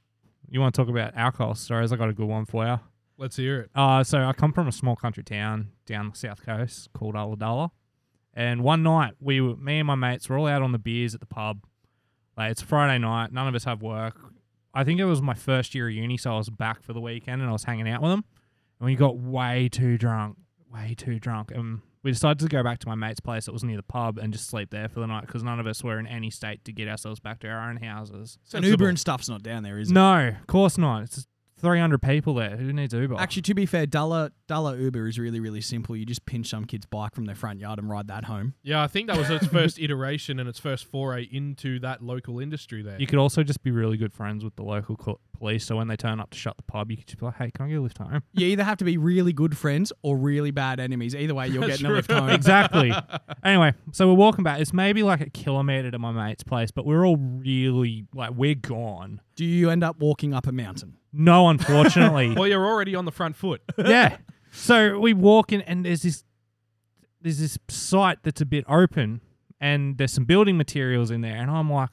you 0.51 0.61
want 0.61 0.75
to 0.75 0.81
talk 0.81 0.90
about 0.90 1.16
alcohol 1.16 1.55
stories? 1.55 1.93
I 1.93 1.97
got 1.97 2.11
a 2.11 2.12
good 2.12 2.27
one 2.27 2.45
for 2.45 2.66
you. 2.66 2.79
Let's 3.16 3.37
hear 3.37 3.61
it. 3.61 3.71
Uh, 3.75 4.05
so 4.05 4.23
I 4.23 4.33
come 4.35 4.53
from 4.53 4.69
a 4.69 4.73
small 4.73 4.97
country 4.97 5.23
town 5.23 5.71
down 5.87 6.11
the 6.11 6.16
south 6.16 6.45
coast 6.45 6.90
called 6.93 7.14
Ulladulla. 7.14 7.71
And 8.35 8.62
one 8.62 8.83
night, 8.83 9.14
we 9.21 9.40
were, 9.40 9.57
me 9.57 9.79
and 9.79 9.87
my 9.87 9.95
mates 9.95 10.29
were 10.29 10.38
all 10.38 10.47
out 10.47 10.62
on 10.62 10.73
the 10.73 10.79
beers 10.79 11.14
at 11.14 11.21
the 11.21 11.27
pub. 11.27 11.64
Like, 12.37 12.53
it's 12.53 12.62
Friday 12.62 12.99
night. 12.99 13.33
None 13.33 13.49
of 13.49 13.55
us 13.55 13.64
have 13.64 13.83
work. 13.83 14.16
I 14.73 14.85
think 14.85 15.01
it 15.01 15.05
was 15.05 15.21
my 15.21 15.35
first 15.35 15.75
year 15.75 15.88
of 15.88 15.95
uni, 15.95 16.16
so 16.16 16.35
I 16.35 16.37
was 16.38 16.49
back 16.51 16.83
for 16.83 16.93
the 16.93 17.01
weekend 17.01 17.40
and 17.40 17.49
I 17.49 17.53
was 17.53 17.64
hanging 17.64 17.88
out 17.88 18.03
with 18.03 18.12
them. 18.12 18.25
And 18.79 18.87
we 18.87 18.95
got 18.95 19.16
way 19.19 19.69
too 19.71 19.99
drunk, 19.99 20.37
way 20.73 20.95
too 20.97 21.19
drunk. 21.19 21.51
And 21.51 21.81
we 22.03 22.11
decided 22.11 22.39
to 22.41 22.49
go 22.49 22.63
back 22.63 22.79
to 22.81 22.89
my 22.89 22.95
mate's 22.95 23.21
place 23.21 23.47
that 23.47 23.53
was 23.53 23.65
near 23.65 23.77
the 23.77 23.83
pub 23.83 24.19
and 24.19 24.33
just 24.33 24.49
sleep 24.49 24.71
there 24.71 24.89
for 24.89 25.01
the 25.01 25.07
night 25.07 25.27
because 25.27 25.43
none 25.43 25.61
of 25.61 25.67
us 25.67 25.83
were 25.85 25.99
in 25.99 26.07
any 26.07 26.31
state 26.31 26.65
to 26.65 26.73
get 26.73 26.89
ourselves 26.89 27.21
back 27.21 27.41
to 27.41 27.49
our 27.49 27.69
own 27.69 27.77
houses. 27.77 28.39
And 28.45 28.51
Sensible. 28.65 28.69
Uber 28.71 28.89
and 28.89 28.99
stuff's 28.99 29.29
not 29.29 29.43
down 29.43 29.63
there, 29.63 29.79
is 29.79 29.91
it? 29.91 29.95
No, 29.95 30.29
of 30.29 30.47
course 30.47 30.79
not. 30.79 31.03
It's 31.05 31.27
300 31.59 32.01
people 32.01 32.35
there. 32.35 32.57
Who 32.57 32.73
needs 32.73 32.95
Uber? 32.95 33.17
Actually, 33.19 33.43
to 33.43 33.55
be 33.55 33.67
fair, 33.67 33.85
Dollar 33.85 34.31
Dollar 34.49 34.79
Uber 34.79 35.07
is 35.07 35.19
really 35.19 35.41
really 35.41 35.61
simple. 35.61 35.95
You 35.95 36.07
just 36.07 36.25
pinch 36.25 36.49
some 36.49 36.65
kid's 36.65 36.87
bike 36.87 37.15
from 37.15 37.27
their 37.27 37.35
front 37.35 37.61
yard 37.61 37.79
and 37.79 37.91
ride 37.91 38.09
that 38.09 38.25
home. 38.25 38.55
Yeah, 38.63 38.83
I 38.83 38.87
think 38.87 39.09
that 39.09 39.19
was 39.19 39.29
its 39.29 39.47
first 39.53 39.79
iteration 39.79 40.41
and 40.41 40.49
its 40.49 40.59
first 40.59 40.87
foray 40.87 41.29
into 41.31 41.79
that 41.81 42.03
local 42.03 42.41
industry 42.41 42.81
there. 42.83 42.99
You 42.99 43.07
could 43.07 43.19
also 43.19 43.43
just 43.43 43.63
be 43.63 43.71
really 43.71 43.99
good 43.99 44.15
friends 44.15 44.43
with 44.43 44.57
the 44.57 44.63
local 44.63 44.97
co- 44.97 45.21
police. 45.40 45.64
So 45.64 45.76
when 45.76 45.88
they 45.88 45.96
turn 45.96 46.20
up 46.20 46.31
to 46.31 46.38
shut 46.38 46.57
the 46.57 46.62
pub, 46.62 46.90
you 46.90 46.96
could 46.96 47.07
just 47.07 47.18
be 47.18 47.26
like, 47.26 47.37
"Hey, 47.37 47.50
can 47.50 47.66
I 47.66 47.68
get 47.70 47.79
a 47.79 47.81
lift 47.81 47.98
home?" 47.98 48.22
You 48.33 48.46
either 48.46 48.62
have 48.62 48.79
to 48.79 48.85
be 48.85 48.96
really 48.96 49.33
good 49.33 49.57
friends 49.57 49.92
or 50.03 50.16
really 50.16 50.53
bad 50.53 50.79
enemies. 50.79 51.14
Either 51.16 51.35
way, 51.35 51.48
you're 51.48 51.66
getting 51.66 51.87
a 51.87 51.90
lift 51.90 52.11
home. 52.11 52.29
exactly. 52.29 52.92
Anyway, 53.42 53.72
so 53.92 54.07
we're 54.07 54.14
walking 54.14 54.44
back. 54.44 54.61
It's 54.61 54.74
maybe 54.74 55.03
like 55.03 55.22
a 55.22 55.31
kilometer 55.31 55.90
to 55.90 55.98
my 55.98 56.12
mate's 56.12 56.44
place, 56.44 56.70
but 56.70 56.85
we're 56.85 57.07
all 57.07 57.16
really 57.16 58.05
like 58.14 58.33
we're 58.33 58.55
gone. 58.55 59.22
Do 59.35 59.46
you 59.46 59.70
end 59.70 59.83
up 59.83 59.98
walking 59.98 60.35
up 60.35 60.46
a 60.46 60.53
mountain? 60.53 60.98
No, 61.12 61.48
unfortunately. 61.48 62.35
well, 62.37 62.46
you're 62.46 62.66
already 62.66 62.94
on 62.94 63.07
the 63.07 63.12
front 63.12 63.37
foot. 63.37 63.62
yeah. 63.79 64.18
So 64.53 64.98
we 64.98 65.14
walk 65.14 65.53
in, 65.53 65.62
and 65.62 65.87
there's 65.87 66.03
this 66.03 66.22
there's 67.22 67.38
this 67.38 67.59
site 67.68 68.18
that's 68.22 68.42
a 68.42 68.46
bit 68.46 68.64
open, 68.68 69.22
and 69.59 69.96
there's 69.96 70.12
some 70.12 70.24
building 70.26 70.59
materials 70.59 71.11
in 71.11 71.22
there, 71.22 71.37
and 71.37 71.50
I'm 71.50 71.70
like, 71.72 71.90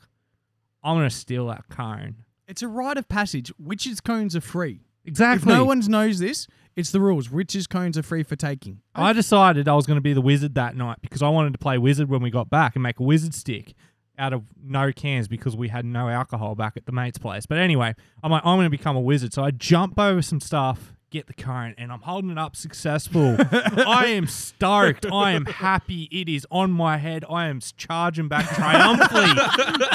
I'm 0.84 0.98
gonna 0.98 1.10
steal 1.10 1.48
that 1.48 1.70
cone. 1.70 2.26
It's 2.48 2.62
a 2.62 2.68
rite 2.68 2.98
of 2.98 3.08
passage. 3.10 3.52
Witches 3.60 4.00
cones 4.00 4.36
are 4.36 4.42
free. 4.42 4.82
Exactly. 5.06 5.52
If 5.52 5.58
no 5.58 5.66
one 5.66 5.80
knows 5.80 6.20
this, 6.20 6.48
it's 6.76 6.92
the 6.92 7.00
rules. 7.00 7.30
Witches 7.30 7.66
cones 7.68 7.98
are 7.98 8.04
free 8.04 8.24
for 8.24 8.36
taking. 8.36 8.82
I 8.94 9.14
decided 9.14 9.68
I 9.68 9.74
was 9.74 9.86
going 9.86 9.98
to 9.98 10.02
be 10.02 10.14
the 10.14 10.22
wizard 10.22 10.56
that 10.56 10.76
night 10.76 10.98
because 11.02 11.22
I 11.22 11.30
wanted 11.30 11.54
to 11.54 11.60
play 11.60 11.78
wizard 11.78 12.10
when 12.10 12.22
we 12.22 12.30
got 12.30 12.50
back 12.50 12.76
and 12.76 12.84
make 12.84 13.00
a 13.00 13.04
wizard 13.04 13.34
stick 13.34 13.74
out 14.18 14.34
of 14.34 14.44
no 14.62 14.92
cans 14.92 15.28
because 15.28 15.56
we 15.56 15.68
had 15.70 15.86
no 15.86 16.10
alcohol 16.10 16.56
back 16.56 16.76
at 16.76 16.86
the 16.86 16.92
mate's 16.92 17.18
place. 17.18 17.46
But 17.46 17.58
anyway, 17.58 17.96
I'm 18.24 18.32
like, 18.32 18.44
I'm 18.46 18.58
going 18.58 18.66
to 18.66 18.70
become 18.70 18.96
a 18.96 19.02
wizard. 19.02 19.34
So 19.34 19.44
I 19.44 19.52
jump 19.52 20.00
over 20.00 20.22
some 20.22 20.40
stuff, 20.40 20.94
get 21.10 21.28
the 21.28 21.34
cone, 21.34 21.76
and 21.78 21.92
I'm 21.92 22.02
holding 22.02 22.32
it 22.32 22.38
up 22.38 22.56
successful. 22.56 23.38
I 23.52 24.08
am 24.08 24.28
stoked. 24.28 25.06
I 25.12 25.32
am 25.32 25.46
happy. 25.46 26.04
It 26.12 26.28
is 26.30 26.46
on 26.52 26.72
my 26.72 26.98
head. 26.98 27.26
I 27.30 27.48
am 27.48 27.60
charging 27.78 28.28
back 28.28 28.50
triumphantly 28.56 29.34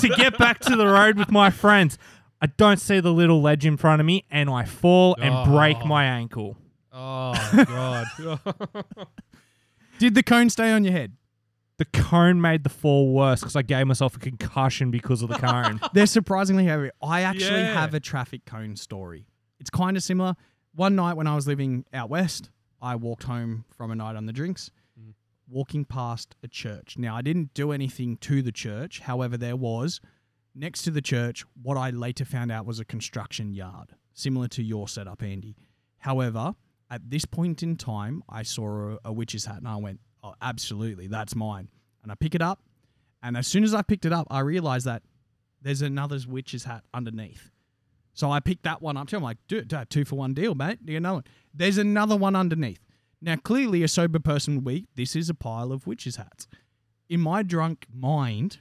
to 0.00 0.08
get 0.16 0.38
back 0.38 0.60
to 0.60 0.76
the 0.76 0.86
road 0.86 1.18
with 1.18 1.30
my 1.30 1.50
friends. 1.50 1.98
I 2.42 2.46
don't 2.46 2.78
see 2.80 2.98
the 3.00 3.12
little 3.12 3.40
ledge 3.40 3.64
in 3.64 3.76
front 3.76 4.00
of 4.00 4.06
me, 4.06 4.24
and 4.30 4.50
I 4.50 4.64
fall 4.64 5.16
and 5.20 5.48
break 5.50 5.76
Oh. 5.80 5.86
my 5.86 6.04
ankle. 6.04 6.56
Oh 6.92 7.32
god. 7.66 8.06
Did 9.98 10.14
the 10.14 10.22
cone 10.22 10.50
stay 10.50 10.72
on 10.72 10.84
your 10.84 10.92
head? 10.92 11.12
The 11.78 11.84
cone 11.86 12.40
made 12.40 12.64
the 12.64 12.68
fall 12.70 13.12
worse 13.14 13.40
because 13.40 13.56
I 13.56 13.62
gave 13.62 13.86
myself 13.86 14.16
a 14.16 14.18
concussion 14.18 14.90
because 14.90 15.22
of 15.22 15.28
the 15.28 15.36
cone. 15.38 15.80
They're 15.94 16.06
surprisingly 16.06 16.64
heavy. 16.64 16.90
I 17.02 17.22
actually 17.22 17.60
Yeah. 17.60 17.74
have 17.80 17.94
a 17.94 18.00
traffic 18.00 18.44
cone 18.44 18.76
story. 18.76 19.26
It's 19.58 19.70
kind 19.70 19.96
of 19.96 20.02
similar. 20.02 20.34
One 20.74 20.96
night 20.96 21.14
when 21.14 21.26
I 21.26 21.34
was 21.34 21.46
living 21.46 21.84
out 21.92 22.10
west, 22.10 22.50
I 22.80 22.96
walked 22.96 23.22
home 23.24 23.64
from 23.76 23.90
a 23.90 23.94
night 23.94 24.16
on 24.16 24.26
the 24.26 24.32
drinks, 24.32 24.70
mm. 25.00 25.14
walking 25.48 25.84
past 25.84 26.34
a 26.42 26.48
church. 26.48 26.96
Now, 26.98 27.14
I 27.16 27.22
didn't 27.22 27.54
do 27.54 27.70
anything 27.72 28.16
to 28.18 28.42
the 28.42 28.52
church. 28.52 29.00
However, 29.00 29.36
there 29.36 29.56
was 29.56 30.00
next 30.54 30.82
to 30.82 30.90
the 30.90 31.02
church 31.02 31.44
what 31.60 31.76
I 31.76 31.90
later 31.90 32.24
found 32.24 32.52
out 32.52 32.66
was 32.66 32.80
a 32.80 32.84
construction 32.84 33.54
yard, 33.54 33.94
similar 34.14 34.48
to 34.48 34.62
your 34.62 34.88
setup, 34.88 35.22
Andy. 35.22 35.56
However, 35.98 36.54
at 36.90 37.08
this 37.08 37.24
point 37.24 37.62
in 37.62 37.76
time, 37.76 38.22
I 38.28 38.42
saw 38.42 38.92
a, 38.92 38.98
a 39.06 39.12
witch's 39.12 39.46
hat 39.46 39.58
and 39.58 39.68
I 39.68 39.76
went, 39.76 40.00
oh, 40.22 40.34
absolutely, 40.42 41.06
that's 41.06 41.34
mine. 41.34 41.68
And 42.02 42.12
I 42.12 42.14
pick 42.14 42.34
it 42.34 42.42
up. 42.42 42.60
And 43.22 43.36
as 43.36 43.46
soon 43.46 43.64
as 43.64 43.72
I 43.72 43.82
picked 43.82 44.04
it 44.04 44.12
up, 44.12 44.26
I 44.30 44.40
realized 44.40 44.86
that 44.86 45.02
there's 45.60 45.82
another 45.82 46.18
witch's 46.28 46.64
hat 46.64 46.84
underneath. 46.92 47.50
So 48.14 48.30
I 48.30 48.40
picked 48.40 48.64
that 48.64 48.82
one 48.82 48.96
up 48.96 49.08
too. 49.08 49.16
I'm 49.16 49.22
like, 49.22 49.38
dude, 49.48 49.74
two 49.88 50.04
for 50.04 50.16
one 50.16 50.34
deal, 50.34 50.54
mate. 50.54 50.84
Do 50.84 50.92
You 50.92 51.00
know 51.00 51.18
it. 51.18 51.28
There's 51.54 51.78
another 51.78 52.16
one 52.16 52.36
underneath. 52.36 52.80
Now, 53.20 53.36
clearly, 53.36 53.84
a 53.84 53.88
sober 53.88 54.18
person 54.18 54.56
would 54.56 54.64
be, 54.64 54.88
this 54.96 55.14
is 55.14 55.30
a 55.30 55.34
pile 55.34 55.70
of 55.70 55.86
witches' 55.86 56.16
hats. 56.16 56.48
In 57.08 57.20
my 57.20 57.44
drunk 57.44 57.86
mind, 57.94 58.58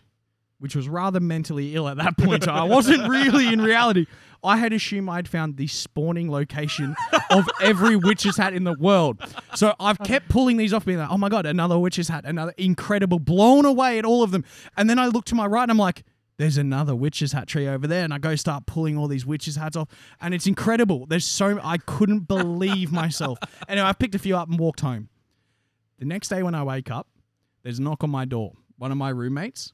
which 0.61 0.75
was 0.75 0.87
rather 0.87 1.19
mentally 1.19 1.75
ill 1.75 1.87
at 1.87 1.97
that 1.97 2.17
point, 2.17 2.47
I 2.47 2.63
wasn't 2.63 3.09
really 3.09 3.51
in 3.51 3.61
reality, 3.61 4.05
I 4.43 4.57
had 4.57 4.73
assumed 4.73 5.09
I'd 5.09 5.27
found 5.27 5.57
the 5.57 5.65
spawning 5.65 6.29
location 6.29 6.95
of 7.31 7.49
every 7.59 7.95
witch's 7.95 8.37
hat 8.37 8.53
in 8.53 8.63
the 8.63 8.73
world. 8.73 9.19
So 9.55 9.73
I've 9.79 9.97
kept 9.99 10.29
pulling 10.29 10.57
these 10.57 10.71
off, 10.71 10.85
being 10.85 10.99
like, 10.99 11.09
oh 11.09 11.17
my 11.17 11.29
God, 11.29 11.47
another 11.47 11.79
witch's 11.79 12.09
hat, 12.09 12.25
another 12.25 12.53
incredible, 12.57 13.17
blown 13.17 13.65
away 13.65 13.97
at 13.97 14.05
all 14.05 14.21
of 14.21 14.29
them. 14.29 14.45
And 14.77 14.87
then 14.87 14.99
I 14.99 15.07
look 15.07 15.25
to 15.25 15.35
my 15.35 15.47
right 15.47 15.63
and 15.63 15.71
I'm 15.71 15.77
like, 15.79 16.03
there's 16.37 16.57
another 16.57 16.95
witch's 16.95 17.31
hat 17.31 17.47
tree 17.47 17.67
over 17.67 17.87
there. 17.87 18.03
And 18.03 18.13
I 18.13 18.19
go 18.19 18.35
start 18.35 18.67
pulling 18.67 18.97
all 18.99 19.07
these 19.07 19.25
witches' 19.25 19.55
hats 19.55 19.75
off. 19.75 19.87
And 20.21 20.33
it's 20.35 20.45
incredible. 20.45 21.07
There's 21.07 21.25
so, 21.25 21.59
I 21.63 21.77
couldn't 21.77 22.27
believe 22.27 22.91
myself. 22.91 23.39
Anyway, 23.67 23.87
I 23.87 23.93
picked 23.93 24.13
a 24.13 24.19
few 24.19 24.37
up 24.37 24.47
and 24.47 24.59
walked 24.59 24.81
home. 24.81 25.09
The 25.97 26.05
next 26.05 26.29
day 26.29 26.43
when 26.43 26.53
I 26.53 26.63
wake 26.63 26.91
up, 26.91 27.07
there's 27.63 27.79
a 27.79 27.81
knock 27.81 28.03
on 28.03 28.11
my 28.11 28.25
door. 28.25 28.53
One 28.77 28.91
of 28.91 28.97
my 28.97 29.09
roommates, 29.09 29.73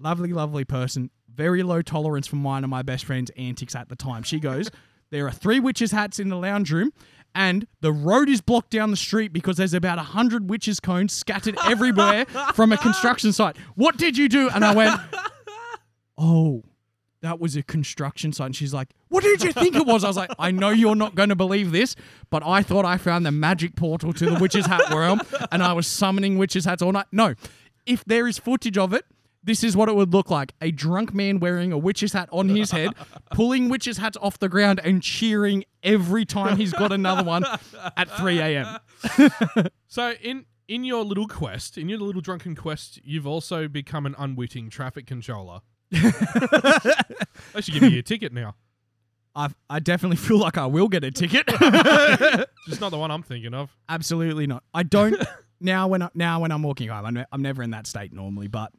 lovely, 0.00 0.32
lovely 0.32 0.64
person, 0.64 1.10
very 1.32 1.62
low 1.62 1.82
tolerance 1.82 2.26
for 2.26 2.36
mine 2.36 2.64
and 2.64 2.70
my 2.70 2.82
best 2.82 3.04
friend's 3.04 3.30
antics 3.36 3.74
at 3.74 3.88
the 3.88 3.96
time. 3.96 4.22
She 4.22 4.40
goes, 4.40 4.70
There 5.10 5.26
are 5.26 5.32
three 5.32 5.58
witches' 5.58 5.90
hats 5.90 6.20
in 6.20 6.28
the 6.28 6.36
lounge 6.36 6.72
room, 6.72 6.92
and 7.34 7.66
the 7.80 7.92
road 7.92 8.28
is 8.28 8.40
blocked 8.40 8.70
down 8.70 8.92
the 8.92 8.96
street 8.96 9.32
because 9.32 9.56
there's 9.56 9.74
about 9.74 9.98
a 9.98 10.02
hundred 10.02 10.48
witches' 10.48 10.78
cones 10.78 11.12
scattered 11.12 11.56
everywhere 11.64 12.26
from 12.54 12.72
a 12.72 12.76
construction 12.76 13.32
site. 13.32 13.56
What 13.74 13.96
did 13.96 14.16
you 14.16 14.28
do? 14.28 14.48
And 14.50 14.64
I 14.64 14.72
went, 14.74 15.00
Oh, 16.16 16.62
that 17.22 17.40
was 17.40 17.56
a 17.56 17.62
construction 17.62 18.32
site. 18.32 18.46
And 18.46 18.56
she's 18.56 18.72
like, 18.72 18.90
What 19.08 19.24
did 19.24 19.42
you 19.42 19.52
think 19.52 19.74
it 19.74 19.84
was? 19.84 20.04
I 20.04 20.08
was 20.08 20.16
like, 20.16 20.30
I 20.38 20.52
know 20.52 20.70
you're 20.70 20.94
not 20.94 21.16
going 21.16 21.30
to 21.30 21.36
believe 21.36 21.72
this, 21.72 21.96
but 22.30 22.44
I 22.46 22.62
thought 22.62 22.84
I 22.84 22.96
found 22.96 23.26
the 23.26 23.32
magic 23.32 23.74
portal 23.74 24.12
to 24.12 24.26
the 24.30 24.38
witch's 24.38 24.66
hat 24.66 24.90
realm 24.90 25.20
and 25.50 25.62
I 25.62 25.72
was 25.72 25.88
summoning 25.88 26.38
witches' 26.38 26.64
hats 26.64 26.82
all 26.82 26.92
night. 26.92 27.06
No, 27.10 27.34
if 27.84 28.04
there 28.04 28.28
is 28.28 28.38
footage 28.38 28.78
of 28.78 28.92
it, 28.92 29.04
this 29.42 29.64
is 29.64 29.76
what 29.76 29.88
it 29.88 29.94
would 29.94 30.12
look 30.12 30.30
like 30.30 30.54
a 30.60 30.70
drunk 30.70 31.14
man 31.14 31.40
wearing 31.40 31.72
a 31.72 31.78
witch's 31.78 32.12
hat 32.12 32.28
on 32.32 32.48
his 32.48 32.70
head, 32.70 32.90
pulling 33.32 33.68
witches' 33.68 33.96
hats 33.96 34.16
off 34.20 34.38
the 34.38 34.48
ground 34.48 34.80
and 34.84 35.02
cheering 35.02 35.64
every 35.82 36.24
time 36.24 36.56
he's 36.56 36.72
got 36.72 36.92
another 36.92 37.24
one 37.24 37.44
at 37.96 38.10
3 38.18 38.38
a.m. 38.38 38.78
So 39.88 40.12
in 40.22 40.46
in 40.68 40.84
your 40.84 41.04
little 41.04 41.26
quest, 41.26 41.76
in 41.76 41.88
your 41.88 41.98
little 41.98 42.20
drunken 42.20 42.54
quest, 42.54 43.00
you've 43.02 43.26
also 43.26 43.66
become 43.66 44.06
an 44.06 44.14
unwitting 44.18 44.70
traffic 44.70 45.04
controller. 45.06 45.62
I 45.92 47.60
should 47.60 47.74
give 47.74 47.82
you 47.82 47.98
a 47.98 48.02
ticket 48.02 48.32
now. 48.32 48.54
I 49.34 49.48
I 49.68 49.80
definitely 49.80 50.18
feel 50.18 50.38
like 50.38 50.58
I 50.58 50.66
will 50.66 50.88
get 50.88 51.02
a 51.02 51.10
ticket. 51.10 51.46
Just 52.68 52.80
not 52.80 52.90
the 52.90 52.98
one 52.98 53.10
I'm 53.10 53.22
thinking 53.22 53.54
of. 53.54 53.76
Absolutely 53.88 54.46
not. 54.46 54.62
I 54.72 54.84
don't 54.84 55.20
now 55.60 55.88
when 55.88 56.02
I, 56.02 56.10
now 56.14 56.40
when 56.40 56.52
I'm 56.52 56.62
walking 56.62 56.88
home. 56.88 57.04
I'm, 57.04 57.24
I'm 57.32 57.42
never 57.42 57.62
in 57.62 57.70
that 57.70 57.86
state 57.86 58.12
normally, 58.12 58.46
but 58.48 58.72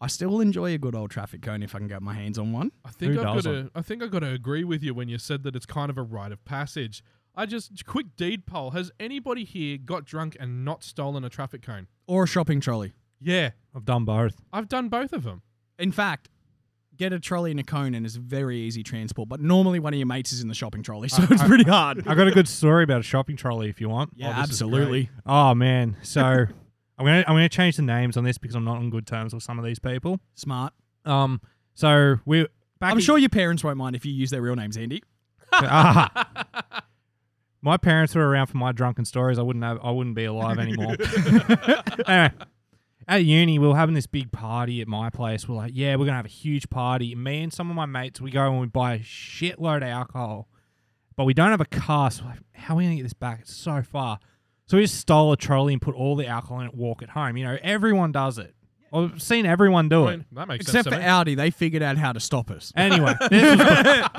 I 0.00 0.06
still 0.06 0.40
enjoy 0.40 0.74
a 0.74 0.78
good 0.78 0.94
old 0.94 1.10
traffic 1.10 1.42
cone 1.42 1.62
if 1.62 1.74
I 1.74 1.78
can 1.78 1.88
get 1.88 2.02
my 2.02 2.14
hands 2.14 2.38
on 2.38 2.52
one. 2.52 2.70
I 2.84 2.90
think 2.90 3.14
Who 3.14 3.18
I've 3.20 3.42
got 3.42 3.44
to. 3.44 3.70
I 3.74 3.82
think 3.82 4.02
I've 4.02 4.10
got 4.10 4.20
to 4.20 4.30
agree 4.32 4.62
with 4.64 4.82
you 4.82 4.94
when 4.94 5.08
you 5.08 5.18
said 5.18 5.42
that 5.42 5.56
it's 5.56 5.66
kind 5.66 5.90
of 5.90 5.98
a 5.98 6.02
rite 6.02 6.30
of 6.32 6.44
passage. 6.44 7.02
I 7.34 7.46
just 7.46 7.84
quick 7.86 8.16
deed 8.16 8.46
poll: 8.46 8.70
Has 8.70 8.90
anybody 9.00 9.44
here 9.44 9.76
got 9.78 10.04
drunk 10.04 10.36
and 10.38 10.64
not 10.64 10.84
stolen 10.84 11.24
a 11.24 11.28
traffic 11.28 11.62
cone? 11.62 11.88
Or 12.06 12.24
a 12.24 12.26
shopping 12.26 12.60
trolley. 12.60 12.92
Yeah, 13.20 13.50
I've 13.74 13.84
done 13.84 14.04
both. 14.04 14.40
I've 14.52 14.68
done 14.68 14.88
both 14.88 15.12
of 15.12 15.24
them. 15.24 15.42
In 15.78 15.90
fact, 15.90 16.28
get 16.96 17.12
a 17.12 17.18
trolley 17.20 17.50
and 17.50 17.58
a 17.60 17.64
cone 17.64 17.94
and 17.94 18.04
it's 18.06 18.16
very 18.16 18.58
easy 18.58 18.82
transport. 18.82 19.28
But 19.28 19.40
normally 19.40 19.78
one 19.80 19.92
of 19.94 19.98
your 19.98 20.06
mates 20.06 20.32
is 20.32 20.40
in 20.40 20.48
the 20.48 20.54
shopping 20.54 20.82
trolley, 20.82 21.08
so 21.08 21.24
it's 21.28 21.42
pretty 21.42 21.64
hard. 21.68 22.06
I 22.06 22.14
got 22.14 22.28
a 22.28 22.32
good 22.32 22.48
story 22.48 22.84
about 22.84 23.00
a 23.00 23.04
shopping 23.04 23.36
trolley 23.36 23.68
if 23.68 23.80
you 23.80 23.88
want. 23.88 24.12
yeah, 24.14 24.28
Oh, 24.30 24.32
absolutely. 24.42 25.10
Oh 25.26 25.54
man, 25.54 25.96
so 26.02 26.46
I'm 26.98 27.06
gonna 27.06 27.24
I'm 27.26 27.34
gonna 27.34 27.48
change 27.48 27.76
the 27.76 27.82
names 27.82 28.16
on 28.16 28.24
this 28.24 28.38
because 28.38 28.56
I'm 28.56 28.64
not 28.64 28.78
on 28.78 28.90
good 28.90 29.06
terms 29.06 29.32
with 29.32 29.42
some 29.42 29.58
of 29.58 29.64
these 29.64 29.78
people. 29.78 30.20
Smart. 30.34 30.72
Um, 31.04 31.40
so 31.74 32.16
we 32.24 32.42
back. 32.80 32.90
I'm 32.90 32.98
in- 32.98 33.02
sure 33.02 33.18
your 33.18 33.28
parents 33.28 33.62
won't 33.62 33.76
mind 33.76 33.94
if 33.94 34.04
you 34.04 34.12
use 34.12 34.30
their 34.30 34.42
real 34.42 34.56
names, 34.56 34.76
Andy. 34.76 35.02
Ah. 35.50 36.82
my 37.62 37.76
parents 37.78 38.14
were 38.14 38.28
around 38.28 38.48
for 38.48 38.58
my 38.58 38.70
drunken 38.72 39.04
stories. 39.06 39.38
I 39.38 39.42
wouldn't 39.42 39.64
have. 39.64 39.78
I 39.82 39.90
wouldn't 39.90 40.14
be 40.14 40.26
alive 40.26 40.58
anymore. 40.58 40.94
anyway, 42.06 42.32
at 43.08 43.24
uni, 43.24 43.58
we 43.58 43.66
were 43.66 43.74
having 43.76 43.94
this 43.94 44.06
big 44.06 44.30
party 44.30 44.82
at 44.82 44.88
my 44.88 45.08
place. 45.08 45.48
We're 45.48 45.56
like, 45.56 45.72
yeah, 45.74 45.96
we're 45.96 46.04
gonna 46.04 46.18
have 46.18 46.26
a 46.26 46.28
huge 46.28 46.68
party. 46.68 47.14
Me 47.14 47.42
and 47.42 47.52
some 47.52 47.70
of 47.70 47.76
my 47.76 47.86
mates, 47.86 48.20
we 48.20 48.30
go 48.30 48.50
and 48.50 48.60
we 48.60 48.66
buy 48.66 48.94
a 48.94 48.98
shitload 48.98 49.78
of 49.78 49.84
alcohol, 49.84 50.48
but 51.16 51.24
we 51.24 51.32
don't 51.32 51.50
have 51.50 51.60
a 51.62 51.66
car. 51.66 52.10
So 52.10 52.24
we're 52.24 52.30
like, 52.30 52.40
how 52.52 52.74
are 52.74 52.76
we 52.76 52.84
gonna 52.84 52.96
get 52.96 53.04
this 53.04 53.14
back? 53.14 53.40
It's 53.40 53.54
so 53.54 53.82
far. 53.82 54.18
So 54.68 54.76
we 54.76 54.84
just 54.84 55.00
stole 55.00 55.32
a 55.32 55.36
trolley 55.36 55.72
and 55.72 55.82
put 55.82 55.94
all 55.96 56.14
the 56.14 56.26
alcohol 56.26 56.60
in 56.60 56.66
it. 56.68 56.74
Walk 56.74 57.02
it 57.02 57.08
home. 57.10 57.36
You 57.36 57.44
know, 57.44 57.58
everyone 57.62 58.12
does 58.12 58.38
it. 58.38 58.54
I've 58.92 59.20
seen 59.20 59.44
everyone 59.44 59.88
do 59.88 60.04
I 60.06 60.12
it. 60.14 60.20
that 60.32 60.46
makes 60.48 60.62
Except 60.66 60.84
sense 60.84 60.86
for 60.86 60.90
to 60.92 60.98
me. 60.98 61.34
Aldi, 61.34 61.36
they 61.36 61.50
figured 61.50 61.82
out 61.82 61.98
how 61.98 62.12
to 62.12 62.20
stop 62.20 62.50
us. 62.50 62.72
Anyway, 62.76 63.14
this 63.30 63.58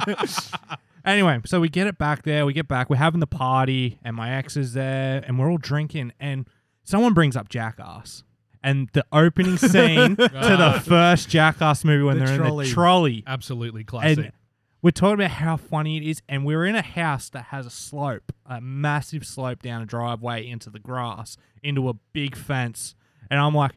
was- 0.07 0.51
anyway, 1.05 1.39
so 1.45 1.59
we 1.59 1.69
get 1.69 1.87
it 1.87 1.97
back 1.97 2.23
there. 2.23 2.45
We 2.45 2.53
get 2.53 2.67
back. 2.67 2.89
We're 2.89 2.97
having 2.97 3.19
the 3.19 3.25
party, 3.27 3.99
and 4.03 4.15
my 4.15 4.35
ex 4.35 4.57
is 4.57 4.73
there, 4.73 5.23
and 5.25 5.39
we're 5.39 5.49
all 5.49 5.57
drinking. 5.57 6.13
And 6.19 6.47
someone 6.83 7.13
brings 7.13 7.35
up 7.35 7.49
Jackass, 7.49 8.23
and 8.63 8.89
the 8.93 9.05
opening 9.11 9.57
scene 9.57 10.15
to 10.17 10.27
the 10.29 10.73
ah. 10.75 10.83
first 10.85 11.29
Jackass 11.29 11.83
movie 11.83 12.03
when 12.03 12.19
The 12.19 12.25
they're 12.25 12.35
in 12.35 12.41
trolley. 12.41 12.65
the 12.65 12.71
trolley, 12.71 13.23
Absolutely 13.25 13.83
classic. 13.83 14.17
and 14.17 14.31
we're 14.81 14.91
talking 14.91 15.15
about 15.15 15.31
how 15.31 15.57
funny 15.57 15.97
it 15.97 16.03
is. 16.03 16.21
And 16.29 16.45
we're 16.45 16.65
in 16.65 16.75
a 16.75 16.81
house 16.81 17.29
that 17.29 17.45
has 17.45 17.65
a 17.65 17.69
slope, 17.69 18.31
a 18.45 18.61
massive 18.61 19.25
slope 19.25 19.61
down 19.61 19.81
a 19.81 19.85
driveway 19.85 20.47
into 20.47 20.69
the 20.69 20.79
grass, 20.79 21.37
into 21.61 21.89
a 21.89 21.93
big 22.13 22.35
fence. 22.35 22.95
And 23.29 23.39
I'm 23.39 23.53
like, 23.53 23.73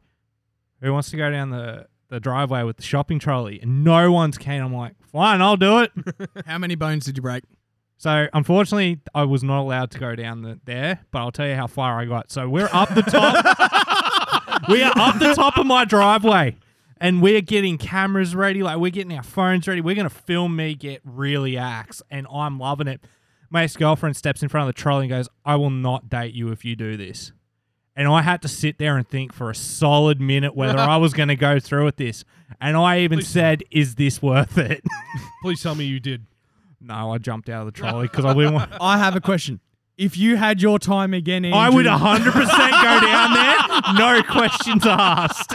who 0.81 0.93
wants 0.93 1.11
to 1.11 1.17
go 1.17 1.31
down 1.31 1.51
the, 1.51 1.87
the 2.09 2.21
driveway 2.21 2.63
with 2.63 2.77
the 2.77 2.83
shopping 2.83 3.19
trolley? 3.19 3.61
And 3.61 3.85
no 3.85 4.13
one's 4.13 4.39
keen. 4.39 4.61
I'm 4.61 4.75
like, 4.75 4.95
fine, 5.01 5.41
I'll 5.41 5.57
do 5.57 5.81
it. 5.81 5.93
How 6.47 6.59
many 6.59 6.75
bones 6.75 7.05
did 7.05 7.17
you 7.17 7.23
break? 7.23 7.45
so 7.99 8.27
unfortunately, 8.33 9.01
I 9.15 9.23
was 9.23 9.45
not 9.45 9.61
allowed 9.61 9.93
to 9.93 10.01
go 10.01 10.17
down 10.17 10.43
the, 10.43 10.59
there, 10.65 11.01
but 11.13 11.21
I'll 11.21 11.31
tell 11.31 11.47
you 11.47 11.55
how 11.55 11.69
far 11.69 12.01
I 12.01 12.05
got. 12.05 12.33
So 12.33 12.49
we're 12.49 12.69
up 12.73 12.93
the 12.97 13.03
top. 13.03 13.45
we 14.69 14.83
are 14.83 14.93
up 14.97 15.21
the 15.21 15.35
top 15.35 15.57
of 15.57 15.67
my 15.67 15.85
driveway. 15.85 16.57
And 17.03 17.21
we're 17.21 17.41
getting 17.41 17.79
cameras 17.79 18.37
ready, 18.37 18.63
like 18.63 18.79
we're 18.79 18.93
getting 18.93 19.13
our 19.17 19.25
phones 19.25 19.67
ready. 19.67 19.81
We're 19.81 19.97
gonna 19.97 20.09
film 20.09 20.55
me 20.55 20.77
get 20.77 21.01
really 21.05 21.59
axe, 21.59 22.01
and 22.13 22.29
I'm 22.33 22.61
loving 22.61 22.87
it. 22.87 23.05
My 23.51 23.65
ex 23.65 23.77
girlfriend 23.77 24.17
steps 24.17 24.41
in 24.41 24.49
front 24.49 24.69
of 24.69 24.75
the 24.75 24.81
trolley 24.81 25.07
and 25.07 25.11
goes, 25.11 25.29
"I 25.45 25.57
will 25.57 25.71
not 25.71 26.09
date 26.09 26.33
you 26.33 26.53
if 26.53 26.65
you 26.65 26.77
do 26.77 26.97
this." 26.97 27.33
And 27.97 28.07
I 28.07 28.23
had 28.23 28.41
to 28.43 28.49
sit 28.49 28.79
there 28.79 28.97
and 28.97 29.07
think 29.07 29.33
for 29.33 29.51
a 29.51 29.55
solid 29.55 30.21
minute 30.21 30.55
whether 30.55 30.79
I 30.95 30.97
was 30.97 31.13
going 31.13 31.29
to 31.29 31.37
go 31.37 31.59
through 31.59 31.85
with 31.85 31.97
this. 31.97 32.25
And 32.61 32.77
I 32.77 33.01
even 33.01 33.19
Please 33.19 33.29
said, 33.29 33.65
"Is 33.73 33.97
this 33.97 34.23
worth 34.23 34.57
it?" 34.57 34.85
Please 35.43 35.61
tell 35.61 35.75
me 35.75 35.85
you 35.85 35.99
did. 35.99 36.25
no, 36.81 37.13
I 37.13 37.19
jumped 37.19 37.49
out 37.49 37.67
of 37.67 37.67
the 37.67 37.73
trolley 37.73 38.07
because 38.07 38.25
I 38.25 38.33
didn't 38.33 38.55
want. 38.55 38.71
I 38.81 38.97
have 38.99 39.17
a 39.17 39.21
question. 39.21 39.59
If 40.03 40.17
you 40.17 40.37
had 40.37 40.61
your 40.61 40.81
time 40.81 41.15
again, 41.15 41.45
Andrew, 41.45 41.61
I 41.61 41.71
would 41.71 41.87
100% 41.87 42.25
go 42.25 42.41
down 43.07 43.35
there, 43.35 44.17
no 44.17 44.23
questions 44.25 44.85
asked. 44.85 45.55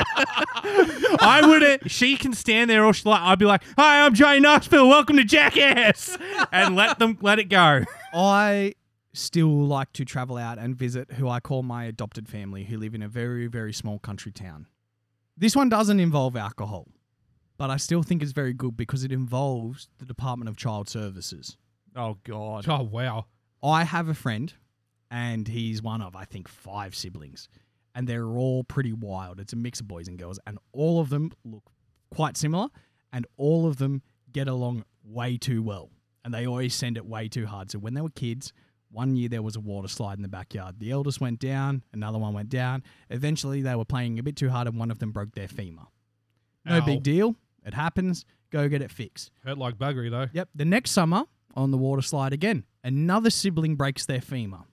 I 1.19 1.41
would. 1.45 1.91
She 1.91 2.15
can 2.15 2.31
stand 2.31 2.69
there, 2.69 2.85
or 2.85 2.93
she 2.93 3.09
like, 3.09 3.19
I'd 3.19 3.39
be 3.39 3.45
like, 3.45 3.61
"Hi, 3.77 4.05
I'm 4.05 4.13
Jay 4.13 4.39
Knoxville. 4.39 4.87
Welcome 4.87 5.17
to 5.17 5.25
Jackass," 5.25 6.17
and 6.53 6.77
let 6.77 6.97
them 6.97 7.17
let 7.21 7.39
it 7.39 7.49
go. 7.49 7.83
I 8.13 8.75
still 9.11 9.49
like 9.65 9.91
to 9.93 10.05
travel 10.05 10.37
out 10.37 10.57
and 10.57 10.77
visit 10.77 11.11
who 11.13 11.27
I 11.27 11.41
call 11.41 11.61
my 11.61 11.83
adopted 11.83 12.29
family, 12.29 12.63
who 12.63 12.77
live 12.77 12.95
in 12.95 13.01
a 13.01 13.09
very, 13.09 13.47
very 13.47 13.73
small 13.73 13.99
country 13.99 14.31
town. 14.31 14.67
This 15.35 15.57
one 15.57 15.67
doesn't 15.67 15.99
involve 15.99 16.37
alcohol, 16.37 16.87
but 17.57 17.69
I 17.69 17.75
still 17.75 18.01
think 18.01 18.23
it's 18.23 18.31
very 18.31 18.53
good 18.53 18.77
because 18.77 19.03
it 19.03 19.11
involves 19.11 19.89
the 19.97 20.05
Department 20.05 20.47
of 20.47 20.55
Child 20.55 20.87
Services. 20.87 21.57
Oh 21.97 22.17
God. 22.23 22.65
Oh 22.69 22.83
wow. 22.83 23.25
I 23.63 23.83
have 23.83 24.07
a 24.07 24.13
friend, 24.13 24.53
and 25.09 25.47
he's 25.47 25.81
one 25.81 26.01
of, 26.01 26.15
I 26.15 26.25
think, 26.25 26.47
five 26.47 26.95
siblings, 26.95 27.49
and 27.95 28.07
they're 28.07 28.25
all 28.27 28.63
pretty 28.63 28.93
wild. 28.93 29.39
It's 29.39 29.53
a 29.53 29.57
mix 29.57 29.79
of 29.79 29.87
boys 29.87 30.07
and 30.07 30.17
girls, 30.17 30.39
and 30.45 30.59
all 30.71 30.99
of 30.99 31.09
them 31.09 31.31
look 31.43 31.63
quite 32.13 32.37
similar, 32.37 32.67
and 33.11 33.25
all 33.37 33.67
of 33.67 33.77
them 33.77 34.01
get 34.31 34.47
along 34.47 34.83
way 35.03 35.37
too 35.37 35.63
well, 35.63 35.89
and 36.23 36.33
they 36.33 36.45
always 36.45 36.75
send 36.75 36.97
it 36.97 37.05
way 37.05 37.27
too 37.27 37.45
hard. 37.45 37.71
So 37.71 37.79
when 37.79 37.93
they 37.93 38.01
were 38.01 38.09
kids, 38.09 38.53
one 38.91 39.15
year 39.15 39.29
there 39.29 39.41
was 39.41 39.55
a 39.55 39.59
water 39.59 39.87
slide 39.87 40.17
in 40.17 40.21
the 40.21 40.27
backyard. 40.29 40.79
The 40.79 40.91
eldest 40.91 41.19
went 41.19 41.39
down, 41.39 41.83
another 41.93 42.17
one 42.17 42.33
went 42.33 42.49
down. 42.49 42.83
Eventually, 43.09 43.61
they 43.61 43.75
were 43.75 43.85
playing 43.85 44.19
a 44.19 44.23
bit 44.23 44.35
too 44.35 44.49
hard, 44.49 44.67
and 44.67 44.77
one 44.77 44.91
of 44.91 44.99
them 44.99 45.11
broke 45.11 45.33
their 45.33 45.47
femur. 45.47 45.83
No 46.65 46.77
Ow. 46.77 46.85
big 46.85 47.03
deal. 47.03 47.35
It 47.65 47.73
happens. 47.73 48.23
Go 48.49 48.69
get 48.69 48.81
it 48.81 48.91
fixed. 48.91 49.31
Hurt 49.43 49.57
like 49.57 49.77
buggery 49.77 50.09
though. 50.09 50.27
Yep. 50.31 50.49
The 50.55 50.65
next 50.65 50.91
summer 50.91 51.23
on 51.55 51.71
the 51.71 51.77
water 51.77 52.01
slide 52.01 52.31
again, 52.31 52.63
another 52.87 53.29
sibling 53.29 53.75
breaks 53.75 54.05
their 54.05 54.21
femur. 54.21 54.63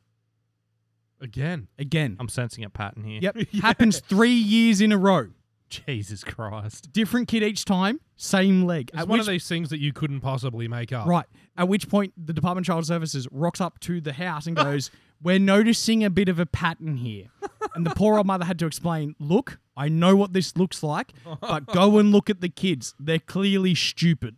Again. 1.20 1.68
Again. 1.78 2.16
I'm 2.20 2.28
sensing 2.28 2.64
a 2.64 2.70
pattern 2.70 3.04
here. 3.04 3.18
Yep. 3.22 3.36
Happens 3.62 4.00
three 4.00 4.30
years 4.34 4.80
in 4.80 4.92
a 4.92 4.98
row. 4.98 5.28
Jesus 5.70 6.22
Christ. 6.22 6.92
Different 6.92 7.26
kid 7.26 7.42
each 7.42 7.64
time, 7.64 7.98
same 8.16 8.64
leg. 8.64 8.90
It's 8.92 9.00
At 9.02 9.08
one 9.08 9.18
which- 9.18 9.26
of 9.28 9.32
these 9.32 9.48
things 9.48 9.70
that 9.70 9.80
you 9.80 9.92
couldn't 9.92 10.20
possibly 10.20 10.68
make 10.68 10.92
up. 10.92 11.06
Right. 11.06 11.26
At 11.56 11.68
which 11.68 11.88
point, 11.88 12.12
the 12.16 12.32
Department 12.32 12.66
of 12.68 12.72
Child 12.72 12.86
Services 12.86 13.26
rocks 13.32 13.60
up 13.60 13.80
to 13.80 14.00
the 14.00 14.12
house 14.12 14.46
and 14.46 14.54
goes, 14.56 14.90
We're 15.22 15.38
noticing 15.38 16.04
a 16.04 16.10
bit 16.10 16.28
of 16.28 16.38
a 16.38 16.44
pattern 16.46 16.96
here. 16.98 17.28
And 17.74 17.86
the 17.86 17.94
poor 17.94 18.18
old 18.18 18.26
mother 18.26 18.44
had 18.44 18.58
to 18.58 18.66
explain, 18.66 19.16
Look, 19.18 19.58
I 19.76 19.88
know 19.88 20.14
what 20.16 20.32
this 20.34 20.56
looks 20.56 20.82
like, 20.82 21.12
but 21.40 21.66
go 21.66 21.98
and 21.98 22.12
look 22.12 22.28
at 22.28 22.40
the 22.42 22.48
kids. 22.50 22.94
They're 23.00 23.18
clearly 23.18 23.74
stupid. 23.74 24.36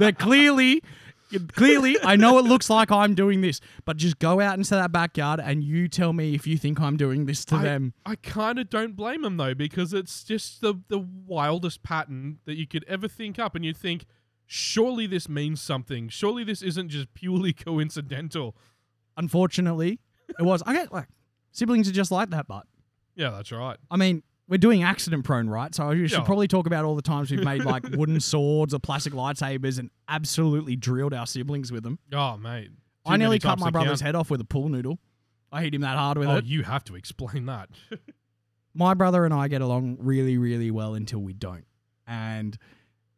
They're 0.00 0.12
clearly. 0.18 0.82
Clearly, 1.52 1.96
I 2.02 2.16
know 2.16 2.38
it 2.38 2.44
looks 2.44 2.68
like 2.70 2.90
I'm 2.90 3.14
doing 3.14 3.40
this, 3.40 3.60
but 3.84 3.96
just 3.96 4.18
go 4.18 4.40
out 4.40 4.56
into 4.58 4.74
that 4.74 4.92
backyard 4.92 5.40
and 5.40 5.62
you 5.62 5.88
tell 5.88 6.12
me 6.12 6.34
if 6.34 6.46
you 6.46 6.56
think 6.56 6.80
I'm 6.80 6.96
doing 6.96 7.26
this 7.26 7.44
to 7.46 7.56
I, 7.56 7.62
them. 7.62 7.94
I 8.04 8.16
kind 8.16 8.58
of 8.58 8.70
don't 8.70 8.96
blame 8.96 9.22
them 9.22 9.36
though 9.36 9.54
because 9.54 9.92
it's 9.92 10.24
just 10.24 10.60
the 10.60 10.74
the 10.88 10.98
wildest 10.98 11.82
pattern 11.82 12.38
that 12.44 12.56
you 12.56 12.66
could 12.66 12.84
ever 12.88 13.08
think 13.08 13.38
up, 13.38 13.54
and 13.54 13.64
you 13.64 13.74
think, 13.74 14.04
surely 14.46 15.06
this 15.06 15.28
means 15.28 15.60
something. 15.60 16.08
Surely 16.08 16.44
this 16.44 16.62
isn't 16.62 16.88
just 16.88 17.12
purely 17.14 17.52
coincidental. 17.52 18.56
Unfortunately, 19.16 20.00
it 20.38 20.42
was. 20.42 20.62
I 20.66 20.74
get 20.74 20.92
like 20.92 21.08
siblings 21.50 21.88
are 21.88 21.92
just 21.92 22.10
like 22.10 22.30
that, 22.30 22.46
but 22.48 22.66
Yeah, 23.14 23.30
that's 23.30 23.52
right. 23.52 23.78
I 23.90 23.96
mean, 23.96 24.22
we're 24.52 24.58
doing 24.58 24.82
accident 24.82 25.24
prone, 25.24 25.48
right? 25.48 25.74
So 25.74 25.92
you 25.92 26.06
should 26.06 26.18
Yeah. 26.18 26.24
probably 26.24 26.46
talk 26.46 26.66
about 26.66 26.84
all 26.84 26.94
the 26.94 27.00
times 27.00 27.30
we've 27.30 27.42
made 27.42 27.64
like 27.64 27.84
wooden 27.92 28.20
swords 28.20 28.74
or 28.74 28.78
plastic 28.78 29.14
lightsabers 29.14 29.78
and 29.78 29.88
absolutely 30.10 30.76
drilled 30.76 31.14
our 31.14 31.26
siblings 31.26 31.72
with 31.72 31.82
them. 31.82 31.98
Oh 32.12 32.36
mate, 32.36 32.66
Too 32.68 32.74
I 33.06 33.16
nearly 33.16 33.38
cut 33.38 33.58
my 33.58 33.70
brother's 33.70 34.00
count. 34.00 34.08
head 34.08 34.14
off 34.14 34.28
with 34.30 34.42
a 34.42 34.44
pool 34.44 34.68
noodle. 34.68 34.98
I 35.50 35.62
hit 35.62 35.74
him 35.74 35.80
that 35.80 35.96
hard 35.96 36.18
with 36.18 36.28
Oh, 36.28 36.36
it. 36.36 36.44
you 36.44 36.64
have 36.64 36.84
to 36.84 36.96
explain 36.96 37.46
that. 37.46 37.70
My 38.74 38.94
brother 38.94 39.24
and 39.26 39.34
I 39.34 39.48
get 39.48 39.60
along 39.60 39.98
really, 40.00 40.38
really 40.38 40.70
well 40.70 40.94
until 40.94 41.20
we 41.20 41.32
don't. 41.34 41.66
And 42.06 42.56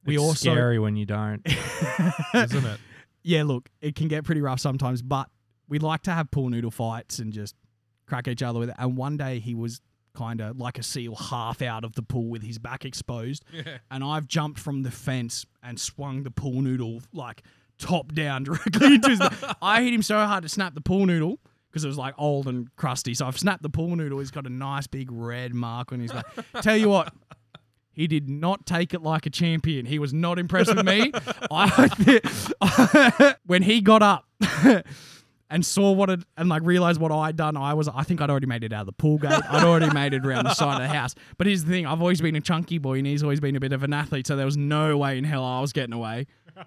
we 0.05 0.15
it's 0.15 0.23
also 0.23 0.51
scary 0.53 0.79
when 0.81 0.97
you 0.97 1.07
don't. 1.07 1.43
Isn't 2.35 2.65
it? 2.65 2.81
yeah, 3.23 3.45
look, 3.45 3.69
it 3.81 3.95
can 3.95 4.09
get 4.09 4.25
pretty 4.25 4.41
rough 4.41 4.59
sometimes, 4.61 5.01
but 5.03 5.29
we 5.69 5.79
like 5.79 6.03
to 6.03 6.11
have 6.13 6.31
pool 6.33 6.49
noodle 6.51 6.71
fights 6.73 7.19
and 7.21 7.33
just 7.33 7.55
crack 8.07 8.27
each 8.29 8.43
other 8.43 8.59
with 8.59 8.69
it. 8.71 8.75
And 8.79 8.97
one 8.97 9.17
day 9.17 9.39
he 9.39 9.55
was 9.55 9.81
kind 10.15 10.41
of 10.41 10.59
like 10.59 10.79
a 10.79 10.83
seal 10.83 11.15
half 11.15 11.61
out 11.63 11.85
of 11.85 11.95
the 11.95 12.03
pool 12.03 12.29
with 12.29 12.43
his 12.43 12.59
back 12.59 12.85
exposed. 12.85 13.45
Yeah. 13.55 13.79
And 13.91 14.03
I've 14.03 14.27
jumped 14.27 14.59
from 14.59 14.83
the 14.83 14.91
fence 14.91 15.47
and 15.63 15.79
swung 15.79 16.25
the 16.25 16.31
pool 16.31 16.61
noodle 16.61 17.03
like 17.13 17.43
top 17.79 18.13
down 18.13 18.43
directly 18.45 18.95
into 18.97 19.11
his. 19.11 19.21
I 19.63 19.83
hit 19.83 19.95
him 19.95 20.03
so 20.03 20.17
hard 20.19 20.43
to 20.43 20.49
snap 20.49 20.75
the 20.75 20.81
pool 20.81 21.07
noodle 21.07 21.39
because 21.71 21.85
it 21.85 21.89
was 21.89 21.97
like 21.99 22.15
old 22.19 22.49
and 22.49 22.75
crusty. 22.77 23.15
So 23.15 23.27
I've 23.27 23.39
snapped 23.39 23.63
the 23.63 23.69
pool 23.71 23.95
noodle. 23.97 24.19
He's 24.19 24.31
got 24.31 24.47
a 24.47 24.51
nice 24.51 24.87
big 24.87 25.11
red 25.13 25.55
mark 25.55 25.93
on 25.93 26.01
his 26.01 26.13
back. 26.13 26.27
Tell 26.63 26.77
you 26.77 26.89
what, 26.89 27.15
he 27.93 28.07
did 28.09 28.29
not 28.29 28.67
take 28.67 28.93
it 28.93 29.03
like 29.03 29.25
a 29.27 29.31
champion. 29.31 29.87
He 29.87 29.99
was 29.99 30.13
not 30.13 30.39
impressed 30.39 30.75
with 30.75 30.85
me. 30.85 31.13
I, 31.51 33.35
when 33.47 33.63
he 33.63 33.81
got 33.81 34.03
up 34.03 34.27
and 35.55 35.65
saw 35.65 35.93
what 35.93 36.11
it 36.11 36.21
and 36.37 36.49
like 36.49 36.63
realized 36.65 37.01
what 37.01 37.13
I'd 37.13 37.37
done, 37.37 37.57
I 37.57 37.73
was 37.75 37.89
I 37.89 38.03
think 38.03 38.21
I'd 38.21 38.29
already 38.29 38.47
made 38.47 38.65
it 38.65 38.73
out 38.73 38.81
of 38.81 38.87
the 38.87 38.93
pool 38.93 39.19
gate. 39.19 39.31
I'd 39.49 39.65
already 39.65 39.89
made 39.95 40.13
it 40.13 40.27
around 40.27 40.45
the 40.45 40.55
side 40.55 40.83
of 40.83 40.89
the 40.89 40.95
house. 40.95 41.15
But 41.39 41.47
here's 41.47 41.65
the 41.65 41.71
thing: 41.71 41.87
I've 41.87 42.01
always 42.01 42.21
been 42.21 42.37
a 42.37 42.41
chunky 42.41 42.79
boy, 42.79 42.99
and 42.99 43.07
he's 43.07 43.23
always 43.23 43.41
been 43.41 43.57
a 43.57 43.61
bit 43.61 43.73
of 43.73 43.83
an 43.83 43.93
athlete. 43.95 44.27
So 44.27 44.37
there 44.37 44.45
was 44.47 44.57
no 44.57 44.99
way 44.99 45.17
in 45.17 45.25
hell 45.25 45.45
I 45.45 45.61
was 45.61 45.73
getting 45.73 45.95
away. 45.95 46.27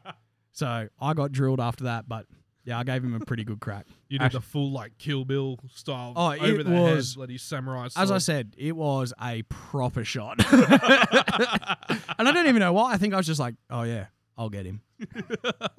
So 0.54 0.88
I 1.00 1.14
got 1.14 1.32
drilled 1.32 1.60
after 1.60 1.84
that, 1.84 2.10
but 2.10 2.26
yeah, 2.64 2.80
I 2.80 2.84
gave 2.84 3.04
him 3.04 3.14
a 3.14 3.20
pretty 3.20 3.44
good 3.44 3.60
crack. 3.60 3.86
You 4.10 4.18
did 4.18 4.26
Actu- 4.26 4.40
the 4.40 4.42
full 4.44 4.72
like 4.72 4.98
Kill 4.98 5.24
Bill 5.24 5.60
style 5.72 6.14
Oh, 6.16 6.32
over 6.32 6.46
it 6.62 6.64
the 6.66 6.72
was- 6.72 7.12
head, 7.12 7.16
bloody 7.18 7.38
samurai. 7.38 7.90
As 7.96 8.10
I 8.10 8.18
said, 8.18 8.56
it 8.58 8.76
was 8.76 9.14
a 9.22 9.44
proper 9.44 10.04
shot. 10.04 10.40
and 10.52 12.28
I 12.28 12.32
don't 12.32 12.48
even 12.48 12.60
know 12.60 12.74
why. 12.74 12.92
I 12.94 12.98
think 12.98 13.14
I 13.14 13.18
was 13.18 13.28
just 13.28 13.40
like, 13.40 13.54
oh, 13.70 13.84
yeah, 13.84 14.08
I'll 14.36 14.50
get 14.50 14.66
him. 14.66 14.82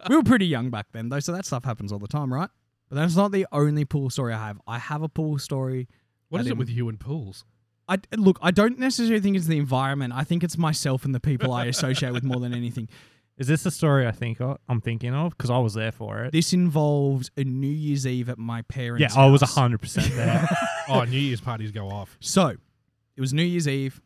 we 0.09 0.15
were 0.17 0.23
pretty 0.23 0.47
young 0.47 0.71
back 0.71 0.87
then, 0.93 1.09
though, 1.09 1.19
so 1.21 1.33
that 1.33 1.45
stuff 1.45 1.65
happens 1.65 1.91
all 1.93 1.99
the 1.99 2.07
time, 2.07 2.33
right? 2.33 2.49
But 2.89 2.97
that's 2.97 3.17
not 3.17 3.33
the 3.33 3.47
only 3.53 3.85
pool 3.85 4.11
story 4.11 4.33
I 4.33 4.47
have. 4.47 4.61
I 4.67 4.79
have 4.79 5.03
a 5.03 5.09
pool 5.09 5.39
story. 5.39 5.89
What 6.29 6.41
is 6.41 6.47
it 6.47 6.57
with 6.57 6.69
you 6.71 6.89
and 6.89 6.99
pools? 6.99 7.45
I 7.89 7.99
look. 8.17 8.39
I 8.43 8.51
don't 8.51 8.79
necessarily 8.79 9.21
think 9.21 9.37
it's 9.37 9.47
the 9.47 9.59
environment. 9.59 10.13
I 10.15 10.25
think 10.25 10.45
it's 10.45 10.59
myself 10.59 11.05
and 11.05 11.15
the 11.15 11.21
people 11.21 11.53
I 11.53 11.67
associate 11.67 12.13
with 12.13 12.23
more 12.25 12.41
than 12.41 12.55
anything. 12.55 12.89
Is 13.39 13.47
this 13.47 13.63
the 13.63 13.71
story 13.71 14.05
I 14.05 14.11
think 14.11 14.41
of, 14.41 14.59
I'm 14.69 14.81
thinking 14.81 15.15
of? 15.15 15.31
Because 15.31 15.49
I 15.49 15.59
was 15.59 15.73
there 15.75 15.93
for 15.93 16.25
it. 16.25 16.33
This 16.33 16.53
involved 16.53 17.31
a 17.37 17.45
New 17.45 17.69
Year's 17.71 18.05
Eve 18.05 18.29
at 18.31 18.37
my 18.37 18.63
parents' 18.63 19.15
Yeah, 19.15 19.23
I 19.23 19.27
was 19.27 19.43
house. 19.43 19.55
hundred 19.55 19.81
percent 19.81 20.13
there. 20.15 20.49
Oh, 20.89 21.05
New 21.05 21.19
Year's 21.21 21.41
parties 21.41 21.71
go 21.71 21.89
off. 21.89 22.17
So, 22.19 22.49
it 22.49 23.21
was 23.21 23.33
New 23.33 23.43
Year's 23.45 23.69
Eve. 23.69 24.01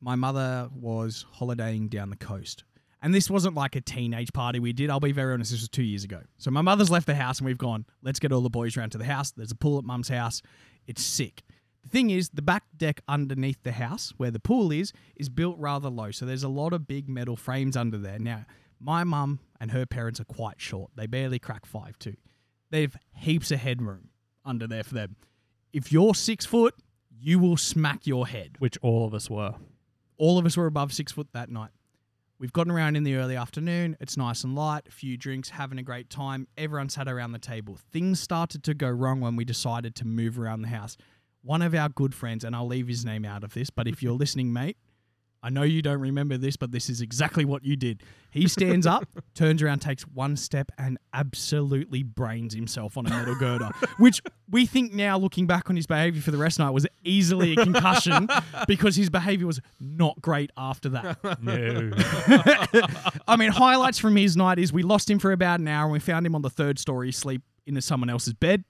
My 0.00 0.14
mother 0.14 0.70
was 0.74 1.26
holidaying 1.32 1.88
down 1.88 2.08
the 2.10 2.16
coast. 2.16 2.64
And 3.02 3.12
this 3.12 3.28
wasn't 3.28 3.56
like 3.56 3.74
a 3.74 3.80
teenage 3.80 4.32
party 4.32 4.60
we 4.60 4.72
did. 4.72 4.88
I'll 4.88 5.00
be 5.00 5.10
very 5.10 5.34
honest, 5.34 5.50
this 5.50 5.60
was 5.60 5.68
two 5.68 5.82
years 5.82 6.04
ago. 6.04 6.20
So, 6.38 6.50
my 6.52 6.62
mother's 6.62 6.90
left 6.90 7.06
the 7.06 7.16
house 7.16 7.40
and 7.40 7.46
we've 7.46 7.58
gone, 7.58 7.84
let's 8.02 8.20
get 8.20 8.32
all 8.32 8.40
the 8.40 8.48
boys 8.48 8.76
round 8.76 8.92
to 8.92 8.98
the 8.98 9.04
house. 9.04 9.32
There's 9.32 9.50
a 9.50 9.56
pool 9.56 9.78
at 9.78 9.84
mum's 9.84 10.08
house. 10.08 10.40
It's 10.86 11.02
sick. 11.02 11.42
The 11.82 11.88
thing 11.88 12.10
is, 12.10 12.28
the 12.28 12.42
back 12.42 12.62
deck 12.76 13.00
underneath 13.08 13.60
the 13.64 13.72
house, 13.72 14.14
where 14.18 14.30
the 14.30 14.38
pool 14.38 14.70
is, 14.70 14.92
is 15.16 15.28
built 15.28 15.58
rather 15.58 15.90
low. 15.90 16.12
So, 16.12 16.24
there's 16.24 16.44
a 16.44 16.48
lot 16.48 16.72
of 16.72 16.86
big 16.86 17.08
metal 17.08 17.36
frames 17.36 17.76
under 17.76 17.98
there. 17.98 18.20
Now, 18.20 18.46
my 18.78 19.02
mum 19.02 19.40
and 19.60 19.72
her 19.72 19.84
parents 19.84 20.20
are 20.20 20.24
quite 20.24 20.60
short. 20.60 20.92
They 20.94 21.06
barely 21.06 21.40
crack 21.40 21.66
five 21.66 21.98
two. 21.98 22.14
They've 22.70 22.96
heaps 23.16 23.50
of 23.50 23.58
headroom 23.58 24.10
under 24.44 24.66
there 24.68 24.84
for 24.84 24.94
them. 24.94 25.16
If 25.72 25.90
you're 25.90 26.14
six 26.14 26.46
foot, 26.46 26.74
you 27.20 27.38
will 27.38 27.56
smack 27.56 28.06
your 28.06 28.26
head. 28.28 28.56
which 28.58 28.78
all 28.80 29.06
of 29.06 29.12
us 29.12 29.28
were. 29.28 29.54
All 30.18 30.38
of 30.38 30.46
us 30.46 30.56
were 30.56 30.66
above 30.66 30.92
six 30.92 31.12
foot 31.12 31.28
that 31.32 31.50
night. 31.50 31.70
We've 32.42 32.52
gotten 32.52 32.72
around 32.72 32.96
in 32.96 33.04
the 33.04 33.14
early 33.14 33.36
afternoon. 33.36 33.96
It's 34.00 34.16
nice 34.16 34.42
and 34.42 34.56
light, 34.56 34.88
a 34.88 34.90
few 34.90 35.16
drinks, 35.16 35.50
having 35.50 35.78
a 35.78 35.82
great 35.84 36.10
time. 36.10 36.48
Everyone 36.58 36.88
sat 36.88 37.06
around 37.06 37.30
the 37.30 37.38
table. 37.38 37.78
Things 37.92 38.18
started 38.18 38.64
to 38.64 38.74
go 38.74 38.88
wrong 38.88 39.20
when 39.20 39.36
we 39.36 39.44
decided 39.44 39.94
to 39.94 40.04
move 40.04 40.40
around 40.40 40.62
the 40.62 40.68
house. 40.68 40.96
One 41.42 41.62
of 41.62 41.72
our 41.72 41.88
good 41.88 42.16
friends, 42.16 42.42
and 42.42 42.56
I'll 42.56 42.66
leave 42.66 42.88
his 42.88 43.04
name 43.04 43.24
out 43.24 43.44
of 43.44 43.54
this, 43.54 43.70
but 43.70 43.86
if 43.86 44.02
you're 44.02 44.14
listening, 44.14 44.52
mate, 44.52 44.76
I 45.42 45.50
know 45.50 45.62
you 45.62 45.82
don't 45.82 46.00
remember 46.00 46.36
this, 46.36 46.56
but 46.56 46.70
this 46.70 46.88
is 46.88 47.00
exactly 47.00 47.44
what 47.44 47.64
you 47.64 47.74
did. 47.74 48.02
He 48.30 48.46
stands 48.46 48.86
up, 48.86 49.08
turns 49.34 49.60
around, 49.60 49.80
takes 49.80 50.04
one 50.04 50.36
step, 50.36 50.70
and 50.78 50.98
absolutely 51.12 52.04
brains 52.04 52.54
himself 52.54 52.96
on 52.96 53.06
a 53.06 53.10
metal 53.10 53.34
girder, 53.34 53.68
which 53.98 54.22
we 54.48 54.66
think 54.66 54.92
now, 54.92 55.18
looking 55.18 55.46
back 55.46 55.68
on 55.68 55.74
his 55.74 55.86
behavior 55.86 56.22
for 56.22 56.30
the 56.30 56.38
rest 56.38 56.54
of 56.54 56.58
the 56.58 56.64
night, 56.66 56.74
was 56.74 56.86
easily 57.04 57.54
a 57.54 57.56
concussion 57.56 58.28
because 58.68 58.94
his 58.94 59.10
behavior 59.10 59.46
was 59.46 59.60
not 59.80 60.20
great 60.20 60.50
after 60.56 60.88
that. 60.90 61.18
No. 61.42 61.90
I 63.26 63.36
mean, 63.36 63.50
highlights 63.50 63.98
from 63.98 64.14
his 64.14 64.36
night 64.36 64.58
is 64.58 64.72
we 64.72 64.82
lost 64.82 65.10
him 65.10 65.18
for 65.18 65.32
about 65.32 65.58
an 65.58 65.66
hour 65.66 65.84
and 65.84 65.92
we 65.92 65.98
found 65.98 66.24
him 66.24 66.34
on 66.34 66.42
the 66.42 66.50
third 66.50 66.78
story 66.78 67.08
asleep 67.08 67.42
in 67.66 67.80
someone 67.80 68.10
else's 68.10 68.34
bed. 68.34 68.64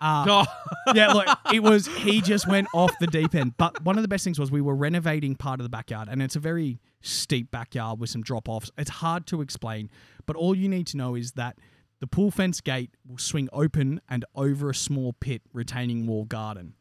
Uh, 0.00 0.24
Oh, 0.28 0.44
yeah, 0.94 1.12
look, 1.12 1.26
it 1.52 1.60
was 1.60 1.86
he 1.86 2.20
just 2.20 2.48
went 2.48 2.68
off 2.74 2.92
the 3.00 3.06
deep 3.06 3.34
end. 3.34 3.56
But 3.56 3.82
one 3.82 3.96
of 3.96 4.02
the 4.02 4.08
best 4.08 4.24
things 4.24 4.38
was 4.38 4.50
we 4.50 4.60
were 4.60 4.74
renovating 4.74 5.34
part 5.34 5.60
of 5.60 5.64
the 5.64 5.70
backyard, 5.70 6.08
and 6.10 6.22
it's 6.22 6.36
a 6.36 6.40
very 6.40 6.80
steep 7.02 7.50
backyard 7.50 7.98
with 8.00 8.10
some 8.10 8.22
drop 8.22 8.48
offs. 8.48 8.70
It's 8.78 8.90
hard 8.90 9.26
to 9.28 9.40
explain, 9.40 9.90
but 10.26 10.36
all 10.36 10.54
you 10.54 10.68
need 10.68 10.86
to 10.88 10.96
know 10.96 11.14
is 11.14 11.32
that 11.32 11.58
the 12.00 12.06
pool 12.06 12.30
fence 12.30 12.60
gate 12.60 12.90
will 13.06 13.18
swing 13.18 13.48
open 13.52 14.00
and 14.08 14.24
over 14.34 14.70
a 14.70 14.74
small 14.74 15.14
pit 15.14 15.42
retaining 15.52 16.06
wall 16.06 16.24
garden. 16.24 16.74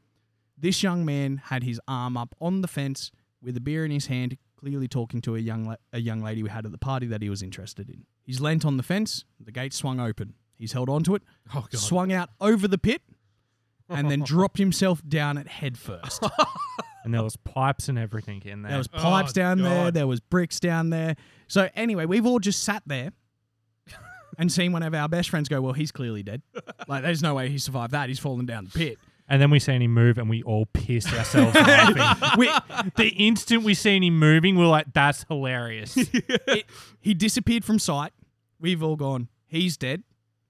This 0.57 0.83
young 0.83 1.05
man 1.05 1.37
had 1.45 1.63
his 1.63 1.79
arm 1.87 2.17
up 2.17 2.35
on 2.39 2.61
the 2.61 2.67
fence 2.67 3.11
with 3.41 3.55
a 3.57 3.61
beer 3.61 3.83
in 3.85 3.91
his 3.91 4.07
hand, 4.07 4.37
clearly 4.59 4.87
talking 4.87 5.21
to 5.21 5.35
a 5.35 5.39
young 5.39 5.65
la- 5.65 5.75
a 5.93 5.99
young 5.99 6.21
lady 6.21 6.43
we 6.43 6.49
had 6.49 6.65
at 6.65 6.71
the 6.71 6.77
party 6.77 7.07
that 7.07 7.21
he 7.21 7.29
was 7.29 7.41
interested 7.41 7.89
in. 7.89 8.05
He's 8.23 8.41
leant 8.41 8.65
on 8.65 8.77
the 8.77 8.83
fence. 8.83 9.25
The 9.39 9.51
gate 9.51 9.73
swung 9.73 9.99
open. 9.99 10.33
He's 10.57 10.71
held 10.73 10.89
onto 10.89 11.15
it, 11.15 11.21
oh 11.55 11.61
God. 11.71 11.79
swung 11.79 12.11
out 12.11 12.29
over 12.41 12.67
the 12.67 12.77
pit, 12.77 13.01
and 13.89 14.09
then 14.09 14.19
dropped 14.25 14.57
himself 14.57 15.01
down 15.07 15.37
it 15.37 15.47
head 15.47 15.77
first. 15.77 16.23
and 17.05 17.13
there 17.13 17.23
was 17.23 17.35
pipes 17.37 17.89
and 17.89 17.97
everything 17.99 18.41
in 18.43 18.61
there. 18.63 18.69
There 18.71 18.77
was 18.79 18.89
Oh, 18.93 18.97
pipes 19.01 19.33
down 19.33 19.61
there. 19.61 19.85
God. 19.85 19.93
There 19.93 20.07
was 20.07 20.19
bricks 20.19 20.59
down 20.59 20.89
there. 20.89 21.15
So 21.47 21.69
anyway, 21.75 22.05
we've 22.05 22.25
all 22.25 22.39
just 22.39 22.63
sat 22.63 22.83
there 22.85 23.11
and 24.37 24.51
seen 24.51 24.71
one 24.71 24.83
of 24.83 24.93
our 24.93 25.07
best 25.07 25.29
friends 25.29 25.47
go, 25.49 25.61
"Well, 25.61 25.73
he's 25.73 25.91
clearly 25.91 26.23
dead. 26.23 26.41
Like, 26.87 27.03
there's 27.03 27.21
no 27.23 27.33
way 27.35 27.49
he 27.49 27.57
survived 27.57 27.91
that. 27.93 28.09
He's 28.09 28.19
fallen 28.19 28.45
down 28.45 28.65
the 28.65 28.71
pit." 28.71 28.97
and 29.29 29.41
then 29.41 29.49
we 29.51 29.59
seen 29.59 29.81
him 29.81 29.93
move, 29.93 30.17
and 30.17 30.29
we 30.29 30.41
all 30.43 30.65
pissed 30.67 31.11
ourselves 31.13 31.53
laughing. 31.53 32.37
We, 32.37 32.49
the 32.95 33.09
instant 33.09 33.63
we 33.63 33.73
seen 33.73 34.01
him 34.03 34.17
moving, 34.17 34.55
we 34.57 34.63
are 34.63 34.67
like, 34.67 34.93
"That's 34.93 35.25
hilarious." 35.27 35.95
It- 35.97 36.65
he 37.01 37.13
disappeared 37.13 37.65
from 37.65 37.77
sight. 37.79 38.11
We've 38.59 38.81
all 38.83 38.95
gone, 38.95 39.27
"He's 39.45 39.75
dead. 39.77 40.03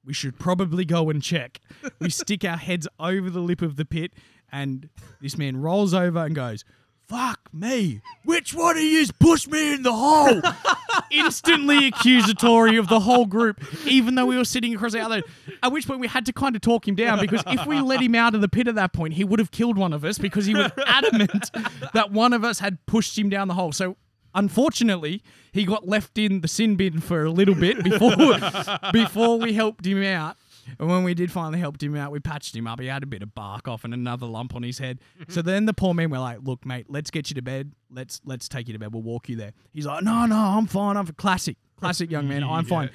We 0.08 0.14
should 0.14 0.39
probably 0.39 0.86
go 0.86 1.12
and 1.12 1.22
check." 1.22 1.62
We 1.99 2.10
stick 2.10 2.43
our 2.43 2.58
heads 2.58 2.88
over 2.99 3.30
the 3.30 3.41
lip 3.41 3.62
of 3.62 3.76
the 3.76 3.86
pit, 3.86 4.14
and 4.51 4.89
this 5.22 5.38
man 5.38 5.58
rolls 5.58 5.93
over 5.93 6.26
and 6.26 6.34
goes. 6.34 6.64
Fuck 7.08 7.39
me. 7.53 8.01
Which 8.26 8.53
one 8.53 8.76
of 8.76 8.84
yous 8.84 9.12
pushed 9.12 9.49
me 9.49 9.76
in 9.76 9.84
the 9.84 9.93
hole? 9.93 10.41
instantly 11.12 11.88
accusatory 11.88 12.76
of 12.76 12.89
the 12.89 12.99
whole 12.99 13.26
group, 13.26 13.64
even 13.86 14.16
though 14.16 14.26
we 14.26 14.36
were 14.38 14.43
sitting 14.43 14.76
across 14.76 14.91
the 14.91 14.99
other. 14.99 15.22
At 15.64 15.72
which 15.72 15.88
point 15.88 16.01
we 16.01 16.08
had 16.08 16.26
to 16.26 16.34
kind 16.34 16.55
of 16.55 16.62
talk 16.62 16.86
him 16.88 16.95
down 16.95 17.20
because 17.20 17.43
if 17.47 17.66
we 17.66 17.80
let 17.80 18.01
him 18.01 18.16
out 18.16 18.36
of 18.36 18.41
the 18.41 18.49
pit 18.49 18.68
at 18.68 18.76
that 18.76 18.91
point, 18.93 19.14
he 19.14 19.24
would 19.24 19.39
have 19.39 19.51
killed 19.51 19.78
one 19.78 19.93
of 19.93 20.03
us 20.03 20.18
because 20.18 20.45
he 20.45 20.53
was 20.53 20.72
adamant 20.86 21.51
that 21.93 22.12
one 22.12 22.34
of 22.34 22.43
us 22.43 22.60
had 22.60 22.86
pushed 22.86 23.18
him 23.18 23.30
down 23.30 23.47
the 23.47 23.53
hole. 23.53 23.72
So 23.72 23.95
unfortunately, 24.36 25.21
he 25.51 25.65
got 25.65 25.88
left 25.88 26.17
in 26.17 26.41
the 26.41 26.47
sin 26.47 26.75
bin 26.75 26.99
for 26.99 27.23
a 27.23 27.32
little 27.32 27.55
bit 27.55 27.84
before 27.84 28.15
before 28.93 29.39
we 29.39 29.53
helped 29.53 29.86
him 29.86 30.03
out. 30.03 30.38
And 30.80 30.89
when 30.89 31.03
we 31.05 31.13
did 31.13 31.32
finally 31.32 31.59
help 31.59 31.82
him 31.82 31.95
out, 31.95 32.11
we 32.11 32.19
patched 32.19 32.53
him 32.53 32.67
up. 32.67 32.80
He 32.82 32.88
had 32.88 33.01
a 33.01 33.05
bit 33.05 33.21
of 33.23 33.34
bark 33.34 33.69
off 33.69 33.86
and 33.86 33.93
another 33.93 34.25
lump 34.25 34.53
on 34.53 34.63
his 34.63 34.80
head. 34.80 34.99
so 35.30 35.41
then 35.41 35.65
the 35.65 35.73
poor 35.73 35.93
men 35.93 36.09
were 36.09 36.19
like, 36.19 36.39
"Look, 36.43 36.65
mate, 36.65 36.88
let's 36.89 37.09
get 37.09 37.30
you 37.30 37.36
to 37.36 37.41
bed. 37.41 37.71
Let's 37.89 38.19
let's 38.25 38.49
take 38.49 38.67
you 38.67 38.73
to 38.73 38.80
bed. 38.80 38.93
We'll 38.93 39.01
walk 39.03 39.30
you 39.30 39.38
there." 39.38 39.53
He's 39.71 39.86
like, 39.86 40.03
"No, 40.03 40.25
no, 40.25 40.36
I'm 40.36 40.67
fine. 40.67 40.97
I'm 40.97 41.07
a 41.07 41.13
classic, 41.13 41.55
classic 41.78 42.11
young 42.11 42.28
man. 42.28 42.43
I'm 42.43 42.65
fine." 42.65 42.89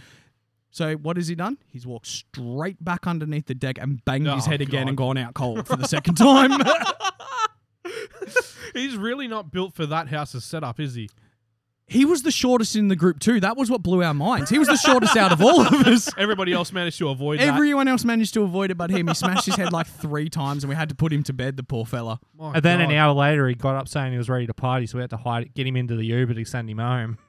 So 0.70 0.94
what 0.94 1.16
has 1.18 1.28
he 1.28 1.34
done? 1.34 1.58
He's 1.66 1.86
walked 1.86 2.06
straight 2.06 2.82
back 2.82 3.06
underneath 3.06 3.44
the 3.46 3.54
deck 3.54 3.76
and 3.78 4.02
banged 4.06 4.26
his 4.26 4.46
Oh, 4.46 4.50
head 4.50 4.60
again 4.62 4.88
and 4.88 4.96
gone 4.96 5.18
out 5.18 5.34
cold 5.34 5.66
for 5.66 5.76
the 5.76 5.86
second 5.86 6.14
time. 6.16 6.50
He's 8.74 8.96
really 8.96 9.28
not 9.28 9.50
built 9.52 9.74
for 9.74 9.84
that 9.86 10.08
house's 10.08 10.44
setup, 10.44 10.80
is 10.80 10.94
he? 10.94 11.10
He 11.86 12.04
was 12.04 12.22
the 12.22 12.30
shortest 12.30 12.74
in 12.76 12.88
the 12.88 12.96
group 12.96 13.18
too. 13.20 13.40
That 13.40 13.56
was 13.56 13.70
what 13.70 13.82
blew 13.82 14.02
our 14.02 14.14
minds. 14.14 14.48
He 14.50 14.58
was 14.58 14.68
the 14.68 14.76
shortest 14.76 15.16
out 15.16 15.30
of 15.32 15.42
all 15.42 15.60
of 15.60 15.72
us. 15.86 16.08
Everybody 16.18 16.52
else 16.52 16.72
managed 16.72 16.98
to 16.98 17.08
avoid 17.10 17.38
that. 17.40 17.48
Everyone 17.48 17.86
else 17.88 18.04
managed 18.04 18.34
to 18.34 18.42
avoid 18.42 18.70
it 18.70 18.76
but 18.78 18.90
him. 18.90 19.08
He 19.08 19.14
smashed 19.14 19.44
his 19.46 19.56
head 19.56 19.72
like 19.72 19.86
three 19.86 20.30
times 20.30 20.64
and 20.64 20.68
we 20.70 20.74
had 20.76 20.88
to 20.88 20.94
put 20.94 21.12
him 21.12 21.22
to 21.24 21.32
bed, 21.32 21.56
the 21.56 21.62
poor 21.62 21.84
fella. 21.84 22.18
My 22.38 22.52
And 22.54 22.62
then 22.62 22.80
an 22.80 22.88
God. 22.90 22.96
hour 22.96 23.12
later, 23.14 23.46
he 23.48 23.54
got 23.54 23.74
up 23.76 23.88
saying 23.88 24.12
he 24.12 24.18
was 24.18 24.30
ready 24.30 24.46
to 24.46 24.54
party, 24.54 24.86
so 24.86 24.96
we 24.98 25.02
had 25.02 25.10
to 25.10 25.16
hide, 25.18 25.52
get 25.54 25.66
him 25.66 25.76
into 25.76 25.94
the 25.96 26.06
Uber 26.06 26.34
to 26.34 26.44
send 26.44 26.70
him 26.70 26.78
home. 26.78 27.18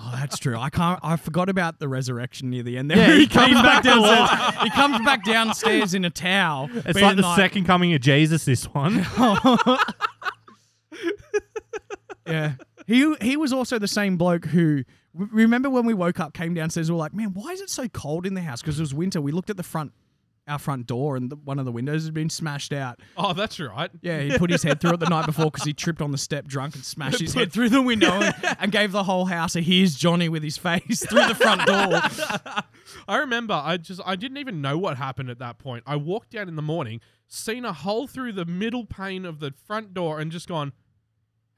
Oh, 0.00 0.12
that's 0.14 0.38
true. 0.38 0.56
I 0.58 0.68
can't. 0.68 1.00
I 1.02 1.16
forgot 1.16 1.48
about 1.48 1.80
the 1.80 1.88
resurrection 1.88 2.50
near 2.50 2.62
the 2.62 2.76
end. 2.76 2.90
There, 2.90 2.98
Yeah, 2.98 3.06
he 3.14 3.20
he 3.20 3.26
comes 3.26 3.54
back 3.54 3.82
back 3.82 3.84
downstairs. 3.84 4.62
he 4.62 4.70
comes 4.70 4.98
back 5.04 5.24
downstairs 5.24 5.94
in 5.94 6.04
a 6.04 6.10
towel. 6.10 6.68
It's 6.72 7.00
like 7.00 7.16
the 7.16 7.34
second 7.34 7.64
coming 7.64 7.94
of 7.94 8.00
Jesus. 8.02 8.44
This 8.44 8.64
one. 8.66 9.04
Yeah, 12.26 12.52
he 12.88 13.14
he 13.20 13.36
was 13.36 13.52
also 13.52 13.78
the 13.78 13.86
same 13.86 14.16
bloke 14.16 14.46
who. 14.46 14.82
Remember 15.14 15.68
when 15.68 15.84
we 15.84 15.94
woke 15.94 16.20
up, 16.20 16.32
came 16.32 16.54
downstairs, 16.54 16.90
we 16.90 16.94
were 16.94 17.00
like, 17.00 17.12
"Man, 17.12 17.34
why 17.34 17.50
is 17.50 17.60
it 17.60 17.70
so 17.70 17.88
cold 17.88 18.24
in 18.24 18.34
the 18.34 18.40
house?" 18.40 18.62
Because 18.62 18.78
it 18.78 18.82
was 18.82 18.94
winter. 18.94 19.20
We 19.20 19.32
looked 19.32 19.50
at 19.50 19.56
the 19.56 19.62
front, 19.62 19.92
our 20.46 20.58
front 20.58 20.86
door, 20.86 21.16
and 21.16 21.30
the, 21.30 21.36
one 21.36 21.58
of 21.58 21.64
the 21.64 21.72
windows 21.72 22.04
had 22.04 22.14
been 22.14 22.30
smashed 22.30 22.72
out. 22.72 23.00
Oh, 23.16 23.32
that's 23.32 23.58
right. 23.58 23.90
Yeah, 24.00 24.20
he 24.20 24.38
put 24.38 24.50
his 24.50 24.62
head 24.62 24.80
through 24.80 24.92
it 24.92 25.00
the 25.00 25.08
night 25.08 25.26
before 25.26 25.46
because 25.46 25.64
he 25.64 25.74
tripped 25.74 26.00
on 26.00 26.12
the 26.12 26.18
step 26.18 26.46
drunk 26.46 26.76
and 26.76 26.84
smashed 26.84 27.20
his 27.20 27.34
head 27.34 27.52
through 27.52 27.68
the 27.68 27.82
window 27.82 28.10
and, 28.10 28.34
and 28.60 28.72
gave 28.72 28.92
the 28.92 29.04
whole 29.04 29.26
house 29.26 29.54
a 29.56 29.60
"Here's 29.60 29.94
Johnny" 29.94 30.28
with 30.28 30.42
his 30.42 30.56
face 30.56 31.04
through 31.08 31.26
the 31.26 31.34
front 31.34 31.66
door. 31.66 32.00
I 33.08 33.18
remember 33.18 33.54
I 33.54 33.76
just 33.76 34.00
I 34.06 34.16
didn't 34.16 34.38
even 34.38 34.62
know 34.62 34.78
what 34.78 34.96
happened 34.96 35.30
at 35.30 35.38
that 35.40 35.58
point. 35.58 35.84
I 35.86 35.96
walked 35.96 36.30
down 36.30 36.48
in 36.48 36.56
the 36.56 36.62
morning, 36.62 37.00
seen 37.26 37.64
a 37.64 37.72
hole 37.72 38.06
through 38.06 38.32
the 38.32 38.44
middle 38.46 38.86
pane 38.86 39.24
of 39.24 39.40
the 39.40 39.52
front 39.66 39.92
door 39.92 40.20
and 40.20 40.32
just 40.32 40.48
gone, 40.48 40.72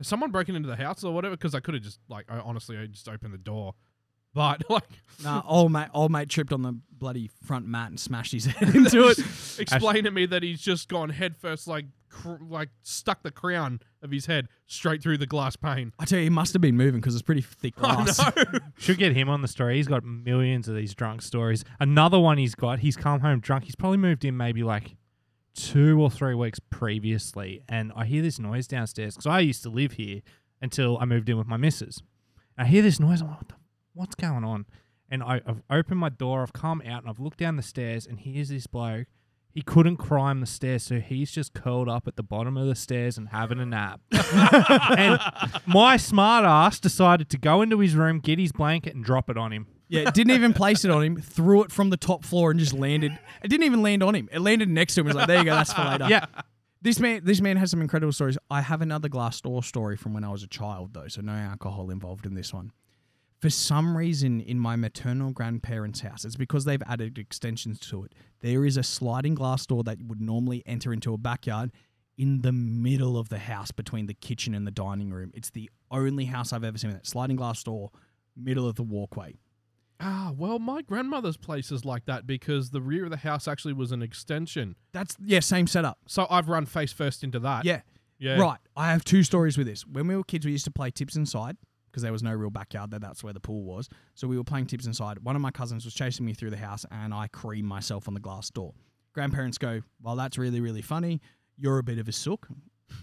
has 0.01 0.09
someone 0.09 0.31
broken 0.33 0.57
into 0.57 0.69
the 0.69 0.77
house 0.77 1.05
or 1.05 1.13
whatever? 1.15 1.37
Because 1.37 1.55
I 1.55 1.61
could 1.61 1.75
have 1.75 1.83
just 1.85 2.01
like 2.09 2.27
I 2.29 2.39
honestly 2.39 2.77
I 2.77 2.87
just 2.87 3.09
opened 3.09 3.33
the 3.33 3.39
door. 3.39 3.75
But 4.35 4.63
like 4.71 4.85
Nah, 5.23 5.43
old 5.47 5.73
mate, 5.73 5.89
old 5.95 6.11
mate 6.11 6.29
tripped 6.29 6.53
on 6.53 6.63
the 6.63 6.79
bloody 6.91 7.31
front 7.45 7.67
mat 7.67 7.89
and 7.91 7.99
smashed 8.01 8.33
his 8.33 8.45
head 8.47 8.69
into 8.75 9.09
it. 9.09 9.19
explain 9.61 10.05
to 10.05 10.11
me 10.11 10.27
that 10.27 10.43
he's 10.43 10.61
just 10.61 10.89
gone 10.89 11.11
head 11.11 11.37
first 11.37 11.67
like 11.67 11.87
cr- 12.09 12.35
like 12.49 12.69
stuck 12.83 13.23
the 13.23 13.31
crown 13.31 13.81
of 14.03 14.11
his 14.11 14.27
head 14.27 14.47
straight 14.67 15.03
through 15.03 15.19
the 15.19 15.27
glass 15.27 15.57
pane. 15.57 15.93
I 15.99 16.05
tell 16.05 16.19
you, 16.19 16.25
he 16.25 16.31
must 16.31 16.53
have 16.53 16.63
been 16.63 16.77
moving 16.77 17.01
because 17.01 17.15
it's 17.15 17.23
pretty 17.23 17.43
thick 17.43 17.75
glass. 17.75 18.19
No. 18.19 18.45
Should 18.79 18.99
get 18.99 19.15
him 19.17 19.29
on 19.29 19.43
the 19.43 19.49
story. 19.49 19.77
He's 19.77 19.89
got 19.89 20.05
millions 20.05 20.69
of 20.69 20.77
these 20.77 20.95
drunk 20.95 21.23
stories. 21.23 21.65
Another 21.81 22.19
one 22.19 22.39
he's 22.39 22.55
got, 22.55 22.79
he's 22.79 22.97
come 22.97 23.21
home 23.21 23.41
drunk. 23.41 23.65
He's 23.65 23.77
probably 23.77 23.99
moved 23.99 24.25
in 24.25 24.37
maybe 24.37 24.63
like 24.63 24.97
two 25.55 26.01
or 26.01 26.11
three 26.11 26.35
weeks 26.35 26.59
previously. 26.59 27.63
And 27.69 27.93
I 27.95 28.05
hear 28.05 28.23
this 28.23 28.39
noise 28.39 28.67
downstairs 28.67 29.15
because 29.15 29.27
I 29.27 29.41
used 29.41 29.63
to 29.65 29.71
live 29.71 29.93
here 29.93 30.21
until 30.61 30.99
I 30.99 31.05
moved 31.05 31.29
in 31.29 31.39
with 31.39 31.47
my 31.47 31.57
missus. 31.57 32.03
I 32.57 32.67
hear 32.67 32.83
this 32.83 33.01
noise. 33.01 33.21
I'm 33.21 33.29
like, 33.29 33.39
what 33.39 33.49
the, 33.49 33.55
what's 33.95 34.15
going 34.15 34.45
on? 34.45 34.67
And 35.11 35.23
I, 35.23 35.41
I've 35.47 35.63
opened 35.71 35.99
my 35.99 36.09
door. 36.09 36.43
I've 36.43 36.53
come 36.53 36.83
out 36.87 37.03
and 37.03 37.11
I've 37.11 37.19
looked 37.19 37.39
down 37.39 37.57
the 37.57 37.63
stairs. 37.63 38.07
And 38.07 38.21
here's 38.21 38.49
this 38.49 38.67
bloke. 38.67 39.07
He 39.53 39.63
couldn't 39.63 39.97
climb 39.97 40.39
the 40.39 40.47
stairs, 40.47 40.85
so 40.85 41.01
he's 41.01 41.33
just 41.33 41.55
curled 41.55 41.89
up 41.89 42.07
at 42.07 42.15
the 42.15 42.23
bottom 42.23 42.57
of 42.57 42.69
the 42.69 42.77
stairs 42.77 43.19
and 43.19 43.31
having 43.31 43.59
a 43.59 43.67
nap. 43.67 44.01
and 44.97 45.19
my 45.67 45.97
smart 45.97 46.45
ass 46.45 46.79
decided 46.79 47.29
to 47.31 47.39
go 47.39 47.61
into 47.61 47.81
his 47.81 47.97
room, 47.97 48.21
get 48.21 48.39
his 48.39 48.53
blanket, 48.53 48.95
and 48.95 49.05
drop 49.05 49.29
it 49.29 49.37
on 49.37 49.53
him. 49.53 49.67
Yeah, 49.91 50.11
didn't 50.11 50.33
even 50.33 50.53
place 50.53 50.85
it 50.85 50.91
on 50.91 51.03
him. 51.03 51.17
Threw 51.21 51.63
it 51.63 51.73
from 51.73 51.91
the 51.91 51.97
top 51.97 52.25
floor 52.25 52.51
and 52.51 52.59
just 52.59 52.73
landed. 52.73 53.13
It 53.43 53.49
didn't 53.49 53.65
even 53.65 53.83
land 53.83 54.03
on 54.03 54.15
him. 54.15 54.29
It 54.33 54.41
landed 54.41 54.69
next 54.69 54.95
to 54.95 55.01
him. 55.01 55.09
It 55.09 55.11
was 55.11 55.17
like, 55.17 55.27
there 55.27 55.39
you 55.39 55.45
go, 55.45 55.51
that's 55.51 55.73
for 55.73 55.83
later. 55.83 56.07
Yeah. 56.09 56.27
This 56.83 56.99
man, 56.99 57.21
this 57.25 57.43
man 57.43 57.59
has 57.59 57.71
some 57.71 57.83
incredible 57.83 58.13
stories. 58.13 58.39
I 58.51 58.63
have 58.63 58.81
another 58.81 59.11
glass 59.11 59.39
door 59.41 59.63
story 59.63 59.99
from 59.99 60.15
when 60.15 60.25
I 60.25 60.31
was 60.31 60.43
a 60.43 60.47
child, 60.47 60.95
though, 60.95 61.09
so 61.09 61.21
no 61.21 61.33
alcohol 61.33 61.91
involved 61.91 62.25
in 62.25 62.35
this 62.35 62.55
one. 62.55 62.73
For 63.41 63.51
some 63.51 63.97
reason, 63.97 64.41
in 64.41 64.59
my 64.59 64.77
maternal 64.77 65.33
grandparents' 65.33 66.01
house, 66.01 66.25
it's 66.25 66.37
because 66.37 66.65
they've 66.65 66.83
added 66.87 67.19
extensions 67.19 67.81
to 67.81 68.05
it. 68.05 68.15
There 68.41 68.65
is 68.65 68.77
a 68.77 68.83
sliding 68.83 69.35
glass 69.35 69.67
door 69.67 69.83
that 69.85 69.99
would 70.07 70.21
normally 70.21 70.63
enter 70.67 70.93
into 70.93 71.13
a 71.15 71.19
backyard 71.19 71.73
in 72.17 72.43
the 72.43 72.53
middle 72.53 73.19
of 73.19 73.31
the 73.31 73.39
house 73.39 73.71
between 73.71 74.07
the 74.07 74.15
kitchen 74.15 74.55
and 74.55 74.67
the 74.67 74.71
dining 74.71 75.11
room. 75.11 75.33
It's 75.35 75.51
the 75.51 75.71
only 75.91 76.27
house 76.27 76.53
I've 76.53 76.65
ever 76.65 76.77
seen 76.77 76.91
with 76.91 76.99
that 76.99 77.07
sliding 77.07 77.37
glass 77.37 77.63
door, 77.63 77.91
middle 78.37 78.69
of 78.69 78.77
the 78.77 78.83
walkway. 78.83 79.39
Ah, 80.01 80.33
well, 80.37 80.59
my 80.59 80.83
grandmother's 80.83 81.37
place 81.37 81.71
is 81.71 81.85
like 81.85 82.07
that 82.07 82.27
because 82.27 82.71
the 82.71 82.81
rear 82.81 83.05
of 83.05 83.11
the 83.11 83.19
house 83.19 83.47
actually 83.47 83.75
was 83.75 83.93
an 83.93 84.03
extension. 84.03 84.77
That's 84.93 85.17
yeah, 85.23 85.41
same 85.41 85.67
setup. 85.67 85.99
So 86.07 86.27
I've 86.31 86.49
run 86.49 86.67
face 86.67 86.93
first 86.93 87.23
into 87.23 87.39
that. 87.41 87.65
Yeah, 87.65 87.83
Yeah. 88.19 88.39
Right. 88.41 88.59
I 88.77 88.91
have 88.93 89.05
two 89.05 89.23
stories 89.23 89.59
with 89.59 89.67
this. 89.67 89.87
When 89.87 90.07
we 90.07 90.17
were 90.17 90.25
kids, 90.25 90.47
we 90.47 90.53
used 90.53 90.65
to 90.65 90.71
play 90.71 90.91
tips 90.91 91.17
inside 91.17 91.57
because 91.91 92.03
there 92.03 92.13
was 92.13 92.23
no 92.23 92.33
real 92.33 92.51
backyard 92.51 92.91
there. 92.91 93.01
That's 93.01 93.23
where 93.23 93.33
the 93.33 93.41
pool 93.41 93.65
was. 93.65 93.89
So 94.15 94.27
we 94.27 94.37
were 94.39 94.45
playing 94.45 94.67
tips 94.67 94.87
inside. 94.87 95.19
One 95.19 95.37
of 95.37 95.43
my 95.43 95.51
cousins 95.51 95.85
was 95.85 95.93
chasing 95.93 96.25
me 96.25 96.33
through 96.35 96.51
the 96.51 96.57
house 96.57 96.87
and 96.91 97.13
I 97.13 97.27
creamed 97.29 97.69
myself 97.69 98.09
on 98.09 98.15
the 98.15 98.21
glass 98.21 98.49
door. 98.51 98.73
Grandparents 99.13 99.59
go, 99.59 99.83
Well, 100.03 100.17
that's 100.17 100.39
really, 100.39 100.61
really 100.61 100.83
funny. 100.83 101.21
You're 101.57 101.79
a 101.79 101.83
bit 101.83 101.99
of 101.99 102.09
a 102.09 102.13
sook. 102.13 102.49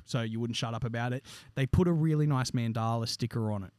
So 0.04 0.22
you 0.22 0.40
wouldn't 0.40 0.58
shut 0.58 0.74
up 0.74 0.84
about 0.84 1.14
it. 1.14 1.24
They 1.56 1.66
put 1.66 1.88
a 1.88 1.94
really 1.94 2.28
nice 2.28 2.52
mandala 2.52 3.08
sticker 3.08 3.52
on 3.52 3.64
it 3.64 3.72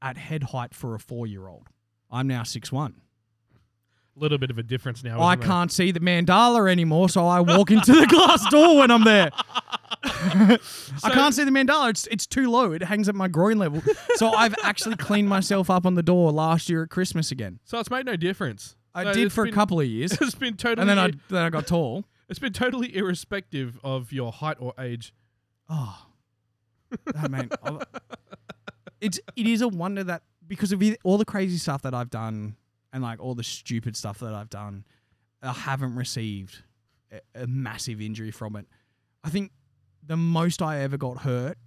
at 0.00 0.16
head 0.16 0.42
height 0.44 0.72
for 0.74 0.94
a 0.94 1.00
four 1.00 1.26
year 1.26 1.48
old. 1.48 1.66
I'm 2.10 2.26
now 2.26 2.42
six 2.42 2.70
one. 2.72 2.94
A 4.16 4.20
little 4.20 4.38
bit 4.38 4.50
of 4.50 4.58
a 4.58 4.62
difference 4.64 5.04
now. 5.04 5.20
I 5.20 5.32
isn't 5.34 5.40
there? 5.40 5.48
can't 5.48 5.70
see 5.72 5.90
the 5.92 6.00
mandala 6.00 6.68
anymore, 6.70 7.08
so 7.08 7.26
I 7.26 7.40
walk 7.40 7.70
into 7.70 7.92
the 7.92 8.06
glass 8.06 8.48
door 8.50 8.78
when 8.78 8.90
I'm 8.90 9.04
there. 9.04 9.30
I 10.02 11.10
can't 11.12 11.34
see 11.34 11.44
the 11.44 11.50
mandala. 11.50 11.90
It's 11.90 12.06
it's 12.08 12.26
too 12.26 12.50
low. 12.50 12.72
It 12.72 12.82
hangs 12.82 13.08
at 13.08 13.14
my 13.14 13.28
groin 13.28 13.58
level. 13.58 13.82
So 14.16 14.30
I've 14.32 14.54
actually 14.64 14.96
cleaned 14.96 15.28
myself 15.28 15.70
up 15.70 15.86
on 15.86 15.94
the 15.94 16.02
door 16.02 16.32
last 16.32 16.68
year 16.68 16.82
at 16.82 16.90
Christmas 16.90 17.30
again. 17.30 17.60
So 17.64 17.78
it's 17.78 17.90
made 17.90 18.06
no 18.06 18.16
difference. 18.16 18.74
I 18.94 19.04
So 19.04 19.12
did 19.12 19.26
it's 19.26 19.34
for 19.34 19.44
been- 19.44 19.52
a 19.52 19.54
couple 19.54 19.80
of 19.80 19.86
years, 19.86 20.12
It's 20.20 20.34
been 20.34 20.56
totally. 20.56 20.80
and 20.82 20.90
then 20.90 20.98
I 20.98 21.10
then 21.28 21.42
I 21.44 21.50
got 21.50 21.66
tall. 21.66 22.04
It's 22.28 22.38
been 22.40 22.52
totally 22.52 22.94
irrespective 22.96 23.78
of 23.84 24.12
your 24.12 24.32
height 24.32 24.56
or 24.60 24.74
age. 24.78 25.14
Oh, 25.70 26.06
I 27.16 27.28
mean, 27.28 27.50
it's 29.00 29.20
it 29.36 29.46
is 29.46 29.60
a 29.62 29.68
wonder 29.68 30.02
that 30.04 30.22
because 30.48 30.72
of 30.72 30.82
all 31.04 31.18
the 31.18 31.24
crazy 31.24 31.58
stuff 31.58 31.82
that 31.82 31.94
I've 31.94 32.10
done 32.10 32.56
and 32.92 33.02
like 33.02 33.20
all 33.20 33.34
the 33.34 33.44
stupid 33.44 33.96
stuff 33.96 34.18
that 34.20 34.34
I've 34.34 34.50
done, 34.50 34.84
I 35.42 35.52
haven't 35.52 35.94
received 35.94 36.62
a, 37.12 37.42
a 37.42 37.46
massive 37.46 38.00
injury 38.00 38.30
from 38.30 38.56
it. 38.56 38.66
I 39.22 39.30
think 39.30 39.52
the 40.02 40.16
most 40.16 40.62
I 40.62 40.80
ever 40.80 40.96
got 40.96 41.18
hurt 41.18 41.58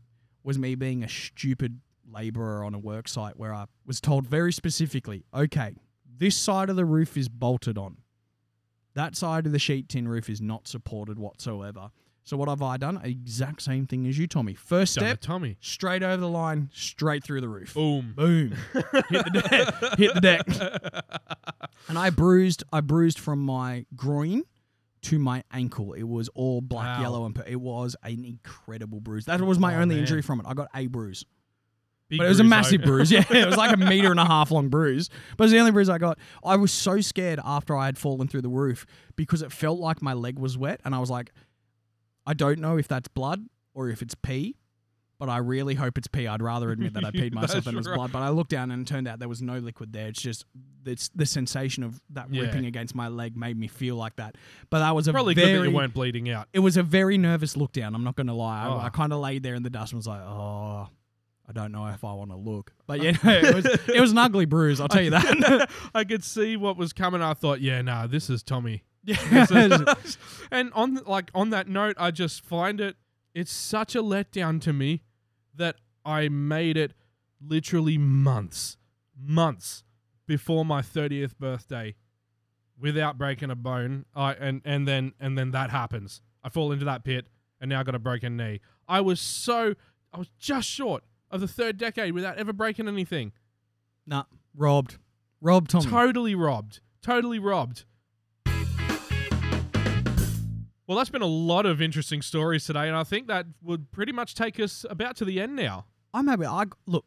was 0.44 0.58
me 0.58 0.76
being 0.76 1.04
a 1.04 1.10
stupid 1.10 1.80
laborer 2.12 2.64
on 2.64 2.74
a 2.74 2.80
work 2.80 3.08
site 3.08 3.38
where 3.38 3.54
I 3.54 3.66
was 3.86 4.02
told 4.02 4.26
very 4.26 4.52
specifically, 4.52 5.24
okay, 5.34 5.76
this 6.18 6.36
side 6.36 6.70
of 6.70 6.76
the 6.76 6.86
roof 6.86 7.16
is 7.16 7.30
bolted 7.30 7.78
on. 7.78 7.98
That 8.94 9.16
side 9.16 9.46
of 9.46 9.52
the 9.52 9.60
sheet 9.60 9.88
tin 9.88 10.08
roof 10.08 10.30
is 10.30 10.42
not 10.42 10.68
supported 10.68 11.18
whatsoever. 11.18 11.92
So 12.24 12.38
what 12.38 12.50
have 12.50 12.62
I 12.62 12.78
done? 12.78 13.00
Exact 13.04 13.62
same 13.64 13.88
thing 13.88 14.06
as 14.08 14.18
you, 14.18 14.28
Tommy. 14.28 14.54
First 14.54 14.96
Done 14.96 15.06
step, 15.06 15.16
it, 15.16 15.22
Tommy. 15.22 15.58
straight 15.60 16.04
over 16.04 16.18
the 16.22 16.30
line, 16.30 16.70
straight 16.74 17.24
through 17.24 17.42
the 17.42 17.50
roof. 17.50 17.74
Boom. 17.74 18.14
Boom. 18.16 18.54
hit 18.74 19.26
the 19.34 19.42
deck. 19.50 19.98
Hit 19.98 20.14
the 20.14 20.22
deck. 20.22 20.46
And 21.88 21.98
I 21.98 22.10
bruised 22.12 22.64
I 22.72 22.82
bruised 22.82 23.20
from 23.20 23.40
my 23.40 23.86
groin 23.96 24.44
to 25.04 25.18
my 25.18 25.44
ankle. 25.52 25.94
It 25.94 26.04
was 26.04 26.30
all 26.36 26.62
black, 26.62 26.98
Wow. 26.98 27.02
yellow, 27.02 27.26
and 27.26 27.34
pur- 27.36 27.44
it 27.48 27.60
was 27.60 27.96
an 28.04 28.24
incredible 28.24 29.00
bruise. 29.02 29.26
That 29.26 29.42
was 29.42 29.58
oh, 29.58 29.62
my 29.62 29.76
Oh, 29.76 29.80
only 29.82 29.96
man. 29.96 30.02
injury 30.04 30.22
from 30.22 30.40
it. 30.42 30.46
I 30.48 30.54
got 30.54 30.68
a 30.76 30.86
bruise. 30.88 31.26
Big 32.08 32.20
But 32.20 32.26
it 32.26 32.30
was 32.30 32.40
a 32.40 32.44
bruise, 32.44 32.50
massive 32.52 32.82
though. 32.82 32.88
bruise. 32.88 33.12
Yeah, 33.12 33.24
it 33.30 33.48
was 33.48 33.58
like 33.58 33.74
a 33.74 33.78
meter 33.78 34.12
and 34.12 34.20
a 34.20 34.26
half 34.26 34.52
long 34.52 34.70
bruise. 34.70 35.10
But 35.38 35.44
it 35.44 35.46
was 35.46 35.52
the 35.54 35.60
only 35.60 35.72
bruise 35.72 35.90
I 35.90 35.98
got. 35.98 36.20
I 36.44 36.56
was 36.56 36.72
so 36.72 37.02
scared 37.02 37.40
after 37.44 37.76
I 37.76 37.86
had 37.88 37.98
fallen 37.98 38.28
through 38.28 38.44
the 38.44 38.50
roof 38.50 38.86
because 39.16 39.42
it 39.42 39.52
felt 39.52 39.80
like 39.80 40.04
my 40.04 40.14
leg 40.14 40.38
was 40.38 40.56
wet. 40.58 40.82
And 40.86 40.94
I 40.94 41.00
was 41.00 41.10
like, 41.10 41.32
I 42.26 42.34
don't 42.34 42.60
know 42.60 42.78
if 42.78 42.88
that's 42.88 43.08
blood 43.08 43.46
or 43.74 43.90
if 43.90 44.02
it's 44.02 44.16
pee. 44.16 44.56
but 45.20 45.30
I 45.30 45.38
really 45.38 45.76
hope 45.76 46.00
it's 46.00 46.08
pee. 46.08 46.26
I'd 46.26 46.42
rather 46.42 46.72
admit 46.72 46.94
that 46.96 47.06
I 47.06 47.12
peed 47.12 47.32
myself 47.40 47.66
than 47.66 47.76
it 47.76 47.78
was 47.78 47.88
right. 47.88 47.96
blood. 47.96 48.12
But 48.12 48.24
I 48.24 48.30
looked 48.30 48.50
down 48.50 48.72
and 48.72 48.82
it 48.82 48.92
turned 48.92 49.08
out 49.08 49.20
there 49.20 49.30
was 49.30 49.40
no 49.42 49.60
liquid 49.60 49.94
there. 49.94 50.08
It's 50.08 50.20
just 50.20 50.46
it's 50.84 51.10
the 51.10 51.28
sensation 51.28 51.84
of 51.84 52.02
that 52.10 52.34
Yeah. 52.34 52.44
ripping 52.44 52.66
against 52.66 52.96
my 52.96 53.08
leg 53.08 53.38
made 53.38 53.56
me 53.56 53.68
feel 53.68 53.96
like 53.98 54.16
that. 54.16 54.36
But 54.72 54.80
that 54.80 54.96
was 54.96 55.08
a 55.08 55.14
Probably 55.14 55.36
very 55.36 55.54
good 55.54 55.62
that 55.62 55.70
you 55.70 55.76
weren't 55.76 55.94
bleeding 55.94 56.28
out. 56.32 56.48
it 56.54 56.60
was 56.60 56.76
a 56.76 56.82
very 56.82 57.20
nervous 57.20 57.56
look 57.56 57.72
down. 57.72 57.94
I'm 57.94 58.04
not 58.04 58.16
going 58.16 58.28
to 58.28 58.34
lie. 58.34 58.66
Oh. 58.66 58.78
I, 58.78 58.86
I 58.86 58.88
oh. 58.88 58.90
kind 58.90 59.14
of 59.14 59.20
laid 59.20 59.44
there 59.44 59.54
in 59.54 59.62
the 59.62 59.70
dust 59.70 59.94
and 59.94 60.00
was 60.00 60.08
like, 60.08 60.22
oh, 60.22 60.90
I 61.48 61.52
don't 61.54 61.72
know 61.72 61.86
if 61.88 62.04
I 62.04 62.14
want 62.14 62.32
to 62.32 62.38
look. 62.38 62.74
But 62.88 63.02
yeah, 63.04 63.12
no, 63.24 63.32
it 63.44 63.54
was 63.54 63.66
it 63.66 64.02
was 64.02 64.12
an 64.12 64.18
ugly 64.18 64.46
bruise. 64.46 64.82
I'll 64.82 64.88
tell 64.88 65.04
you 65.04 65.12
that. 65.12 65.70
I 65.94 66.04
could 66.04 66.24
see 66.24 66.58
what 66.58 66.78
was 66.78 66.94
coming. 66.94 67.22
I 67.22 67.36
thought, 67.36 67.62
yeah, 67.62 67.82
nah, 67.84 68.08
this 68.08 68.28
is 68.30 68.42
Tommy. 68.42 68.86
Yeah. 69.04 69.46
and 70.52 70.72
on 70.74 70.96
like 71.06 71.32
on 71.34 71.50
that 71.52 71.68
note, 71.68 71.96
I 72.00 72.12
just 72.12 72.44
find 72.44 72.80
it 72.80 72.96
it's 73.34 73.52
such 73.52 73.96
a 73.96 74.02
letdown 74.02 74.62
to 74.62 74.74
me 74.74 75.04
that 75.56 75.78
I 76.06 76.30
made 76.30 76.78
it 76.78 76.94
literally 77.46 77.98
months, 77.98 78.78
months 79.18 79.84
before 80.28 80.66
my 80.66 80.82
30th 80.82 81.38
birthday 81.38 81.96
without 82.80 83.18
breaking 83.18 83.52
a 83.52 83.56
bone. 83.56 84.06
I 84.16 84.34
and 84.34 84.62
and 84.66 84.88
then 84.88 85.14
and 85.20 85.38
then 85.38 85.52
that 85.52 85.70
happens. 85.70 86.22
I 86.44 86.50
fall 86.50 86.72
into 86.72 86.86
that 86.86 87.04
pit 87.04 87.28
and 87.60 87.70
now 87.70 87.80
I 87.80 87.84
got 87.84 87.96
a 87.96 88.00
broken 88.00 88.36
knee. 88.36 88.60
I 88.88 89.02
was 89.02 89.20
so 89.20 89.76
I 90.12 90.18
was 90.18 90.30
just 90.40 90.68
short 90.68 91.04
of 91.30 91.40
the 91.40 91.48
third 91.48 91.78
decade 91.78 92.14
without 92.14 92.38
ever 92.38 92.52
breaking 92.52 92.88
anything. 92.88 93.32
nah, 94.06 94.24
robbed, 94.56 94.98
robbed 95.40 95.70
Tommy. 95.70 95.86
Totally 95.86 96.36
robbed. 96.36 96.82
Totally 97.02 97.40
robbed. 97.40 97.86
Well, 100.88 100.98
that's 100.98 101.10
been 101.10 101.22
a 101.22 101.28
lot 101.28 101.66
of 101.66 101.82
interesting 101.82 102.22
stories 102.22 102.66
today, 102.66 102.88
and 102.88 102.96
I 102.98 103.04
think 103.04 103.28
that 103.28 103.46
would 103.62 103.92
pretty 103.92 104.12
much 104.12 104.36
take 104.36 104.60
us 104.60 104.86
about 104.90 105.16
to 105.18 105.26
the 105.26 105.40
end 105.40 105.56
now. 105.56 105.86
I'm 106.14 106.28
happy. 106.28 106.46
I 106.46 106.66
look. 106.86 107.06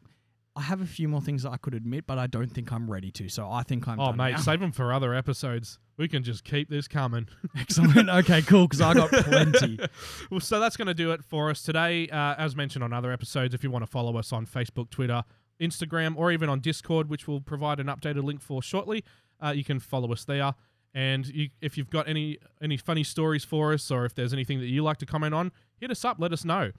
I 0.57 0.61
have 0.61 0.79
a 0.79 0.85
few 0.85 1.09
more 1.09 1.19
things 1.19 1.43
that 1.43 1.51
I 1.51 1.57
could 1.57 1.73
admit, 1.73 2.07
but 2.07 2.17
I 2.17 2.27
don't 2.27 2.47
think 2.49 2.71
I'm 2.71 2.89
ready 2.89 3.11
to. 3.11 3.27
So 3.27 3.51
I 3.51 3.63
think 3.63 3.87
I'm. 3.87 3.99
oh, 3.99 4.13
mate, 4.13 4.31
now. 4.31 4.37
save 4.37 4.61
them 4.61 4.71
for 4.71 4.93
other 4.93 5.13
episodes. 5.13 5.79
We 5.97 6.07
can 6.07 6.23
just 6.23 6.45
keep 6.45 6.69
this 6.69 6.87
coming. 6.87 7.27
excellent. 7.57 8.09
Okay, 8.09 8.41
cool. 8.41 8.67
Because 8.67 8.79
I 8.79 8.93
got 8.93 9.11
plenty. 9.11 9.77
well, 10.31 10.39
so 10.39 10.59
that's 10.59 10.77
going 10.77 10.87
to 10.87 10.93
do 10.93 11.11
it 11.11 11.23
for 11.23 11.49
us 11.49 11.61
today. 11.61 12.07
Uh, 12.07 12.35
as 12.35 12.55
mentioned 12.55 12.83
on 12.83 12.93
other 12.93 13.11
episodes, 13.11 13.53
if 13.53 13.63
you 13.63 13.71
want 13.71 13.83
to 13.83 13.91
follow 13.91 14.17
us 14.17 14.31
on 14.31 14.45
Facebook, 14.45 14.89
Twitter, 14.89 15.23
Instagram, 15.59 16.15
or 16.15 16.31
even 16.31 16.47
on 16.47 16.61
Discord, 16.61 17.09
which 17.09 17.27
we'll 17.27 17.41
provide 17.41 17.81
an 17.81 17.87
updated 17.87 18.23
link 18.23 18.41
for 18.41 18.63
shortly, 18.63 19.03
uh, 19.43 19.49
you 19.49 19.65
can 19.65 19.79
follow 19.79 20.11
us 20.13 20.23
there. 20.23 20.53
And 20.95 21.27
you, 21.27 21.49
if 21.61 21.77
you've 21.77 21.89
got 21.89 22.07
any 22.07 22.39
any 22.61 22.77
funny 22.77 23.03
stories 23.03 23.43
for 23.43 23.73
us, 23.73 23.91
or 23.91 24.05
if 24.05 24.15
there's 24.15 24.31
anything 24.31 24.61
that 24.61 24.67
you 24.67 24.81
like 24.81 24.95
to 24.97 25.05
comment 25.05 25.33
on, 25.33 25.51
hit 25.77 25.91
us 25.91 26.05
up. 26.05 26.17
Let 26.19 26.31
us 26.31 26.45
know. 26.45 26.71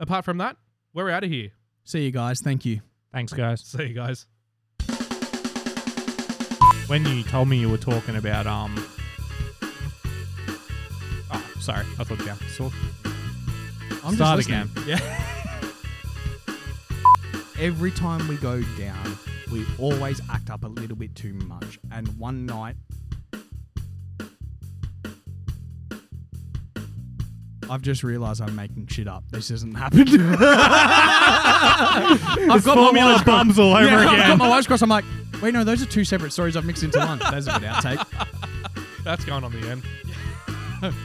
Apart 0.00 0.24
from 0.24 0.38
that, 0.38 0.56
we're 0.92 1.08
out 1.08 1.22
of 1.22 1.30
here. 1.30 1.52
See 1.84 2.04
you 2.04 2.10
guys. 2.10 2.40
Thank 2.40 2.64
you. 2.64 2.80
Thanks, 3.12 3.32
guys. 3.32 3.60
See 3.64 3.84
you 3.84 3.94
guys. 3.94 4.26
When 6.88 7.06
you 7.06 7.22
told 7.22 7.48
me 7.48 7.56
you 7.56 7.68
were 7.68 7.78
talking 7.78 8.16
about 8.16 8.48
um. 8.48 8.74
Oh, 11.32 11.52
sorry. 11.60 11.86
I 11.98 12.04
thought 12.04 12.26
yeah. 12.26 12.34
So 12.56 12.72
I'm 14.04 14.16
Start 14.16 14.40
just 14.40 14.50
listening. 14.50 14.68
Yeah. 14.86 14.98
Every 17.60 17.92
time 17.92 18.26
we 18.26 18.34
go 18.36 18.62
down, 18.76 19.16
we 19.52 19.64
always 19.78 20.20
act 20.28 20.50
up 20.50 20.64
a 20.64 20.68
little 20.68 20.96
bit 20.96 21.14
too 21.14 21.34
much. 21.34 21.78
And 21.92 22.08
one 22.18 22.46
night, 22.46 22.74
I've 27.70 27.82
just 27.82 28.02
realised 28.04 28.40
I'm 28.40 28.54
making 28.54 28.86
shit 28.88 29.08
up. 29.08 29.24
This 29.30 29.48
hasn't 29.48 29.76
happened. 29.76 30.08
I've 32.50 32.64
got 32.64 32.76
my 32.76 32.82
formula 32.84 32.92
wires 33.10 33.22
crossed. 33.22 33.24
bums 33.26 33.58
all 33.58 33.74
over 33.74 33.84
Yeah, 33.84 33.96
I've 33.98 34.12
again. 34.12 34.28
got 34.28 34.38
my 34.38 34.48
wires 34.48 34.66
crossed. 34.66 34.82
I'm 34.82 34.88
like, 34.88 35.04
wait, 35.42 35.54
no, 35.54 35.64
those 35.64 35.82
are 35.82 35.86
two 35.86 36.04
separate 36.04 36.32
stories 36.32 36.56
I've 36.56 36.64
mixed 36.64 36.82
into 36.82 36.98
one. 36.98 37.18
That's 37.18 37.46
a 37.46 37.58
bit 37.60 37.68
outtake. 37.70 38.04
That's 39.04 39.24
going 39.24 39.44
on 39.44 39.52
the 39.52 39.68
end. 39.70 39.82
Fuck. 40.80 40.94